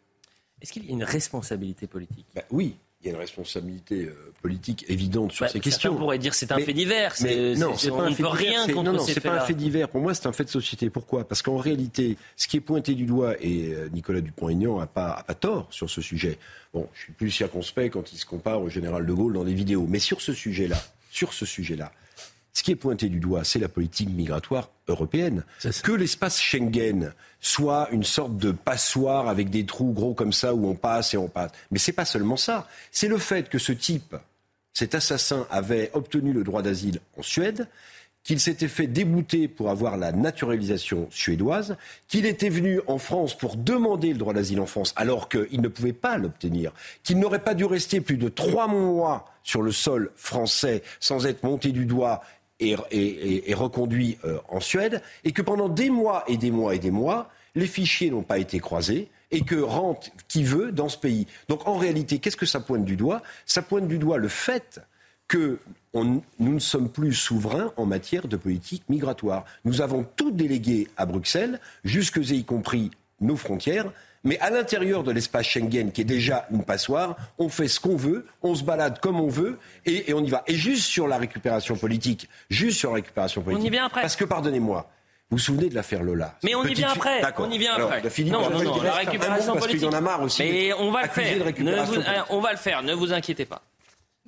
Est-ce 0.61 0.71
qu'il 0.71 0.85
y 0.85 0.89
a 0.89 0.91
une 0.91 1.03
responsabilité 1.03 1.87
politique? 1.87 2.25
Bah 2.35 2.43
Oui, 2.49 2.75
il 3.01 3.07
y 3.07 3.09
a 3.09 3.13
une 3.13 3.19
responsabilité 3.19 4.05
euh, 4.05 4.33
politique 4.41 4.85
évidente 4.89 5.31
sur 5.31 5.45
bah, 5.45 5.51
ces 5.51 5.61
questions. 5.61 5.93
On 5.93 5.97
pourrait 5.97 6.17
dire 6.17 6.33
c'est 6.33 6.51
un 6.51 6.59
fait 6.59 6.73
divers. 6.73 7.15
Mais 7.21 7.55
non, 7.55 7.77
c'est 7.77 7.91
pas 7.91 8.03
un 8.03 8.13
fait 8.13 8.23
rien 8.25 8.65
divers. 8.65 8.83
Non, 8.83 8.93
non, 8.93 8.99
c'est 8.99 9.21
pas 9.21 9.41
un 9.41 9.45
fait 9.45 9.53
divers. 9.53 9.87
Pour 9.87 10.01
moi, 10.01 10.13
c'est 10.13 10.27
un 10.27 10.33
fait 10.33 10.43
de 10.43 10.49
société. 10.49 10.89
Pourquoi? 10.89 11.25
Parce 11.25 11.41
qu'en 11.41 11.57
réalité, 11.57 12.17
ce 12.35 12.47
qui 12.47 12.57
est 12.57 12.61
pointé 12.61 12.95
du 12.95 13.05
doigt, 13.05 13.35
et 13.39 13.73
euh, 13.73 13.87
Nicolas 13.93 14.19
Dupont-Aignan 14.19 14.79
n'a 14.79 14.87
pas, 14.87 15.11
a 15.11 15.23
pas 15.23 15.35
tort 15.35 15.67
sur 15.69 15.89
ce 15.89 16.01
sujet. 16.01 16.37
Bon, 16.73 16.89
je 16.93 17.03
suis 17.03 17.13
plus 17.13 17.31
circonspect 17.31 17.93
quand 17.93 18.11
il 18.11 18.17
se 18.17 18.25
compare 18.25 18.61
au 18.61 18.69
général 18.69 19.05
de 19.05 19.13
Gaulle 19.13 19.33
dans 19.33 19.45
les 19.45 19.53
vidéos. 19.53 19.85
Mais 19.87 19.99
sur 19.99 20.19
ce 20.19 20.33
sujet-là, 20.33 20.81
sur 21.09 21.31
ce 21.31 21.45
sujet-là, 21.45 21.93
ce 22.53 22.63
qui 22.63 22.71
est 22.71 22.75
pointé 22.75 23.09
du 23.09 23.19
doigt, 23.19 23.43
c'est 23.43 23.59
la 23.59 23.69
politique 23.69 24.09
migratoire 24.09 24.69
européenne. 24.87 25.43
Que 25.83 25.91
l'espace 25.91 26.39
Schengen 26.39 27.13
soit 27.39 27.89
une 27.91 28.03
sorte 28.03 28.37
de 28.37 28.51
passoire 28.51 29.27
avec 29.27 29.49
des 29.49 29.65
trous 29.65 29.91
gros 29.91 30.13
comme 30.13 30.33
ça 30.33 30.53
où 30.53 30.67
on 30.67 30.75
passe 30.75 31.13
et 31.13 31.17
on 31.17 31.27
passe. 31.27 31.51
Mais 31.71 31.79
c'est 31.79 31.93
pas 31.93 32.05
seulement 32.05 32.37
ça. 32.37 32.67
C'est 32.91 33.07
le 33.07 33.17
fait 33.17 33.49
que 33.49 33.59
ce 33.59 33.71
type, 33.71 34.15
cet 34.73 34.95
assassin, 34.95 35.47
avait 35.49 35.91
obtenu 35.93 36.33
le 36.33 36.43
droit 36.43 36.61
d'asile 36.61 36.99
en 37.17 37.21
Suède, 37.21 37.67
qu'il 38.23 38.39
s'était 38.39 38.67
fait 38.67 38.87
débouter 38.87 39.47
pour 39.47 39.69
avoir 39.69 39.97
la 39.97 40.11
naturalisation 40.11 41.07
suédoise, 41.09 41.77
qu'il 42.07 42.25
était 42.25 42.49
venu 42.49 42.81
en 42.87 42.97
France 42.97 43.37
pour 43.37 43.55
demander 43.55 44.11
le 44.11 44.17
droit 44.17 44.33
d'asile 44.33 44.59
en 44.59 44.65
France 44.65 44.93
alors 44.97 45.29
qu'il 45.29 45.61
ne 45.61 45.67
pouvait 45.67 45.93
pas 45.93 46.17
l'obtenir, 46.17 46.73
qu'il 47.03 47.19
n'aurait 47.19 47.43
pas 47.43 47.53
dû 47.53 47.65
rester 47.65 48.01
plus 48.01 48.17
de 48.17 48.29
trois 48.29 48.67
mois 48.67 49.25
sur 49.43 49.61
le 49.61 49.71
sol 49.71 50.11
français 50.15 50.83
sans 50.99 51.25
être 51.25 51.43
monté 51.43 51.71
du 51.71 51.85
doigt 51.85 52.21
est, 52.59 53.53
reconduit 53.53 54.17
euh, 54.25 54.39
en 54.49 54.59
Suède, 54.59 55.01
et 55.23 55.31
que 55.31 55.41
pendant 55.41 55.69
des 55.69 55.89
mois 55.89 56.23
et 56.27 56.37
des 56.37 56.51
mois 56.51 56.75
et 56.75 56.79
des 56.79 56.91
mois, 56.91 57.29
les 57.55 57.67
fichiers 57.67 58.11
n'ont 58.11 58.23
pas 58.23 58.37
été 58.37 58.59
croisés 58.59 59.09
et 59.31 59.41
que 59.41 59.55
rentre 59.55 60.09
qui 60.27 60.43
veut 60.43 60.71
dans 60.71 60.89
ce 60.89 60.97
pays. 60.97 61.27
Donc 61.47 61.67
en 61.67 61.77
réalité, 61.77 62.19
qu'est-ce 62.19 62.37
que 62.37 62.45
ça 62.45 62.59
pointe 62.59 62.85
du 62.85 62.95
doigt? 62.95 63.21
Ça 63.45 63.61
pointe 63.61 63.87
du 63.87 63.99
doigt 63.99 64.17
le 64.17 64.27
fait 64.27 64.81
que 65.27 65.59
nous 65.93 66.23
ne 66.39 66.59
sommes 66.59 66.89
plus 66.89 67.13
souverains 67.13 67.71
en 67.77 67.85
matière 67.85 68.27
de 68.27 68.37
politique 68.37 68.83
migratoire. 68.89 69.45
Nous 69.65 69.81
avons 69.81 70.03
tout 70.15 70.31
délégué 70.31 70.87
à 70.97 71.05
Bruxelles, 71.05 71.59
jusque 71.83 72.17
y 72.29 72.43
compris 72.43 72.91
nos 73.21 73.35
frontières, 73.35 73.91
mais 74.23 74.39
à 74.39 74.49
l'intérieur 74.49 75.03
de 75.03 75.11
l'espace 75.11 75.47
Schengen, 75.47 75.91
qui 75.91 76.01
est 76.01 76.05
déjà 76.05 76.47
une 76.51 76.63
passoire, 76.63 77.15
on 77.37 77.49
fait 77.49 77.67
ce 77.67 77.79
qu'on 77.79 77.95
veut, 77.95 78.25
on 78.41 78.55
se 78.55 78.63
balade 78.63 78.99
comme 78.99 79.19
on 79.19 79.29
veut, 79.29 79.57
et, 79.85 80.13
on 80.13 80.23
y 80.23 80.29
va. 80.29 80.43
Et 80.47 80.55
juste 80.55 80.83
sur 80.83 81.07
la 81.07 81.17
récupération 81.17 81.75
politique, 81.75 82.27
juste 82.49 82.79
sur 82.79 82.89
la 82.89 82.95
récupération 82.95 83.41
politique. 83.41 83.63
On 83.63 83.67
y 83.67 83.71
vient 83.71 83.85
après. 83.85 84.01
Parce 84.01 84.15
que, 84.15 84.25
pardonnez-moi, 84.25 84.89
vous 85.29 85.37
vous 85.37 85.43
souvenez 85.43 85.69
de 85.69 85.75
l'affaire 85.75 86.03
Lola? 86.03 86.35
Mais 86.43 86.55
on 86.55 86.63
y 86.63 86.73
vient 86.73 86.89
après. 86.89 87.21
On 87.37 87.49
y 87.49 87.57
vient 87.57 87.73
après. 87.73 88.01
non, 88.25 88.49
non, 88.49 88.63
non, 88.63 88.81
la 88.81 88.93
récupération 88.93 89.53
politique. 89.53 89.81
Parce 89.81 89.93
y 89.93 89.95
en 89.95 89.97
a 89.97 90.01
marre 90.01 90.21
aussi. 90.23 90.43
Mais 90.43 90.73
on 90.73 90.91
va 90.91 91.03
le 91.03 91.09
faire. 91.09 92.25
on 92.29 92.41
va 92.41 92.51
le 92.51 92.57
faire. 92.57 92.83
Ne 92.83 92.93
vous 92.93 93.13
inquiétez 93.13 93.45
pas. 93.45 93.61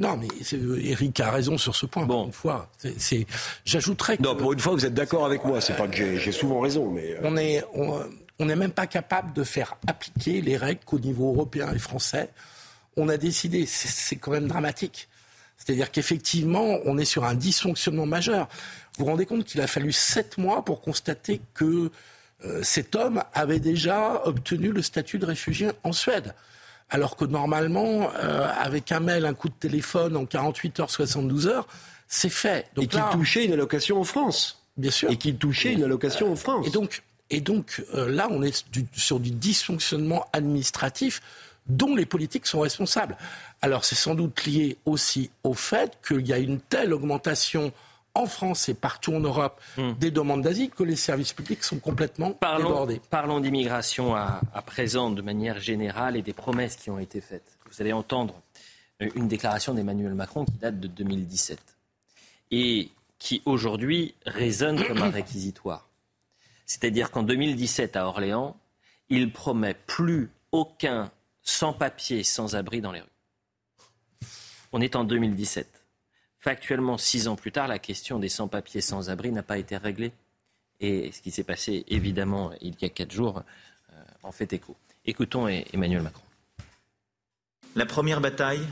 Non, 0.01 0.17
mais 0.17 0.27
Eric 0.83 1.19
a 1.19 1.29
raison 1.29 1.57
sur 1.57 1.75
ce 1.75 1.85
point. 1.85 2.05
Bon, 2.05 2.25
une 2.25 2.31
fois, 2.31 2.69
j'ajouterais. 3.65 4.17
Que, 4.17 4.23
non, 4.23 4.35
pour 4.35 4.53
une 4.53 4.59
fois, 4.59 4.73
vous 4.73 4.85
êtes 4.85 4.95
d'accord 4.95 5.25
avec 5.25 5.45
moi. 5.45 5.61
C'est 5.61 5.75
pas 5.75 5.87
que 5.87 6.17
j'ai, 6.17 6.31
souvent 6.31 6.59
raison, 6.59 6.89
mais. 6.89 7.13
Euh, 7.13 7.19
on 7.23 7.37
est, 7.37 7.63
on 7.75 7.99
n'est 8.45 8.55
même 8.55 8.71
pas 8.71 8.87
capable 8.87 9.33
de 9.33 9.43
faire 9.43 9.77
appliquer 9.87 10.41
les 10.41 10.57
règles 10.57 10.81
qu'au 10.85 10.99
niveau 10.99 11.31
européen 11.33 11.71
et 11.73 11.79
français, 11.79 12.29
on 12.97 13.09
a 13.09 13.17
décidé. 13.17 13.65
C'est 13.65 14.15
quand 14.15 14.31
même 14.31 14.47
dramatique. 14.47 15.07
C'est-à-dire 15.57 15.91
qu'effectivement, 15.91 16.79
on 16.85 16.97
est 16.97 17.05
sur 17.05 17.23
un 17.23 17.35
dysfonctionnement 17.35 18.07
majeur. 18.07 18.47
Vous 18.97 19.05
vous 19.05 19.11
rendez 19.11 19.25
compte 19.25 19.45
qu'il 19.45 19.61
a 19.61 19.67
fallu 19.67 19.91
sept 19.91 20.37
mois 20.37 20.65
pour 20.65 20.81
constater 20.81 21.39
que 21.53 21.91
euh, 22.43 22.63
cet 22.63 22.95
homme 22.95 23.23
avait 23.33 23.59
déjà 23.59 24.25
obtenu 24.25 24.71
le 24.71 24.81
statut 24.81 25.19
de 25.19 25.25
réfugié 25.25 25.69
en 25.83 25.91
Suède. 25.91 26.33
Alors 26.89 27.15
que 27.15 27.25
normalement, 27.25 28.09
euh, 28.15 28.47
avec 28.59 28.91
un 28.91 28.99
mail, 28.99 29.25
un 29.25 29.33
coup 29.33 29.49
de 29.49 29.53
téléphone 29.53 30.17
en 30.17 30.25
48 30.25 30.79
heures, 30.79 30.89
72 30.89 31.47
heures, 31.47 31.67
c'est 32.07 32.29
fait. 32.29 32.67
et 32.77 32.87
qu'il 32.87 33.01
touchait 33.11 33.45
une 33.45 33.53
allocation 33.53 33.99
en 33.99 34.03
France. 34.03 34.63
Bien 34.77 34.91
sûr. 34.91 35.11
Et 35.11 35.17
qu'il 35.17 35.37
touchait 35.37 35.73
une 35.73 35.83
allocation 35.83 36.31
en 36.31 36.35
France. 36.35 36.67
Et 36.67 36.71
donc, 36.71 37.03
et 37.31 37.41
donc 37.41 37.83
euh, 37.95 38.09
là, 38.09 38.27
on 38.29 38.43
est 38.43 38.65
sur 38.93 39.19
du 39.19 39.31
dysfonctionnement 39.31 40.27
administratif 40.33 41.21
dont 41.67 41.95
les 41.95 42.05
politiques 42.05 42.45
sont 42.45 42.59
responsables. 42.59 43.17
Alors 43.61 43.85
c'est 43.85 43.95
sans 43.95 44.13
doute 44.13 44.45
lié 44.45 44.77
aussi 44.85 45.31
au 45.43 45.53
fait 45.53 45.97
qu'il 46.05 46.27
y 46.27 46.33
a 46.33 46.37
une 46.37 46.59
telle 46.59 46.93
augmentation 46.93 47.71
en 48.13 48.25
France 48.25 48.67
et 48.67 48.73
partout 48.73 49.13
en 49.13 49.21
Europe 49.21 49.61
hmm. 49.77 49.93
des 49.93 50.11
demandes 50.11 50.41
d'asile 50.41 50.69
que 50.69 50.83
les 50.83 50.97
services 50.97 51.31
publics 51.31 51.63
sont 51.63 51.79
complètement 51.79 52.31
parlons, 52.31 52.67
débordés. 52.67 53.01
Parlons 53.09 53.39
d'immigration 53.39 54.13
à, 54.13 54.41
à, 54.53 54.61
présent 54.61 55.11
de 55.11 55.21
manière 55.21 55.59
générale 55.59 56.17
et 56.17 56.21
des 56.21 56.33
promesses 56.33 56.75
qui 56.75 56.89
ont 56.89 56.99
été 56.99 57.21
faites. 57.21 57.57
Vous 57.71 57.81
allez 57.81 57.93
entendre 57.93 58.41
euh, 59.01 59.09
une 59.15 59.29
déclaration 59.29 59.73
d'Emmanuel 59.73 60.13
Macron 60.13 60.43
qui 60.43 60.57
date 60.57 60.79
de 60.79 60.87
2017 60.87 61.59
et 62.51 62.89
qui 63.17 63.41
aujourd'hui 63.45 64.15
résonne 64.25 64.83
comme 64.83 65.01
un 65.03 65.09
réquisitoire. 65.11 65.87
C'est-à-dire 66.71 67.11
qu'en 67.11 67.23
2017, 67.23 67.97
à 67.97 68.07
Orléans, 68.07 68.55
il 69.09 69.33
promet 69.33 69.73
plus 69.73 70.29
aucun 70.53 71.11
sans-papier, 71.43 72.23
sans-abri 72.23 72.79
dans 72.79 72.93
les 72.93 73.01
rues. 73.01 74.29
On 74.71 74.79
est 74.79 74.95
en 74.95 75.03
2017. 75.03 75.67
Factuellement, 76.39 76.97
six 76.97 77.27
ans 77.27 77.35
plus 77.35 77.51
tard, 77.51 77.67
la 77.67 77.77
question 77.77 78.19
des 78.19 78.29
sans-papiers, 78.29 78.79
sans-abri 78.79 79.33
n'a 79.33 79.43
pas 79.43 79.57
été 79.57 79.75
réglée. 79.75 80.13
Et 80.79 81.11
ce 81.11 81.21
qui 81.21 81.31
s'est 81.31 81.43
passé, 81.43 81.83
évidemment, 81.89 82.53
il 82.61 82.73
y 82.81 82.85
a 82.85 82.89
quatre 82.89 83.11
jours, 83.11 83.43
euh, 83.91 84.03
en 84.23 84.31
fait 84.31 84.53
écho. 84.53 84.77
Écoutons 85.03 85.49
Emmanuel 85.49 86.03
Macron. 86.03 86.23
La 87.75 87.85
première 87.85 88.21
bataille, 88.21 88.65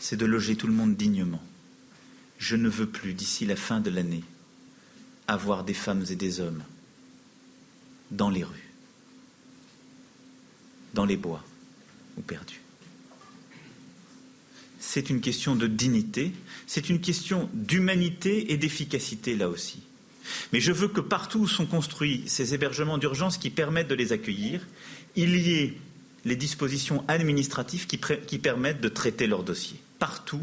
c'est 0.00 0.16
de 0.16 0.26
loger 0.26 0.56
tout 0.56 0.66
le 0.66 0.72
monde 0.72 0.96
dignement. 0.96 1.40
Je 2.36 2.56
ne 2.56 2.68
veux 2.68 2.88
plus, 2.88 3.14
d'ici 3.14 3.46
la 3.46 3.54
fin 3.54 3.78
de 3.78 3.90
l'année, 3.90 4.24
avoir 5.28 5.62
des 5.62 5.74
femmes 5.74 6.04
et 6.10 6.16
des 6.16 6.40
hommes 6.40 6.64
dans 8.10 8.30
les 8.30 8.42
rues, 8.42 8.68
dans 10.94 11.04
les 11.04 11.16
bois 11.16 11.44
ou 12.16 12.22
perdus. 12.22 12.62
C'est 14.80 15.10
une 15.10 15.20
question 15.20 15.54
de 15.54 15.66
dignité, 15.66 16.32
c'est 16.66 16.88
une 16.88 17.00
question 17.00 17.50
d'humanité 17.52 18.52
et 18.52 18.56
d'efficacité 18.56 19.36
là 19.36 19.48
aussi. 19.48 19.80
Mais 20.52 20.60
je 20.60 20.72
veux 20.72 20.88
que 20.88 21.00
partout 21.00 21.40
où 21.40 21.48
sont 21.48 21.66
construits 21.66 22.24
ces 22.26 22.54
hébergements 22.54 22.98
d'urgence 22.98 23.38
qui 23.38 23.50
permettent 23.50 23.88
de 23.88 23.94
les 23.94 24.12
accueillir, 24.12 24.66
il 25.14 25.36
y 25.36 25.54
ait 25.54 25.74
les 26.24 26.36
dispositions 26.36 27.04
administratives 27.08 27.86
qui, 27.86 28.00
qui 28.26 28.38
permettent 28.38 28.80
de 28.80 28.88
traiter 28.88 29.26
leurs 29.26 29.42
dossiers. 29.42 29.80
Partout, 29.98 30.42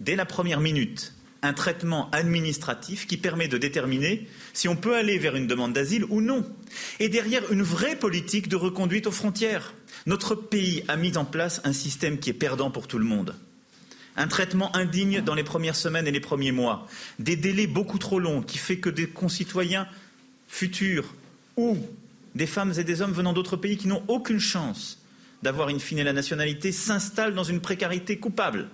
dès 0.00 0.16
la 0.16 0.24
première 0.24 0.60
minute, 0.60 1.15
un 1.42 1.52
traitement 1.52 2.10
administratif 2.10 3.06
qui 3.06 3.16
permet 3.16 3.48
de 3.48 3.58
déterminer 3.58 4.26
si 4.52 4.68
on 4.68 4.76
peut 4.76 4.96
aller 4.96 5.18
vers 5.18 5.36
une 5.36 5.46
demande 5.46 5.72
d'asile 5.72 6.04
ou 6.08 6.20
non. 6.20 6.44
Et 6.98 7.08
derrière, 7.08 7.50
une 7.52 7.62
vraie 7.62 7.96
politique 7.96 8.48
de 8.48 8.56
reconduite 8.56 9.06
aux 9.06 9.12
frontières. 9.12 9.74
Notre 10.06 10.34
pays 10.34 10.82
a 10.88 10.96
mis 10.96 11.16
en 11.16 11.24
place 11.24 11.60
un 11.64 11.72
système 11.72 12.18
qui 12.18 12.30
est 12.30 12.34
perdant 12.34 12.70
pour 12.70 12.88
tout 12.88 12.98
le 12.98 13.04
monde. 13.04 13.34
Un 14.16 14.28
traitement 14.28 14.74
indigne 14.74 15.20
dans 15.20 15.34
les 15.34 15.44
premières 15.44 15.76
semaines 15.76 16.06
et 16.06 16.12
les 16.12 16.20
premiers 16.20 16.52
mois. 16.52 16.86
Des 17.18 17.36
délais 17.36 17.66
beaucoup 17.66 17.98
trop 17.98 18.18
longs 18.18 18.42
qui 18.42 18.58
fait 18.58 18.78
que 18.78 18.88
des 18.88 19.08
concitoyens 19.08 19.86
futurs 20.48 21.14
ou 21.56 21.76
des 22.34 22.46
femmes 22.46 22.72
et 22.78 22.84
des 22.84 23.02
hommes 23.02 23.12
venant 23.12 23.32
d'autres 23.32 23.56
pays 23.56 23.76
qui 23.76 23.88
n'ont 23.88 24.04
aucune 24.08 24.40
chance 24.40 25.02
d'avoir 25.42 25.68
in 25.68 25.78
fine 25.78 26.02
la 26.02 26.12
nationalité 26.12 26.72
s'installent 26.72 27.34
dans 27.34 27.44
une 27.44 27.60
précarité 27.60 28.18
coupable 28.18 28.68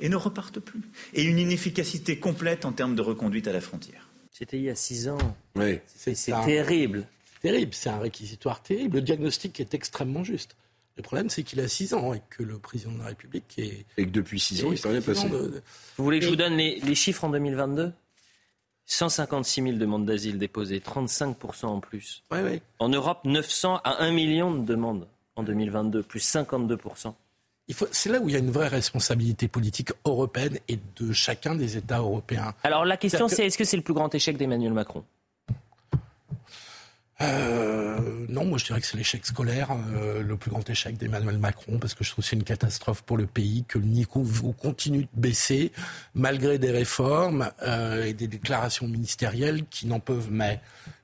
et 0.00 0.08
ne 0.08 0.16
repartent 0.16 0.60
plus. 0.60 0.80
Et 1.14 1.22
une 1.24 1.38
inefficacité 1.38 2.18
complète 2.18 2.64
en 2.64 2.72
termes 2.72 2.94
de 2.94 3.02
reconduite 3.02 3.48
à 3.48 3.52
la 3.52 3.60
frontière. 3.60 4.08
C'était 4.30 4.58
il 4.58 4.64
y 4.64 4.70
a 4.70 4.74
six 4.74 5.08
ans. 5.08 5.18
Oui. 5.56 5.80
C'est 5.86 6.14
terrible. 6.44 7.06
Terrible, 7.42 7.74
c'est 7.74 7.90
un 7.90 7.98
réquisitoire 7.98 8.62
terrible. 8.62 8.96
Le 8.96 9.02
diagnostic 9.02 9.58
est 9.60 9.74
extrêmement 9.74 10.24
juste. 10.24 10.56
Le 10.96 11.02
problème, 11.02 11.30
c'est 11.30 11.44
qu'il 11.44 11.60
a 11.60 11.68
six 11.68 11.94
ans 11.94 12.12
et 12.12 12.20
que 12.28 12.42
le 12.42 12.58
président 12.58 12.90
de 12.90 12.98
la 12.98 13.06
République 13.06 13.54
est. 13.56 13.86
Et 13.96 14.04
que 14.04 14.10
depuis 14.10 14.40
six 14.40 14.64
ans, 14.64 14.72
il 14.72 14.78
s'est 14.78 14.88
rien 14.88 15.00
passé. 15.00 15.28
Vous 15.28 16.04
voulez 16.04 16.18
que 16.18 16.24
je 16.24 16.30
vous 16.30 16.36
donne 16.36 16.56
les, 16.56 16.94
chiffres 16.94 17.24
en 17.24 17.30
2022 17.30 17.92
156 18.86 19.62
000 19.62 19.76
demandes 19.76 20.06
d'asile 20.06 20.38
déposées, 20.38 20.80
35% 20.80 21.66
en 21.66 21.80
plus. 21.80 22.22
Ouais, 22.30 22.42
ouais. 22.42 22.62
En 22.78 22.88
Europe, 22.88 23.20
900 23.24 23.80
à 23.84 24.02
1 24.02 24.12
million 24.12 24.52
de 24.54 24.64
demandes 24.64 25.06
en 25.36 25.42
2022, 25.42 26.02
plus 26.02 26.20
52%. 26.20 27.14
C'est 27.92 28.10
là 28.10 28.18
où 28.18 28.28
il 28.28 28.32
y 28.32 28.36
a 28.36 28.38
une 28.38 28.50
vraie 28.50 28.68
responsabilité 28.68 29.48
politique 29.48 29.90
européenne 30.04 30.58
et 30.68 30.78
de 30.96 31.12
chacun 31.12 31.54
des 31.54 31.76
États 31.76 31.98
européens. 31.98 32.54
Alors 32.64 32.84
la 32.84 32.96
question 32.96 33.28
c'est 33.28 33.46
est-ce 33.46 33.58
que 33.58 33.64
c'est 33.64 33.76
le 33.76 33.82
plus 33.82 33.94
grand 33.94 34.14
échec 34.14 34.36
d'Emmanuel 34.36 34.72
Macron? 34.72 35.04
Euh, 37.20 38.26
non, 38.28 38.44
moi 38.44 38.58
je 38.58 38.64
dirais 38.64 38.80
que 38.80 38.86
c'est 38.86 38.96
l'échec 38.96 39.26
scolaire, 39.26 39.76
euh, 39.92 40.22
le 40.22 40.36
plus 40.36 40.50
grand 40.50 40.68
échec 40.70 40.96
d'Emmanuel 40.96 41.38
Macron, 41.38 41.78
parce 41.78 41.94
que 41.94 42.04
je 42.04 42.10
trouve 42.12 42.24
que 42.24 42.30
c'est 42.30 42.36
une 42.36 42.44
catastrophe 42.44 43.02
pour 43.02 43.16
le 43.16 43.26
pays, 43.26 43.64
que 43.66 43.78
le 43.78 43.86
niveau 43.86 44.22
continue 44.52 45.02
de 45.02 45.08
baisser, 45.20 45.72
malgré 46.14 46.58
des 46.58 46.70
réformes 46.70 47.50
euh, 47.62 48.04
et 48.04 48.12
des 48.12 48.28
déclarations 48.28 48.86
ministérielles 48.86 49.64
qui 49.66 49.86
n'en 49.86 50.00
peuvent 50.00 50.30
mais. 50.30 50.60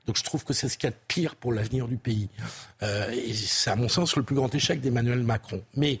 Donc 0.07 0.17
je 0.17 0.23
trouve 0.23 0.45
que 0.45 0.53
c'est 0.53 0.69
ce 0.69 0.77
qu'il 0.77 0.87
y 0.87 0.93
a 0.93 0.95
de 0.95 1.01
pire 1.07 1.35
pour 1.35 1.51
l'avenir 1.51 1.87
du 1.87 1.97
pays. 1.97 2.29
Et 2.83 3.33
c'est 3.33 3.71
à 3.71 3.75
mon 3.75 3.89
sens 3.89 4.15
le 4.15 4.21
plus 4.21 4.35
grand 4.35 4.53
échec 4.53 4.79
d'Emmanuel 4.79 5.23
Macron. 5.23 5.63
Mais 5.75 5.99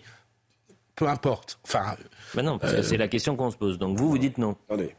peu 0.95 1.07
importe. 1.07 1.59
Enfin, 1.63 1.95
Ben 2.33 2.43
non, 2.43 2.57
parce 2.59 2.73
que 2.73 2.81
c'est 2.81 2.97
la 2.97 3.07
question 3.07 3.35
qu'on 3.35 3.51
se 3.51 3.57
pose. 3.57 3.77
Donc 3.77 3.97
vous, 3.97 4.09
vous 4.09 4.17
dites 4.17 4.37
non. 4.37 4.55
Attendez. 4.69 4.95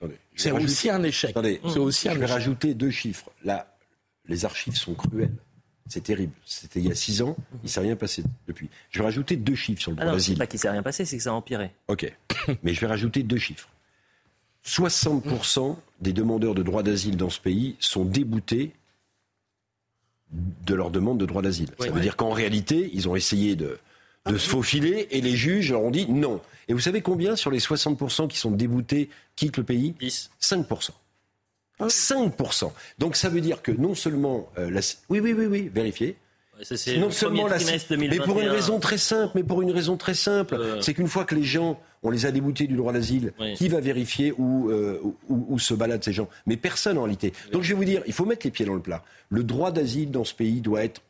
Attendez. 0.00 0.18
C'est 0.36 0.50
rajouter- 0.50 0.64
aussi 0.72 0.90
un 0.90 1.02
échec. 1.02 1.30
Attendez. 1.30 1.60
C'est 1.68 1.78
aussi 1.78 2.08
un 2.08 2.14
Je 2.14 2.18
vais 2.18 2.24
échec. 2.24 2.34
rajouter 2.34 2.74
deux 2.74 2.90
chiffres. 2.90 3.30
Là, 3.44 3.74
les 4.26 4.44
archives 4.44 4.76
sont 4.76 4.94
cruelles. 4.94 5.34
C'est 5.88 6.02
terrible. 6.04 6.32
C'était 6.44 6.80
il 6.80 6.86
y 6.86 6.90
a 6.92 6.94
six 6.94 7.22
ans. 7.22 7.36
Il 7.62 7.64
ne 7.64 7.68
s'est 7.68 7.80
rien 7.80 7.96
passé 7.96 8.22
depuis. 8.46 8.68
Je 8.90 8.98
vais 8.98 9.04
rajouter 9.04 9.36
deux 9.36 9.54
chiffres 9.56 9.80
sur 9.82 9.90
le 9.90 9.96
Ah 10.00 10.04
droit 10.06 10.16
non, 10.18 10.34
pas 10.36 10.46
qu'il 10.46 10.58
s'est 10.60 10.70
rien 10.70 10.82
passé, 10.82 11.04
c'est 11.04 11.16
que 11.16 11.22
ça 11.22 11.30
a 11.30 11.34
empiré. 11.34 11.72
Ok. 11.88 12.10
Mais 12.62 12.72
je 12.72 12.80
vais 12.80 12.86
rajouter 12.86 13.22
deux 13.22 13.36
chiffres. 13.38 13.68
60% 14.64 15.76
des 16.00 16.12
demandeurs 16.12 16.54
de 16.54 16.62
droit 16.62 16.82
d'asile 16.82 17.16
dans 17.16 17.30
ce 17.30 17.40
pays 17.40 17.76
sont 17.80 18.04
déboutés 18.04 18.72
de 20.30 20.74
leur 20.74 20.90
demande 20.90 21.18
de 21.18 21.26
droit 21.26 21.42
d'asile. 21.42 21.70
Ça 21.80 21.90
veut 21.90 22.00
dire 22.00 22.16
qu'en 22.16 22.30
réalité, 22.30 22.88
ils 22.94 23.08
ont 23.08 23.16
essayé 23.16 23.54
de, 23.56 23.78
de 24.26 24.36
se 24.38 24.48
faufiler 24.48 25.08
et 25.10 25.20
les 25.20 25.36
juges 25.36 25.70
leur 25.72 25.82
ont 25.82 25.90
dit 25.90 26.06
non. 26.08 26.40
Et 26.68 26.74
vous 26.74 26.80
savez 26.80 27.02
combien 27.02 27.34
sur 27.36 27.50
les 27.50 27.58
60% 27.58 28.28
qui 28.28 28.38
sont 28.38 28.50
déboutés 28.52 29.10
quittent 29.36 29.56
le 29.56 29.64
pays? 29.64 29.94
10. 30.00 30.30
5%. 30.40 30.90
5%. 31.80 32.72
Donc 32.98 33.16
ça 33.16 33.28
veut 33.28 33.40
dire 33.40 33.62
que 33.62 33.72
non 33.72 33.94
seulement 33.94 34.48
euh, 34.58 34.70
la... 34.70 34.80
Oui, 35.08 35.20
oui, 35.20 35.32
oui, 35.32 35.46
oui, 35.46 35.70
vérifiez. 35.74 36.16
Non 36.98 37.06
le 37.06 37.10
seulement 37.10 37.48
la 37.48 37.58
mais 37.58 37.78
2021. 37.88 38.24
pour 38.24 38.40
une 38.40 38.48
raison 38.48 38.78
très 38.78 38.98
simple, 38.98 39.32
mais 39.34 39.42
pour 39.42 39.62
une 39.62 39.72
raison 39.72 39.96
très 39.96 40.14
simple, 40.14 40.54
Euh. 40.54 40.80
c'est 40.80 40.94
qu'une 40.94 41.08
fois 41.08 41.24
que 41.24 41.34
les 41.34 41.42
gens, 41.42 41.80
on 42.04 42.10
les 42.10 42.24
a 42.24 42.30
déboutés 42.30 42.68
du 42.68 42.76
droit 42.76 42.92
d'asile, 42.92 43.32
Oui. 43.40 43.54
qui 43.54 43.68
va 43.68 43.80
vérifier 43.80 44.32
où, 44.38 44.70
euh, 44.70 45.00
où, 45.28 45.46
où 45.48 45.58
se 45.58 45.74
baladent 45.74 46.04
ces 46.04 46.12
gens? 46.12 46.28
Mais 46.46 46.56
personne 46.56 46.98
en 46.98 47.02
réalité. 47.02 47.32
Donc 47.50 47.62
je 47.64 47.70
vais 47.70 47.74
vous 47.74 47.84
dire, 47.84 48.02
il 48.06 48.12
faut 48.12 48.26
mettre 48.26 48.46
les 48.46 48.52
pieds 48.52 48.66
dans 48.66 48.74
le 48.74 48.80
plat. 48.82 49.02
Le 49.28 49.42
droit 49.42 49.72
d'asile 49.72 50.12
dans 50.12 50.22
ce 50.24 50.34
pays 50.34 50.60
doit 50.60 50.84
être 50.84 51.00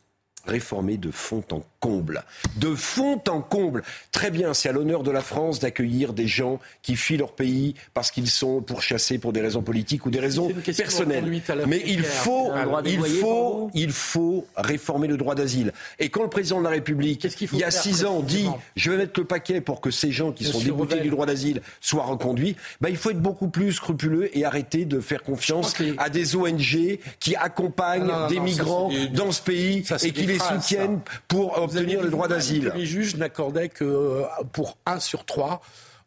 réformé 0.45 0.97
de 0.97 1.11
fond 1.11 1.43
en 1.51 1.63
comble. 1.79 2.23
De 2.57 2.75
fond 2.75 3.21
en 3.29 3.41
comble. 3.41 3.83
Très 4.11 4.31
bien, 4.31 4.53
c'est 4.53 4.69
à 4.69 4.71
l'honneur 4.71 5.03
de 5.03 5.11
la 5.11 5.21
France 5.21 5.59
d'accueillir 5.59 6.13
des 6.13 6.27
gens 6.27 6.59
qui 6.81 6.95
fuient 6.95 7.17
leur 7.17 7.33
pays 7.33 7.75
parce 7.93 8.11
qu'ils 8.11 8.29
sont 8.29 8.61
pourchassés 8.61 9.17
pour 9.17 9.33
des 9.33 9.41
raisons 9.41 9.61
politiques 9.61 10.05
ou 10.05 10.11
des 10.11 10.19
raisons 10.19 10.49
personnelles. 10.77 11.41
Mais 11.67 11.81
il 11.85 12.03
faut, 12.03 12.51
il 12.85 12.99
faut, 13.01 13.71
il 13.73 13.91
faut 13.91 14.45
réformer 14.55 15.07
le 15.07 15.17
droit 15.17 15.35
d'asile. 15.35 15.71
Et 15.99 16.09
quand 16.09 16.23
le 16.23 16.29
président 16.29 16.59
de 16.59 16.63
la 16.63 16.71
République, 16.71 17.27
il 17.51 17.57
y 17.57 17.63
a 17.63 17.71
six 17.71 18.05
ans, 18.05 18.21
dit 18.21 18.47
je 18.75 18.91
vais 18.91 18.97
mettre 18.97 19.19
le 19.19 19.25
paquet 19.25 19.61
pour 19.61 19.81
que 19.81 19.91
ces 19.91 20.11
gens 20.11 20.31
qui 20.31 20.43
sont 20.45 20.59
déboutés 20.59 20.99
du 20.99 21.09
droit 21.09 21.25
d'asile 21.25 21.61
soient 21.81 22.05
reconduits, 22.05 22.55
bah, 22.81 22.89
il 22.89 22.97
faut 22.97 23.11
être 23.11 23.21
beaucoup 23.21 23.47
plus 23.47 23.73
scrupuleux 23.73 24.35
et 24.37 24.45
arrêter 24.45 24.85
de 24.85 24.99
faire 24.99 25.23
confiance 25.23 25.73
à 25.97 26.09
des 26.09 26.35
ONG 26.35 26.99
qui 27.19 27.35
accompagnent 27.35 28.09
Ah 28.09 28.13
non, 28.13 28.19
non, 28.21 28.27
des 28.27 28.35
non, 28.37 28.43
migrants 28.43 28.91
dans 29.13 29.31
ce 29.31 29.41
pays 29.41 29.85
ça, 29.85 29.97
et 30.03 30.11
qui 30.11 30.25
les 30.33 30.39
phrases, 30.39 30.61
soutiennent 30.61 31.01
pour 31.27 31.57
obtenir 31.57 32.01
le 32.01 32.09
droit 32.09 32.27
d'asile. 32.27 32.71
Les 32.75 32.85
juges 32.85 33.15
n'accordaient 33.15 33.69
que 33.69 33.83
euh, 33.83 34.23
pour 34.51 34.77
un 34.85 34.99
sur 34.99 35.25
trois. 35.25 35.61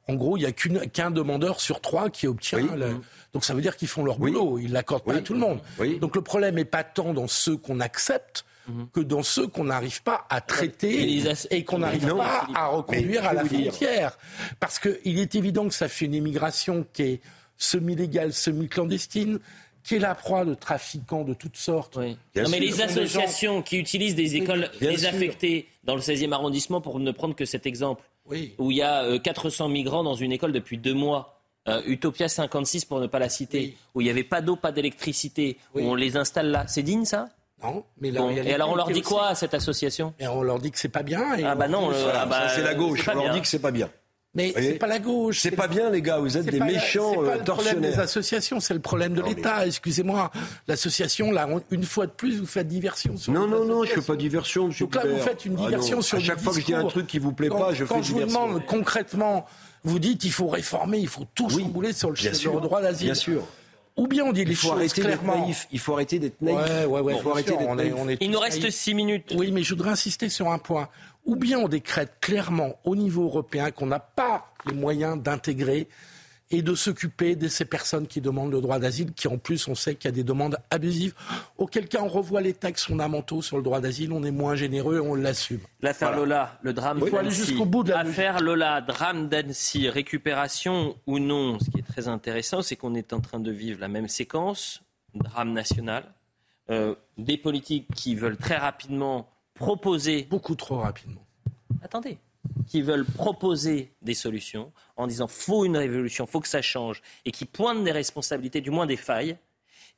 En 0.09 0.15
gros, 0.15 0.37
il 0.37 0.41
n'y 0.41 0.47
a 0.47 0.53
qu'un 0.53 1.11
demandeur 1.11 1.61
sur 1.61 1.81
trois 1.81 2.11
qui 2.11 2.29
obtient. 2.29 2.61
Oui. 2.61 2.69
le- 2.77 2.97
Donc 3.33 3.45
ça 3.45 3.55
veut 3.55 3.61
dire 3.61 3.77
qu'ils 3.77 3.89
font 3.89 4.05
leur 4.05 4.21
Oui. 4.21 4.31
boulot. 4.31 4.59
Ils 4.59 4.73
l'accordent 4.73 5.03
pas 5.05 5.15
à 5.17 5.21
tout 5.21 5.33
le 5.35 5.41
monde. 5.41 5.59
Oui. 5.81 5.99
Donc 5.99 6.15
le 6.15 6.23
problème 6.23 6.55
n'est 6.55 6.65
pas 6.65 6.85
tant 6.85 7.13
dans 7.13 7.27
ceux 7.27 7.57
qu'on 7.57 7.81
accepte 7.81 8.45
que 8.93 8.99
dans 9.01 9.23
ceux 9.23 9.47
qu'on 9.47 9.65
n'arrive 9.65 10.03
pas 10.03 10.27
à 10.29 10.41
traiter 10.41 11.23
Et 11.53 11.65
qu'on 11.65 11.79
n'arrive 11.79 12.09
pas 12.17 12.49
à 12.55 12.67
reconduire 12.67 13.25
à 13.25 13.33
la 13.33 13.45
frontière. 13.45 14.17
Parce 14.61 14.79
qu'il 14.81 15.19
est 15.21 15.35
évident 15.37 15.69
que 15.69 15.75
ça 15.75 15.89
fait 15.89 16.07
une 16.07 16.15
immigration 16.15 16.85
qui 16.93 17.03
est 17.03 17.21
semi-légale, 17.57 18.33
semi-clandestine, 18.33 19.39
qui 19.87 19.95
est 19.97 19.99
la 19.99 20.15
proie 20.15 20.45
de 20.45 20.55
trafiquants 20.55 21.23
de 21.25 21.35
toutes 21.35 21.57
sortes. 21.57 21.97
Oui. 21.97 22.17
Non, 22.37 22.49
mais 22.51 22.59
les 22.61 22.81
associations 22.83 23.63
qui 23.63 23.79
utilisent 23.79 24.15
des 24.17 24.37
écoles 24.37 24.69
bien 24.81 24.91
désaffectées 24.91 25.69
dans 25.85 25.95
le 25.95 26.01
16e 26.01 26.33
arrondissement, 26.33 26.81
pour 26.81 26.99
ne 26.99 27.11
prendre 27.13 27.35
que 27.37 27.45
cet 27.45 27.67
exemple, 27.67 28.03
Oui. 28.29 28.55
où 28.59 28.71
il 28.73 28.79
y 28.79 28.83
a 28.83 29.05
euh, 29.05 29.19
400 29.19 29.69
migrants 29.69 30.03
dans 30.03 30.15
une 30.15 30.33
école 30.33 30.53
depuis 30.53 30.79
deux 30.79 30.95
mois. 30.95 31.33
euh, 31.69 31.83
Utopia 31.87 32.29
56 32.29 32.85
pour 32.85 33.01
ne 33.01 33.09
pas 33.09 33.19
la 33.19 33.29
citer, 33.29 33.59
Oui. 33.59 33.77
où 33.97 34.01
il 34.01 34.05
n'y 34.05 34.11
avait 34.11 34.23
pas 34.23 34.41
d'eau, 34.41 34.55
pas 34.55 34.71
d'électricité, 34.71 35.57
Oui. 35.75 35.83
où 35.83 35.87
on 35.91 35.95
les 35.97 36.17
installe 36.17 36.53
là. 36.53 36.65
C'est 36.69 36.83
digne 36.85 37.05
ça? 37.05 37.29
Non, 37.63 37.83
mais 38.01 38.13
Bon. 38.13 38.27
réalité 38.29 38.51
Et 38.51 38.55
alors 38.55 38.71
on 38.71 38.77
leur 38.77 38.87
dit 38.87 38.93
aussi- 39.01 39.03
quoi 39.03 39.27
à 39.29 39.35
cette 39.35 39.53
association? 39.55 40.15
Et 40.21 40.29
on 40.29 40.43
leur 40.43 40.61
dit 40.61 40.71
que 40.71 40.79
c'est 40.79 40.89
pas 40.91 41.03
bien. 41.03 41.35
et 41.37 41.43
Ah 41.45 41.55
bah 41.57 41.65
on- 41.69 41.73
non, 41.73 41.89
le- 41.91 41.97
Voilà, 41.97 42.21
ah 42.23 42.27
bah, 42.27 42.49
ça, 42.49 42.55
c'est 42.57 42.63
la 42.63 42.75
gauche. 42.75 43.09
On 43.09 43.15
leur 43.15 43.35
dit 43.35 43.41
que 43.41 43.49
c'est 43.49 43.59
pas 43.59 43.73
bien. 43.73 43.91
Mais 44.37 44.53
c'est 44.55 44.75
pas 44.75 44.87
la 44.87 44.99
gauche. 44.99 45.41
C'est 45.41 45.51
pas 45.51 45.67
bien, 45.67 45.91
les 45.91 46.03
gars. 46.03 46.19
Vous 46.19 46.37
êtes 46.37 46.45
c'est 46.45 46.51
des 46.51 46.59
la- 46.59 46.67
méchants 46.67 47.11
c'est 47.13 47.17
pas 47.17 47.23
euh, 47.33 47.37
le 47.39 47.43
problème 47.45 47.75
des 47.81 47.81
tortionnaires. 47.89 48.01
associations, 48.01 48.61
c'est 48.61 48.75
le 48.75 48.81
problème 48.81 49.15
de 49.15 49.23
mais- 49.23 49.31
l'État. 49.31 49.67
Excusez-moi, 49.67 50.31
l'association, 50.69 51.31
là, 51.33 51.49
une 51.71 51.85
fois 51.85 52.07
de 52.07 52.13
plus, 52.13 52.39
vous 52.39 52.47
faites 52.47 52.69
diversion. 52.69 53.17
Sur 53.17 53.33
Non, 53.33 53.47
non, 53.49 53.65
non, 53.65 53.85
je 53.85 53.91
fais 53.93 54.01
pas 54.03 54.17
diversion, 54.17 54.67
monsieur 54.69 54.85
Donc 54.87 54.95
là, 54.95 55.03
vous 55.07 55.19
faites 55.19 55.45
une 55.47 55.57
Ah 55.59 55.65
diversion 55.65 55.97
non. 55.97 56.03
sur 56.03 56.19
À 56.19 56.21
chaque 56.21 56.41
fois 56.41 56.53
que 56.53 56.61
je 56.61 56.67
dis 56.67 56.75
un 56.75 56.85
truc 56.85 57.07
qui 57.07 57.19
vous 57.19 57.33
plaît 57.33 57.49
Quand- 57.49 57.59
pas, 57.59 57.75
je 57.75 57.85
Quand 57.85 57.97
fais 57.97 58.03
je 58.03 58.13
vous 58.13 58.19
diversion. 58.21 58.47
demande 58.49 58.67
concrètement, 58.67 59.47
vous 59.85 59.99
dites 59.99 60.25
il 60.25 60.33
faut 60.33 60.49
réformer, 60.49 60.99
il 60.99 61.09
faut 61.09 61.25
tout 61.35 61.47
Oui, 61.55 61.63
chambouler 61.63 61.93
sur 61.93 62.11
le, 62.11 62.17
sur 62.17 62.55
le 62.55 62.61
droit 62.61 62.83
d'asile. 62.83 63.07
Bien 63.07 63.15
sûr. 63.15 63.43
Ou 63.97 64.07
bien 64.07 64.25
on 64.25 64.33
dit 64.33 64.45
les 64.45 64.51
Il 64.53 64.57
faut 64.57 64.69
choses 64.69 64.77
arrêter 64.77 65.03
d'être 65.03 65.21
clairement. 65.23 65.41
naïf. 65.47 65.67
Il 65.73 65.79
faut 65.79 65.93
arrêter 65.95 66.19
d'être 66.19 66.41
naïf. 66.43 66.59
Ouais, 66.59 66.85
ouais, 66.87 67.01
ouais. 67.01 67.13
Il 67.15 67.17
faut 67.19 67.23
bien 67.25 67.33
arrêter 67.33 67.49
sûr, 67.51 67.59
d'être 67.59 67.69
on 67.71 67.79
est- 67.79 67.83
naïf. 67.85 67.95
on 67.97 68.09
est 68.11 68.19
Il 68.21 68.31
nous 68.31 68.39
reste 68.39 68.71
six 68.71 68.95
minutes. 68.95 69.35
Oui, 69.37 69.51
mais 69.53 69.63
je 69.63 69.71
voudrais 69.71 69.91
insister 69.91 70.29
sur 70.29 70.51
un 70.51 70.59
point. 70.59 70.89
Ou 71.25 71.35
bien 71.37 71.59
on 71.59 71.69
décrète 71.69 72.15
clairement 72.21 72.79
au 72.85 72.95
niveau 72.95 73.25
européen 73.25 73.71
qu'on 73.71 73.87
n'a 73.87 73.99
pas 73.99 74.53
les 74.67 74.75
moyens 74.75 75.21
d'intégrer 75.21 75.89
et 76.51 76.63
de 76.63 76.75
s'occuper 76.75 77.35
de 77.35 77.49
ces 77.49 77.65
personnes 77.65 78.07
qui 78.07 78.21
demandent 78.21 78.53
le 78.53 78.61
droit 78.61 78.79
d'asile, 78.79 79.13
qui 79.13 79.27
en 79.27 79.37
plus 79.37 79.67
on 79.67 79.75
sait 79.75 79.97
qu'il 79.97 80.05
y 80.09 80.13
a 80.13 80.15
des 80.15 80.23
demandes 80.23 80.57
abusives. 80.71 81.13
Auquel 81.59 81.89
cas 81.89 82.01
on 82.03 82.09
revoit 82.09 82.41
les 82.41 82.53
textes 82.55 82.87
fondamentaux 82.87 83.43
sur 83.43 83.57
le 83.57 83.63
droit 83.65 83.81
d'asile, 83.81 84.13
on 84.13 84.23
est 84.23 84.31
moins 84.31 84.55
généreux 84.55 84.97
et 84.99 85.01
on 85.01 85.15
l'assume. 85.17 85.61
L'affaire 85.81 86.15
Lola, 86.17 86.59
le 86.63 86.73
drame 86.73 86.99
Il 87.03 87.09
faut 87.09 87.17
aller 87.17 87.31
d'Annecy. 87.31 87.47
jusqu'au 87.47 87.65
bout 87.65 87.83
de 87.83 87.91
la 87.91 88.01
Affaire 88.01 88.41
Lola, 88.41 88.81
drame 88.81 89.29
d'Annecy, 89.29 89.89
récupération 89.89 90.97
ou 91.07 91.19
non. 91.19 91.59
Ce 91.59 91.71
qui 91.71 91.79
est 91.81 91.87
très 91.87 92.07
intéressant, 92.09 92.63
c'est 92.63 92.77
qu'on 92.77 92.95
est 92.95 93.13
en 93.13 93.21
train 93.21 93.41
de 93.41 93.51
vivre 93.51 93.81
la 93.81 93.89
même 93.89 94.09
séquence, 94.09 94.83
drame 95.15 95.53
national. 95.53 96.05
Euh, 96.71 96.95
des 97.19 97.39
politiques 97.39 97.87
qui 97.95 98.15
veulent 98.17 98.37
très 98.37 98.57
rapidement 98.57 99.29
proposer, 99.55 100.27
Beaucoup 100.31 100.55
trop 100.57 100.79
rapidement. 100.79 101.25
attendez, 101.83 102.19
qui 102.67 102.83
veulent 102.83 103.05
proposer 103.05 103.93
des 104.03 104.15
solutions 104.15 104.73
en 104.97 105.07
disant 105.07 105.29
faut 105.29 105.65
une 105.65 105.77
révolution, 105.77 106.27
faut 106.27 106.41
que 106.41 106.49
ça 106.49 106.63
change, 106.63 107.03
et 107.25 107.31
qui 107.31 107.45
pointent 107.45 107.85
des 107.85 107.93
responsabilités, 107.93 108.61
du 108.61 108.71
moins 108.71 108.87
des 108.87 108.97
failles, 108.97 109.37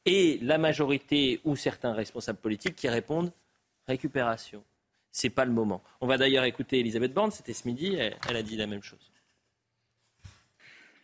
et 0.05 0.39
la 0.43 0.59
majorité 0.59 1.41
ou 1.45 1.57
certains 1.57 1.93
responsables 1.93 2.39
politiques 2.39 2.77
qui 2.77 2.89
répondent 2.89 3.33
récupération. 3.87 4.63
C'est 5.11 5.31
pas 5.31 5.45
le 5.45 5.53
moment. 5.53 5.83
On 6.01 6.07
va 6.07 6.19
d'ailleurs 6.19 6.45
écouter 6.45 6.81
Elisabeth 6.81 7.13
Borne, 7.13 7.31
c'était 7.31 7.55
ce 7.55 7.67
midi, 7.67 7.95
elle, 7.95 8.17
elle 8.29 8.37
a 8.37 8.43
dit 8.43 8.57
la 8.57 8.67
même 8.67 8.83
chose. 8.83 9.11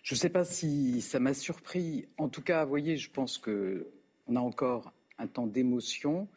Je 0.03 0.15
ne 0.15 0.19
sais 0.19 0.29
pas 0.29 0.45
si 0.45 1.01
ça 1.01 1.19
m'a 1.19 1.33
surpris. 1.33 2.07
En 2.19 2.29
tout 2.29 2.43
cas, 2.43 2.63
vous 2.65 2.69
voyez, 2.69 2.99
je 2.99 3.11
pense 3.11 3.39
que 3.39 3.89
on 4.27 4.37
a 4.37 4.41
encore 4.41 4.93
un 5.19 5.27
temps 5.27 5.47
d'émotion 5.47 6.29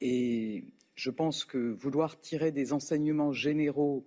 et 0.00 0.64
je 0.94 1.10
pense 1.10 1.44
que 1.44 1.72
vouloir 1.72 2.20
tirer 2.20 2.52
des 2.52 2.72
enseignements 2.72 3.32
généraux 3.32 4.04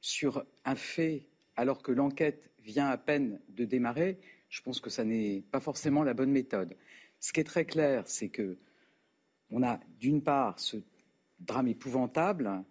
sur 0.00 0.44
un 0.64 0.74
fait 0.74 1.26
alors 1.56 1.82
que 1.82 1.92
l'enquête 1.92 2.50
vient 2.62 2.88
à 2.88 2.96
peine 2.96 3.40
de 3.48 3.64
démarrer, 3.64 4.18
je 4.48 4.62
pense 4.62 4.80
que 4.80 4.90
ça 4.90 5.04
n'est 5.04 5.42
pas 5.50 5.60
forcément 5.60 6.02
la 6.02 6.14
bonne 6.14 6.30
méthode. 6.30 6.76
Ce 7.20 7.32
qui 7.32 7.40
est 7.40 7.44
très 7.44 7.64
clair, 7.64 8.04
c'est 8.06 8.28
que 8.28 8.58
on 9.50 9.62
a 9.62 9.80
d'une 9.98 10.22
part 10.22 10.58
ce 10.58 10.76
drame 11.40 11.68
épouvantable. 11.68 12.62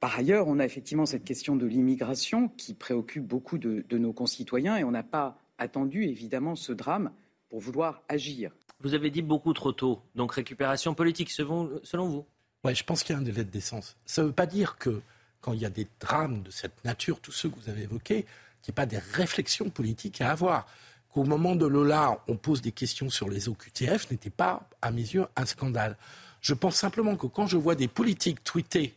Par 0.00 0.18
ailleurs, 0.18 0.48
on 0.48 0.58
a 0.58 0.64
effectivement 0.64 1.06
cette 1.06 1.24
question 1.24 1.56
de 1.56 1.66
l'immigration 1.66 2.48
qui 2.48 2.74
préoccupe 2.74 3.26
beaucoup 3.26 3.58
de, 3.58 3.84
de 3.88 3.98
nos 3.98 4.12
concitoyens 4.12 4.76
et 4.76 4.84
on 4.84 4.90
n'a 4.90 5.02
pas 5.02 5.38
attendu 5.58 6.04
évidemment 6.04 6.54
ce 6.54 6.72
drame 6.72 7.12
pour 7.48 7.60
vouloir 7.60 8.02
agir. 8.08 8.52
Vous 8.80 8.94
avez 8.94 9.10
dit 9.10 9.22
beaucoup 9.22 9.54
trop 9.54 9.72
tôt, 9.72 10.02
donc 10.14 10.32
récupération 10.32 10.94
politique 10.94 11.30
selon, 11.30 11.80
selon 11.82 12.08
vous? 12.08 12.26
Ouais, 12.64 12.74
je 12.74 12.84
pense 12.84 13.02
qu'il 13.02 13.14
y 13.14 13.16
a 13.16 13.20
un 13.20 13.24
délai 13.24 13.44
de 13.44 13.50
décence. 13.50 13.96
Ça 14.04 14.22
ne 14.22 14.28
veut 14.28 14.34
pas 14.34 14.46
dire 14.46 14.76
que 14.76 15.00
quand 15.46 15.52
il 15.52 15.60
y 15.60 15.64
a 15.64 15.70
des 15.70 15.86
drames 16.00 16.42
de 16.42 16.50
cette 16.50 16.84
nature, 16.84 17.20
tous 17.20 17.30
ceux 17.30 17.48
que 17.48 17.54
vous 17.54 17.70
avez 17.70 17.82
évoqués, 17.82 18.24
qu'il 18.62 18.72
n'y 18.72 18.74
ait 18.74 18.82
pas 18.82 18.86
des 18.86 18.98
réflexions 18.98 19.70
politiques 19.70 20.20
à 20.20 20.32
avoir. 20.32 20.66
qu'au 21.12 21.22
moment 21.22 21.54
de 21.54 21.66
Lola, 21.66 22.20
on 22.26 22.36
pose 22.36 22.60
des 22.62 22.72
questions 22.72 23.08
sur 23.10 23.28
les 23.28 23.48
OQTF 23.48 24.10
n'était 24.10 24.28
pas, 24.28 24.68
à 24.82 24.90
mes 24.90 25.02
yeux, 25.02 25.24
un 25.36 25.46
scandale. 25.46 25.96
Je 26.40 26.52
pense 26.52 26.74
simplement 26.74 27.14
que 27.14 27.28
quand 27.28 27.46
je 27.46 27.56
vois 27.56 27.76
des 27.76 27.86
politiques 27.86 28.42
tweeter 28.42 28.92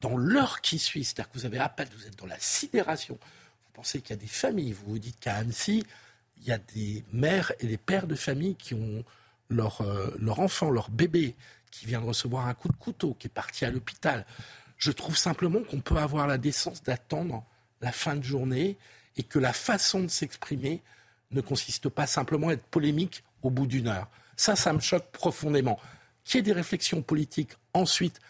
dans 0.00 0.16
l'heure 0.16 0.60
qui 0.60 0.78
suit, 0.78 1.02
c'est-à-dire 1.02 1.28
que 1.32 1.38
vous 1.38 1.44
avez 1.44 1.58
appel, 1.58 1.88
vous 1.92 2.06
êtes 2.06 2.16
dans 2.16 2.26
la 2.26 2.38
sidération, 2.38 3.18
vous 3.20 3.72
pensez 3.74 4.00
qu'il 4.00 4.10
y 4.10 4.18
a 4.18 4.22
des 4.22 4.28
familles, 4.28 4.74
vous 4.74 4.92
vous 4.92 4.98
dites 5.00 5.18
qu'à 5.18 5.34
Annecy, 5.34 5.84
il 6.36 6.46
y 6.46 6.52
a 6.52 6.58
des 6.58 7.02
mères 7.12 7.50
et 7.58 7.66
des 7.66 7.78
pères 7.78 8.06
de 8.06 8.14
famille 8.14 8.54
qui 8.54 8.74
ont 8.74 9.04
leur, 9.48 9.80
euh, 9.80 10.16
leur 10.20 10.38
enfant, 10.38 10.70
leur 10.70 10.88
bébé, 10.88 11.34
qui 11.72 11.86
vient 11.86 12.00
de 12.00 12.06
recevoir 12.06 12.46
un 12.46 12.54
coup 12.54 12.68
de 12.68 12.76
couteau, 12.76 13.16
qui 13.18 13.26
est 13.26 13.30
parti 13.30 13.64
à 13.64 13.72
l'hôpital. 13.72 14.24
Je 14.78 14.92
trouve 14.92 15.16
simplement 15.16 15.60
qu'on 15.62 15.80
peut 15.80 15.96
avoir 15.96 16.26
la 16.26 16.38
décence 16.38 16.82
d'attendre 16.82 17.44
la 17.80 17.92
fin 17.92 18.16
de 18.16 18.22
journée 18.22 18.76
et 19.16 19.22
que 19.22 19.38
la 19.38 19.52
façon 19.52 20.00
de 20.00 20.08
s'exprimer 20.08 20.80
ne 21.32 21.40
consiste 21.40 21.88
pas 21.88 22.06
simplement 22.06 22.48
à 22.48 22.52
être 22.52 22.64
polémique 22.64 23.24
au 23.42 23.50
bout 23.50 23.66
d'une 23.66 23.88
heure. 23.88 24.08
Ça, 24.36 24.56
ça 24.56 24.72
me 24.72 24.80
choque 24.80 25.10
profondément. 25.10 25.78
Qu'il 26.24 26.38
y 26.38 26.40
ait 26.40 26.42
des 26.42 26.52
réflexions 26.52 27.02
politiques 27.02 27.52
ensuite, 27.74 28.20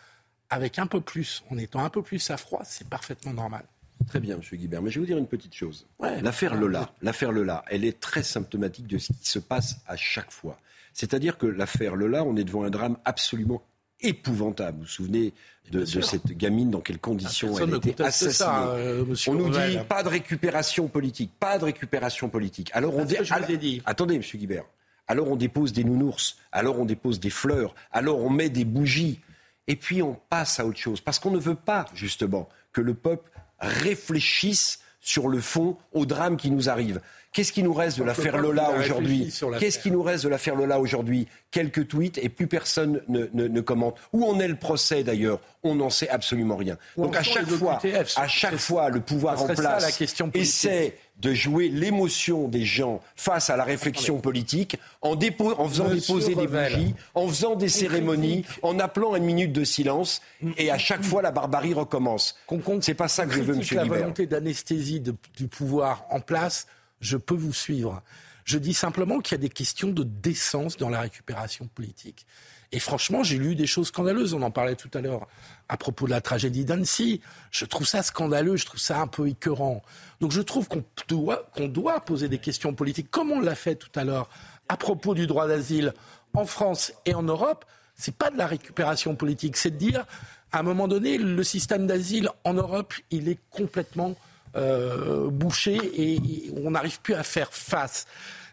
avec 0.51 0.79
un 0.79 0.87
peu 0.87 1.01
plus, 1.01 1.45
en 1.51 1.59
étant 1.59 1.85
un 1.85 1.91
peu 1.91 2.03
plus 2.03 2.31
à 2.31 2.39
froid, 2.39 2.63
c'est 2.65 2.89
parfaitement 2.89 3.35
normal. 3.35 3.65
Très 4.07 4.21
bien, 4.21 4.37
M. 4.37 4.43
Guibert. 4.59 4.81
Mais 4.81 4.91
je 4.91 4.95
vais 4.95 5.01
vous 5.01 5.07
dire 5.07 5.19
une 5.19 5.27
petite 5.27 5.55
chose. 5.55 5.87
l'affaire 6.01 6.55
Lola, 6.55 6.91
l'affaire 7.03 7.33
Lola, 7.33 7.65
elle 7.69 7.85
est 7.85 8.01
très 8.01 8.23
symptomatique 8.23 8.87
de 8.87 8.97
ce 8.97 9.13
qui 9.13 9.29
se 9.29 9.39
passe 9.39 9.81
à 9.87 9.97
chaque 9.97 10.31
fois. 10.31 10.59
C'est-à-dire 10.95 11.37
que 11.37 11.47
l'affaire 11.47 11.95
Lola, 11.95 12.25
on 12.25 12.37
est 12.37 12.45
devant 12.45 12.65
un 12.65 12.71
drame 12.71 12.97
absolument 13.05 13.63
épouvantable. 14.01 14.79
Vous 14.79 14.85
vous 14.85 14.89
souvenez 14.89 15.35
de, 15.71 15.85
cette 15.85 16.33
gamine, 16.33 16.71
dans 16.71 16.81
quelles 16.81 16.99
conditions 16.99 17.57
ah, 17.57 17.61
elle 17.63 17.75
a 17.75 17.77
été 17.77 18.03
assassinée 18.03 18.33
ça, 18.33 18.69
euh, 18.69 19.05
On 19.27 19.35
nous 19.35 19.51
dit 19.51 19.79
pas 19.89 20.03
de 20.03 20.09
récupération 20.09 20.89
politique, 20.89 21.33
pas 21.39 21.59
de 21.59 21.65
récupération 21.65 22.29
politique. 22.29 22.71
Alors 22.75 22.97
on 22.97 23.05
dit, 23.05 23.17
dit. 23.59 23.83
Attendez, 23.85 24.17
M. 24.17 24.23
Guibert. 24.23 24.65
Alors 25.07 25.29
on 25.29 25.37
dépose 25.37 25.73
des 25.73 25.85
nounours, 25.85 26.37
alors 26.53 26.79
on 26.79 26.85
dépose 26.85 27.19
des 27.19 27.31
fleurs, 27.31 27.75
alors 27.93 28.19
on 28.19 28.31
met 28.31 28.51
des 28.51 28.65
bougies, 28.65 29.21
et 29.67 29.77
puis 29.77 30.03
on 30.03 30.15
passe 30.29 30.61
à 30.61 30.67
autre 30.67 30.79
chose. 30.79 31.01
Parce 31.01 31.19
qu'on 31.19 31.31
ne 31.31 31.39
veut 31.39 31.55
pas, 31.55 31.87
justement, 31.95 32.49
que 32.73 32.81
le 32.81 32.95
peuple 32.95 33.31
réfléchisse 33.59 34.81
sur 35.01 35.29
le 35.29 35.41
fond 35.41 35.77
au 35.93 36.05
drame 36.05 36.37
qui 36.37 36.51
nous 36.51 36.69
arrive. 36.69 37.01
Qu'est-ce 37.33 37.53
qui 37.53 37.63
nous 37.63 37.75
reste 37.75 37.99
de 37.99 38.05
l'affaire 38.05 38.39
Lola 38.39 38.71
aujourd'hui 38.71 39.33
Qu'est-ce 39.61 39.79
qui 39.79 39.91
nous 39.91 40.03
reste 40.03 40.25
de 40.25 40.29
l'affaire 40.29 40.55
Lola 40.55 40.81
aujourd'hui 40.81 41.29
Quelques 41.51 41.89
tweets 41.89 42.19
et 42.19 42.29
plus 42.29 42.47
personne 42.47 43.01
ne, 43.09 43.61
commente. 43.61 43.97
Où 44.13 44.25
en 44.25 44.41
est 44.41 44.49
le 44.49 44.57
procès 44.57 45.03
d'ailleurs 45.05 45.41
On 45.63 45.75
n'en 45.75 45.91
sait 45.91 46.09
absolument 46.09 46.57
rien. 46.57 46.79
Donc 46.97 47.17
à 47.17 47.23
chaque 47.23 47.47
fois, 47.47 47.81
à 48.17 48.29
chaque 48.29 48.57
fois, 48.57 48.89
le 48.89 49.01
pouvoir 49.01 49.43
en 49.43 49.47
place 49.47 50.01
essaie 50.35 50.97
de 51.21 51.35
jouer 51.35 51.69
l'émotion 51.69 52.49
des 52.49 52.65
gens 52.65 53.01
face 53.17 53.51
à 53.51 53.57
la 53.57 53.65
réflexion 53.65 54.21
politique 54.21 54.79
en, 55.03 55.17
en 55.17 55.69
faisant 55.69 55.89
déposer 55.89 56.35
des 56.35 56.47
bougies, 56.47 56.95
en 57.15 57.27
faisant 57.29 57.57
des 57.57 57.69
cérémonies, 57.69 58.45
en 58.63 58.79
appelant 58.79 59.17
une 59.17 59.25
minute 59.25 59.53
de 59.53 59.65
silence, 59.65 60.23
et 60.57 60.71
à 60.71 60.79
chaque 60.79 61.03
fois 61.03 61.23
la 61.23 61.33
barbarie 61.33 61.75
recommence. 61.75 62.39
C'est 62.81 62.95
pas 62.95 63.09
ça 63.09 63.27
que 63.27 63.33
je 63.33 63.43
veux, 63.43 63.55
M. 63.55 63.63
La 63.73 63.85
volonté 63.85 64.27
d'anesthésie 64.27 65.01
du 65.01 65.49
pouvoir 65.49 66.07
en 66.11 66.21
place 66.21 66.67
je 67.01 67.17
peux 67.17 67.35
vous 67.35 67.53
suivre. 67.53 68.03
Je 68.45 68.59
dis 68.59 68.75
simplement 68.75 69.21
qu'il 69.21 69.33
y 69.33 69.41
a 69.41 69.43
des 69.43 69.51
questions 69.51 69.89
de 69.89 70.05
décence 70.05 70.79
dans 70.79 70.89
la 70.89 71.01
récupération 71.01 71.69
politique. 71.69 72.27
Et 72.73 72.81
franchement, 72.81 73.23
j'ai 73.23 73.39
lu 73.39 73.55
des 73.55 73.67
choses 73.67 73.89
scandaleuses. 73.89 74.35
On 74.35 74.43
en 74.43 74.51
parlait 74.51 74.75
tout 74.75 74.91
à 74.95 75.01
l'heure 75.01 75.27
à 75.69 75.77
propos 75.77 76.07
de 76.07 76.11
la 76.11 76.21
tragédie 76.21 76.65
d'Annecy. 76.65 77.21
Je 77.51 77.65
trouve 77.65 77.87
ça 77.87 78.03
scandaleux, 78.03 78.57
je 78.57 78.67
trouve 78.67 78.81
ça 78.81 79.01
un 79.01 79.07
peu 79.07 79.29
écœurant. 79.29 79.83
Donc 80.21 80.33
je 80.33 80.41
trouve 80.41 80.69
qu'on 80.69 80.85
doit, 81.09 81.51
qu'on 81.55 81.69
doit 81.69 82.01
poser 82.01 82.29
des 82.29 82.39
questions 82.39 82.75
politiques, 82.75 83.11
comme 83.11 83.31
on 83.33 83.41
l'a 83.41 83.55
fait 83.55 83.77
tout 83.77 83.91
à 83.95 84.05
l'heure 84.05 84.29
à 84.69 84.77
propos 84.77 85.15
du 85.15 85.27
droit 85.27 85.49
d'asile 85.49 85.95
en 86.35 86.45
France 86.45 86.93
et 87.07 87.15
en 87.15 87.23
Europe. 87.23 87.65
C'est 87.95 88.15
pas 88.15 88.31
de 88.31 88.37
la 88.37 88.47
récupération 88.47 89.17
politique, 89.17 89.57
c'est 89.57 89.73
de 89.73 89.77
dire, 89.77 90.07
à 90.53 90.61
un 90.61 90.63
moment 90.63 90.89
donné, 90.89 91.19
le 91.19 91.45
système 91.45 91.87
d'asile 91.87 92.31
en 92.45 92.55
Europe, 92.55 92.95
il 93.11 93.29
est 93.29 93.41
complètement 93.51 94.15
euh, 94.57 95.31
bouché 95.31 95.79
et 95.95 96.51
on 96.57 96.71
n'arrive 96.71 97.01
plus 97.01 97.15
à 97.15 97.23
faire 97.23 97.53
face. 97.53 98.07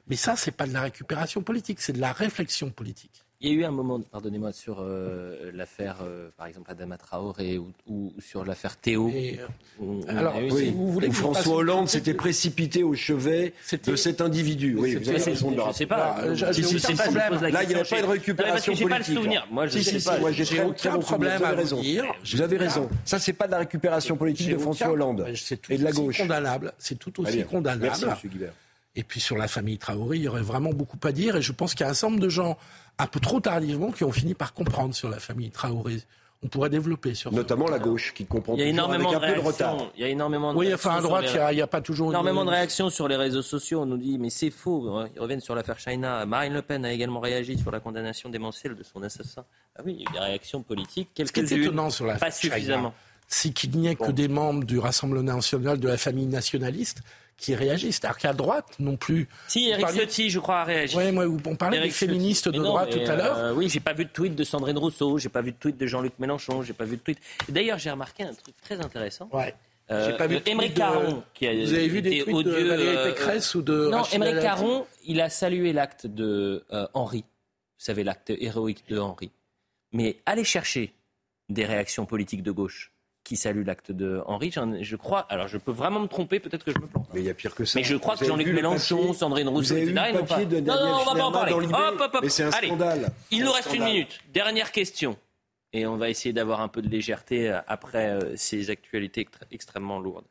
Mais 0.08 0.16
ça, 0.16 0.36
c'est 0.36 0.52
pas 0.52 0.68
de 0.68 0.74
la 0.74 0.82
récupération 0.82 1.42
politique, 1.42 1.82
c'est 1.82 1.94
de 1.94 2.02
la 2.02 2.14
réflexion 2.14 2.70
politique. 2.70 3.25
Il 3.46 3.52
y 3.52 3.58
a 3.58 3.60
eu 3.60 3.64
un 3.64 3.72
moment, 3.72 4.00
pardonnez-moi, 4.00 4.52
sur 4.54 4.78
euh, 4.80 5.52
l'affaire, 5.54 5.98
euh, 6.02 6.30
par 6.36 6.48
exemple, 6.48 6.72
Adama 6.72 6.98
Traoré 6.98 7.60
ou, 7.60 7.72
ou 7.86 8.12
sur 8.18 8.44
l'affaire 8.44 8.76
Théo. 8.76 9.12
alors, 10.08 10.34
oui, 10.52 10.74
vous 10.76 10.92
voulez 10.92 11.12
François 11.12 11.58
Hollande 11.58 11.88
s'était 11.88 12.16
précipité 12.16 12.82
au 12.82 12.96
chevet 12.96 13.54
de 13.86 13.96
cet 13.96 14.22
individu. 14.22 14.76
Oui, 14.80 14.96
vous 14.96 15.10
avez 15.10 15.22
raison 15.22 15.52
de 15.52 15.62
Je 15.62 15.68
ne 15.68 15.74
sais 15.74 15.86
pas. 15.86 16.26
Là, 16.26 17.64
il 17.64 17.70
n'y 17.70 17.76
a 17.76 17.84
pas 17.86 18.02
de 18.02 18.08
récupération 18.08 18.74
politique. 18.74 18.90
pas 18.90 18.98
le 18.98 19.04
souvenir. 19.04 19.48
Moi, 19.52 19.68
je 19.68 19.80
sais 19.80 20.00
pas. 20.00 20.18
Moi, 20.18 20.32
j'ai 20.32 20.64
aucun 20.64 20.98
problème 20.98 21.44
à 21.44 21.52
raison. 21.52 21.80
Vous 22.34 22.42
avez 22.42 22.58
raison. 22.58 22.90
Ça, 23.04 23.20
c'est 23.20 23.34
pas 23.34 23.46
de 23.46 23.52
la 23.52 23.60
récupération 23.60 24.18
politique 24.18 24.50
de 24.50 24.58
François 24.58 24.90
Hollande 24.90 25.24
et 25.70 25.78
de 25.78 25.84
la 25.84 25.92
gauche. 25.92 26.18
C'est 26.18 26.24
condamnable. 26.24 26.74
C'est 26.80 26.98
tout 26.98 27.22
aussi 27.22 27.44
condamnable. 27.44 27.84
Merci, 27.84 28.06
M. 28.06 28.32
Guibert. 28.32 28.54
Et 28.96 29.04
puis 29.04 29.20
sur 29.20 29.38
la 29.38 29.48
famille 29.48 29.78
Traoré, 29.78 30.18
il 30.18 30.24
y 30.24 30.28
aurait 30.28 30.42
vraiment 30.42 30.72
beaucoup 30.72 30.98
à 31.04 31.12
dire. 31.12 31.36
Et 31.36 31.42
je 31.42 31.52
pense 31.52 31.74
qu'il 31.74 31.86
y 31.86 31.88
a 31.88 31.92
un 31.92 31.94
certain 31.94 32.12
nombre 32.12 32.24
de 32.24 32.30
gens, 32.30 32.58
un 32.98 33.08
peu 33.08 33.20
trop 33.20 33.40
tardivement, 33.40 33.92
qui 33.92 34.04
ont 34.04 34.12
fini 34.12 34.34
par 34.34 34.54
comprendre 34.54 34.96
sur 34.96 35.10
la 35.10 35.20
famille 35.20 35.52
Traoré. 35.52 35.98
On 36.44 36.48
pourrait 36.48 36.70
développer 36.70 37.16
sur 37.16 37.32
Notamment 37.32 37.68
la 37.68 37.80
gauche 37.80 38.14
qui 38.14 38.26
comprend 38.26 38.54
il 38.54 38.60
y 38.60 38.64
a 38.64 38.68
énormément 38.68 39.10
avec 39.10 39.24
un 39.24 39.28
de 39.28 39.34
peu 39.34 39.42
de 39.42 39.48
retard. 39.48 39.78
Il 39.96 40.02
y 40.02 40.04
a 40.04 40.10
énormément 40.10 40.54
de 40.54 40.58
oui, 40.60 40.72
enfin 40.74 40.98
à 40.98 41.02
droite, 41.02 41.26
il 41.34 41.56
n'y 41.56 41.62
a, 41.62 41.66
pas 41.66 41.82
toujours 41.82 42.12
énormément 42.12 42.46
de 42.46 42.52
réactions 42.52 42.92
sur 42.92 43.08
les 43.08 43.16
réseaux 43.16 43.42
sociaux. 43.42 43.82
On 43.82 43.86
nous 43.88 43.98
dit 43.98 44.20
mais 44.20 44.30
c'est 44.30 44.52
faux. 44.52 45.06
Ils 45.16 45.20
reviennent 45.20 45.42
sur 45.42 45.56
l'affaire 45.56 45.80
China. 45.80 46.24
Marine 46.26 46.54
Le 46.54 46.62
Pen 46.62 46.86
a 46.86 46.92
également 46.92 47.20
réagi 47.20 47.58
sur 47.58 47.72
la 47.72 47.80
condamnation 47.80 48.30
démentielle 48.30 48.76
de 48.76 48.84
son 48.84 49.02
assassin. 49.02 49.44
Ah 49.76 49.82
oui, 49.86 49.96
il 49.98 50.04
y 50.04 50.06
a 50.06 50.10
eu 50.10 50.14
des 50.14 50.20
réactions 50.20 50.62
politiques. 50.62 51.10
Ce 51.18 51.32
qui 51.32 51.40
est 51.40 51.52
étonnant 51.52 51.90
sur 51.90 52.06
l'affaire 52.06 52.32
China, 52.32 52.94
c'est 53.28 53.52
qu'il 53.52 53.72
n'y 53.72 53.88
ait 53.88 53.96
que 53.96 54.12
des 54.12 54.28
membres 54.28 54.64
du 54.64 54.80
Rassemblement 54.80 55.36
national 55.36 55.80
de 55.80 55.88
la 55.88 55.98
famille 55.98 56.28
nationaliste 56.28 57.02
qui 57.38 57.56
réagissent. 57.56 58.00
C'est-à-dire 58.02 58.18
qu'à 58.18 58.34
droite 58.34 58.76
non 58.80 58.98
plus. 58.98 59.28
Si, 59.48 59.70
Eric 59.70 59.88
Ciotti, 59.88 60.30
je 60.30 60.40
crois, 60.40 60.62
a 60.62 60.64
réagi. 60.64 60.96
Oui, 60.98 61.40
on 61.46 61.56
parlait 61.56 61.82
des 61.82 61.90
féministes 61.90 62.50
de 62.50 62.62
droite 62.62 62.92
tout 62.92 63.12
à 63.12 63.16
l'heure. 63.16 63.38
Euh, 63.38 63.54
oui, 63.54 63.70
j'ai 63.70 63.80
pas 63.80 63.94
vu 63.94 64.06
de 64.06 64.10
tweet 64.10 64.36
de 64.36 64.44
Sandrine 64.44 64.78
Rousseau, 64.78 65.18
j'ai 65.18 65.30
pas 65.30 65.42
vu 65.42 65.52
de 65.52 65.58
tweet 65.58 65.78
de 65.78 65.86
Jean-Luc 65.86 66.14
Mélenchon, 66.20 66.62
j'ai 66.62 66.74
pas 66.74 66.86
vu 66.86 66.98
de 66.98 67.02
tweet. 67.02 67.20
D'ailleurs, 67.50 67.78
j'ai 67.78 67.92
remarqué 67.92 68.24
un 68.24 68.34
truc 68.34 68.56
très 68.62 68.80
intéressant. 68.80 69.30
Ouais. 69.32 69.54
Euh, 69.92 70.10
j'ai 70.10 70.18
pas 70.18 70.26
vu 70.26 70.38
de 70.38 70.74
Caron, 70.74 71.24
qui 71.36 71.46
a 71.46 71.54
Vous 71.54 71.74
avez 71.74 71.88
vu 71.88 72.02
des 72.02 72.24
tweets 72.24 72.36
odieux, 72.36 72.64
de 72.64 72.70
Valérie 72.70 72.98
euh, 72.98 73.12
Pécresse 73.12 73.54
ou 73.54 73.62
de 73.62 73.90
Non, 73.90 74.04
Émeric 74.04 74.42
Caron, 74.42 74.88
il 75.06 75.22
a 75.22 75.30
salué 75.30 75.74
l'acte 75.74 76.08
de 76.08 76.64
Henri. 76.94 77.20
Vous 77.78 77.86
savez, 77.86 78.04
l'acte 78.04 78.32
héroïque 78.32 78.84
de 78.88 78.98
Henri. 78.98 79.32
Mais 79.92 80.18
allez 80.26 80.44
chercher 80.44 80.94
des 81.50 81.66
réactions 81.66 82.06
politiques 82.06 82.42
de 82.42 82.52
gauche 82.52 82.92
qui 83.26 83.36
salue 83.36 83.66
l'acte 83.66 83.92
de 83.92 84.22
Henri. 84.28 84.54
Je 84.82 84.96
crois, 84.96 85.22
alors 85.30 85.50
je 85.50 85.58
peux 85.58 85.72
vraiment 85.72 86.00
me 86.00 86.08
tromper, 86.08 86.40
peut-être 86.40 86.64
que 86.64 86.72
je 86.72 86.80
me 86.80 86.86
plante. 86.88 87.08
Mais 87.14 87.22
il 87.22 87.26
y 87.26 87.30
a 87.30 87.34
pire 87.34 87.54
que 87.56 87.66
ça. 87.66 87.78
Mais 87.78 87.84
je 87.84 87.96
crois 87.98 88.16
que 88.16 88.24
Jean-Luc 88.24 88.48
Mélenchon, 88.48 89.12
Sandrine 89.14 89.50
Rousseau, 89.50 89.76
etc. 89.76 89.94
Non, 89.94 90.76
non, 90.76 91.00
on 91.02 91.04
va 91.04 91.16
pas 91.16 91.26
en 91.26 91.32
parler. 91.32 91.54
Hop, 91.54 92.00
hop, 92.00 92.12
hop. 92.14 92.20
Mais 92.22 92.30
c'est 92.30 92.44
un 92.44 92.52
Allez, 92.52 92.68
scandale. 92.68 93.10
Il 93.32 93.44
nous 93.44 93.52
reste 93.52 93.74
une 93.74 93.84
minute. 93.84 94.22
Dernière 94.32 94.72
question. 94.72 95.18
Et 95.74 95.86
on 95.86 95.98
va 95.98 96.10
essayer 96.10 96.32
d'avoir 96.32 96.62
un 96.62 96.70
peu 96.70 96.82
de 96.82 96.88
légèreté 96.88 97.50
euh, 97.50 97.60
après 97.68 98.10
euh, 98.10 98.38
ces 98.38 98.70
actualités 98.70 99.28
extrêmement 99.52 100.00
lourdes. 100.00 100.24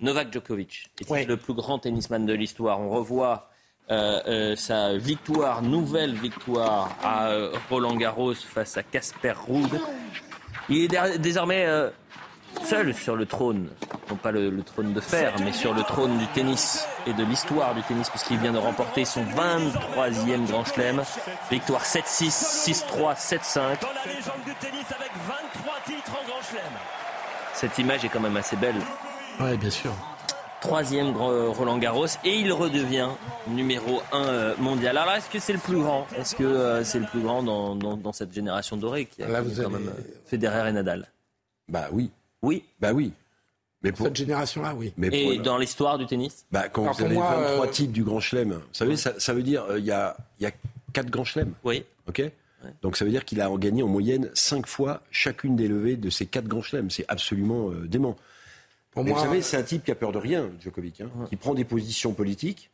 Novak 0.00 0.30
Djokovic 0.30 0.90
est 1.14 1.24
le 1.24 1.36
plus 1.38 1.54
grand 1.54 1.78
tennisman 1.78 2.26
de 2.26 2.34
l'histoire? 2.34 2.80
On 2.80 2.90
revoit 2.90 3.48
euh, 3.90 4.56
sa 4.56 4.98
victoire, 4.98 5.62
nouvelle 5.62 6.14
victoire 6.14 6.98
à 7.02 7.32
Roland 7.70 7.94
Garros 7.94 8.34
face 8.34 8.76
à 8.76 8.82
Casper 8.82 9.34
Ruud. 9.48 9.70
Il 10.68 10.94
est 10.94 11.18
désormais 11.18 11.66
euh, 11.66 11.90
seul 12.64 12.94
sur 12.94 13.16
le 13.16 13.26
trône, 13.26 13.68
non 14.10 14.16
pas 14.16 14.30
le, 14.30 14.62
trône 14.62 14.92
de 14.92 15.00
fer, 15.00 15.34
mais 15.42 15.52
sur 15.52 15.74
le 15.74 15.82
trône 15.82 16.18
du 16.18 16.26
tennis 16.28 16.86
et 17.06 17.12
de 17.12 17.24
l'histoire 17.24 17.74
du 17.74 17.82
tennis, 17.82 18.08
puisqu'il 18.10 18.38
vient 18.38 18.52
de 18.52 18.58
remporter 18.58 19.04
son 19.04 19.24
23e 19.24 20.46
Grand 20.46 20.64
Chelem. 20.64 21.02
Victoire 21.50 21.82
7-6, 21.82 22.84
6-3, 22.90 23.16
7-5. 23.16 23.60
Cette 27.54 27.78
image 27.78 28.04
est 28.04 28.08
quand 28.08 28.20
même 28.20 28.36
assez 28.36 28.56
belle. 28.56 28.76
Oui, 29.40 29.56
bien 29.56 29.70
sûr. 29.70 29.92
Troisième 30.62 31.16
Roland 31.16 31.76
Garros 31.78 32.06
et 32.24 32.36
il 32.36 32.52
redevient 32.52 33.08
numéro 33.48 34.00
1 34.12 34.24
euh, 34.24 34.54
mondial. 34.58 34.96
Alors 34.96 35.14
est-ce 35.14 35.28
que 35.28 35.40
c'est 35.40 35.52
le 35.52 35.58
plus 35.58 35.76
grand? 35.76 36.06
Est-ce 36.16 36.36
que 36.36 36.44
euh, 36.44 36.84
c'est 36.84 37.00
le 37.00 37.06
plus 37.06 37.20
grand 37.20 37.42
dans, 37.42 38.12
cette 38.12 38.32
génération 38.32 38.76
dorée 38.76 39.06
qui 39.06 39.24
a 39.24 39.26
quand 39.26 39.70
même 39.70 39.88
euh, 39.88 40.02
Federer 40.24 40.68
et 40.68 40.72
Nadal? 40.72 41.08
Bah 41.68 41.88
oui. 41.90 42.12
Oui. 42.42 42.62
Bah 42.78 42.92
oui. 42.92 43.12
Mais 43.82 43.90
pour 43.90 44.06
cette 44.06 44.14
génération-là, 44.14 44.72
oui. 44.76 44.92
Mais 44.96 45.08
et 45.08 45.38
dans 45.38 45.58
l'histoire 45.58 45.98
du 45.98 46.06
tennis? 46.06 46.46
Bah, 46.52 46.68
Quand 46.68 46.92
vous 46.92 47.04
avez 47.04 47.16
23 47.16 47.66
titres 47.66 47.92
du 47.92 48.04
Grand 48.04 48.20
Chelem, 48.20 48.52
vous 48.52 48.60
savez, 48.70 48.96
ça, 48.96 49.34
veut 49.34 49.42
dire 49.42 49.64
il 49.76 49.84
y, 49.84 49.90
a, 49.90 50.16
y 50.38 50.46
a 50.46 50.52
4 50.92 51.10
Grands 51.10 51.24
Chelems. 51.24 51.54
Oui. 51.64 51.84
OK? 52.08 52.22
Donc 52.82 52.96
ça 52.96 53.04
veut 53.04 53.10
dire 53.10 53.24
qu'il 53.24 53.40
a 53.40 53.50
gagné 53.56 53.82
en 53.82 53.88
moyenne 53.88 54.30
5 54.34 54.68
fois 54.68 55.02
chacune 55.10 55.56
des 55.56 55.66
levées 55.66 55.96
de 55.96 56.08
ces 56.08 56.26
4 56.26 56.46
Grands 56.46 56.62
Chelems. 56.62 56.90
C'est 56.90 57.04
absolument 57.08 57.70
dément. 57.86 58.16
Pour 58.92 59.04
vous 59.04 59.18
savez, 59.18 59.42
c'est 59.42 59.56
un 59.56 59.62
type 59.62 59.84
qui 59.84 59.90
a 59.90 59.94
peur 59.94 60.12
de 60.12 60.18
rien, 60.18 60.50
Djokovic, 60.60 61.00
hein, 61.00 61.08
qui 61.28 61.36
prend 61.36 61.54
des 61.54 61.64
positions 61.64 62.12
politiques, 62.12 62.70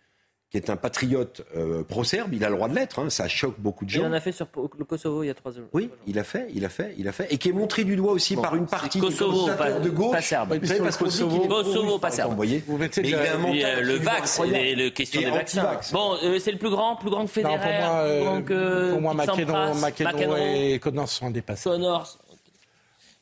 qui 0.51 0.57
est 0.57 0.71
un 0.71 0.77
patriote 0.77 1.43
euh, 1.57 1.85
pro-serbe, 1.85 2.33
il 2.33 2.43
a 2.43 2.49
le 2.49 2.57
droit 2.57 2.69
de 2.69 2.75
l'être, 2.75 2.99
hein, 3.01 3.11
ça 3.11 3.29
choque 3.29 3.57
beaucoup 3.59 3.85
de 3.85 3.91
gens. 3.91 4.01
Il 4.01 4.07
en 4.07 4.13
a 4.15 4.21
fait 4.21 4.33
sur 4.33 4.47
le 4.79 4.85
Kosovo 4.87 5.23
il 5.23 5.27
y 5.27 5.31
a 5.31 5.35
trois 5.35 5.53
jours. 5.53 5.67
Oui, 5.75 5.91
il 6.07 6.19
a 6.19 6.25
fait, 6.25 6.49
il 6.55 6.65
a 6.65 6.71
fait, 6.71 6.95
il 6.97 7.07
a 7.07 7.13
fait, 7.13 7.31
et 7.31 7.37
qui 7.37 7.51
est 7.51 7.53
montré 7.53 7.85
du 7.85 7.97
doigt 7.97 8.13
aussi 8.15 8.35
Bon, 8.35 8.41
par 8.41 8.57
une 8.57 8.67
partie 8.67 8.99
Kosovo, 8.99 9.49
des 9.51 9.57
pas- 9.57 9.73
de 9.79 9.91
gauche. 9.91 10.11
pas 10.13 10.23
serbe. 10.23 10.55
Vous 10.59 10.67
savez, 10.67 10.81
parce 10.81 10.97
Kosovo, 10.97 11.41
pro-russe, 11.41 12.01
pas 12.01 12.11
serbe. 12.11 12.31
Vous 12.31 12.37
voyez 12.37 12.65
Vous 12.67 12.79
mettez 12.79 13.03
Mais 13.03 13.09
il 13.11 13.15
a 13.15 13.37
un 13.37 13.45
euh, 13.45 13.81
le 13.83 13.95
vax, 13.97 14.41
les, 14.41 14.75
le 14.75 14.89
question 14.89 15.21
Et 15.21 15.25
des 15.27 15.31
vaccins. 15.31 15.79
Bon, 15.93 16.17
euh, 16.25 16.39
c'est 16.39 16.53
le 16.53 16.59
plus 16.59 16.71
grand, 16.71 16.97
plus 16.97 17.11
grand 17.11 17.27
que 17.27 17.41
Non, 17.43 17.51
Federer. 17.59 17.59
pour 17.59 17.93
moi, 17.93 18.03
plus 18.03 18.11
euh, 18.11 18.25
grand 18.25 18.43
que 18.43 18.91
pour 18.93 19.01
moi 19.03 19.15
McEnroe, 19.15 20.39
et 20.39 20.79
Connors 20.79 21.09
sont 21.11 21.31
dépassés. 21.31 21.69
Connors. 21.69 22.19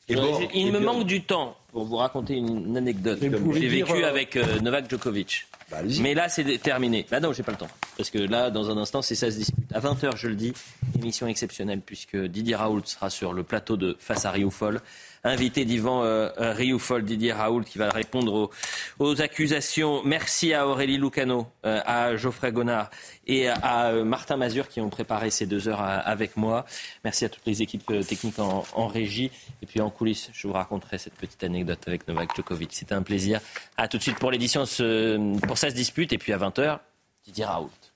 Euh, 0.09 0.15
il 0.53 0.71
me 0.71 0.79
manque 0.79 1.03
du 1.05 1.23
temps 1.23 1.57
pour 1.77 1.85
vous 1.85 1.97
raconter 1.97 2.33
une 2.33 2.75
anecdote. 2.75 3.19
J'ai 3.21 3.67
vécu 3.67 4.03
euh, 4.03 4.09
avec 4.09 4.35
euh, 4.35 4.59
Novak 4.61 4.89
Djokovic. 4.89 5.45
Bah. 5.69 5.77
Mais 6.01 6.15
là, 6.15 6.27
c'est 6.27 6.57
terminé. 6.57 7.05
Bah 7.11 7.19
non, 7.19 7.33
j'ai 7.33 7.43
pas 7.43 7.51
le 7.51 7.59
temps. 7.59 7.67
Parce 7.97 8.09
que 8.09 8.17
là, 8.17 8.49
dans 8.49 8.71
un 8.71 8.77
instant, 8.77 9.03
c'est 9.03 9.13
ça 9.13 9.29
se 9.29 9.37
dispute. 9.37 9.71
À 9.71 9.79
20h, 9.79 10.17
je 10.17 10.27
le 10.27 10.33
dis, 10.33 10.53
émission 10.95 11.27
exceptionnelle, 11.27 11.81
puisque 11.85 12.17
Didier 12.17 12.55
Raoult 12.55 12.81
sera 12.85 13.11
sur 13.11 13.31
le 13.31 13.43
plateau 13.43 13.77
de 13.77 13.95
Face 13.99 14.25
à 14.25 14.31
Rioufol. 14.31 14.81
Invité 15.27 15.65
d'Yvan 15.65 16.03
euh, 16.03 16.29
euh, 16.39 16.53
Rioufol, 16.53 17.03
Didier 17.03 17.33
Raoult, 17.33 17.63
qui 17.63 17.77
va 17.77 17.89
répondre 17.89 18.49
aux, 18.99 19.21
accusations. 19.21 20.01
Merci 20.05 20.53
à 20.53 20.67
Aurélie 20.67 20.97
Lucano, 20.97 21.47
euh, 21.65 21.81
à 21.85 22.15
Geoffrey 22.15 22.51
Gonard 22.53 22.89
et 23.25 23.49
à 23.49 23.87
euh, 23.87 24.05
Martin 24.05 24.37
Mazur 24.37 24.69
qui 24.69 24.79
ont 24.79 24.89
préparé 24.89 25.29
ces 25.29 25.45
deux 25.45 25.67
heures 25.67 25.81
avec 25.81 26.37
moi. 26.37 26.65
Merci 27.03 27.25
à 27.25 27.29
toutes 27.29 27.45
les 27.45 27.61
équipes 27.61 27.85
techniques 28.07 28.39
en, 28.39 28.87
régie. 28.87 29.29
Et 29.61 29.65
puis 29.65 29.81
en 29.81 29.89
coulisses, 29.89 30.29
je 30.31 30.47
vous 30.47 30.53
raconterai 30.53 30.97
cette 30.97 31.15
petite 31.15 31.43
anecdote 31.43 31.79
avec 31.87 32.07
Novak 32.07 32.33
Djokovic. 32.35 32.73
C'était 32.73 32.95
un 32.95 33.03
plaisir. 33.03 33.41
À 33.75 33.89
tout 33.89 33.97
de 33.97 34.03
suite 34.03 34.19
pour 34.19 34.31
l'édition 34.31 34.61
pour 35.45 35.57
ça 35.57 35.69
se 35.69 35.75
dispute. 35.75 36.13
Et 36.13 36.17
puis 36.17 36.31
à 36.31 36.37
20h, 36.37 36.79
Didier 37.25 37.43
Raoult. 37.43 37.86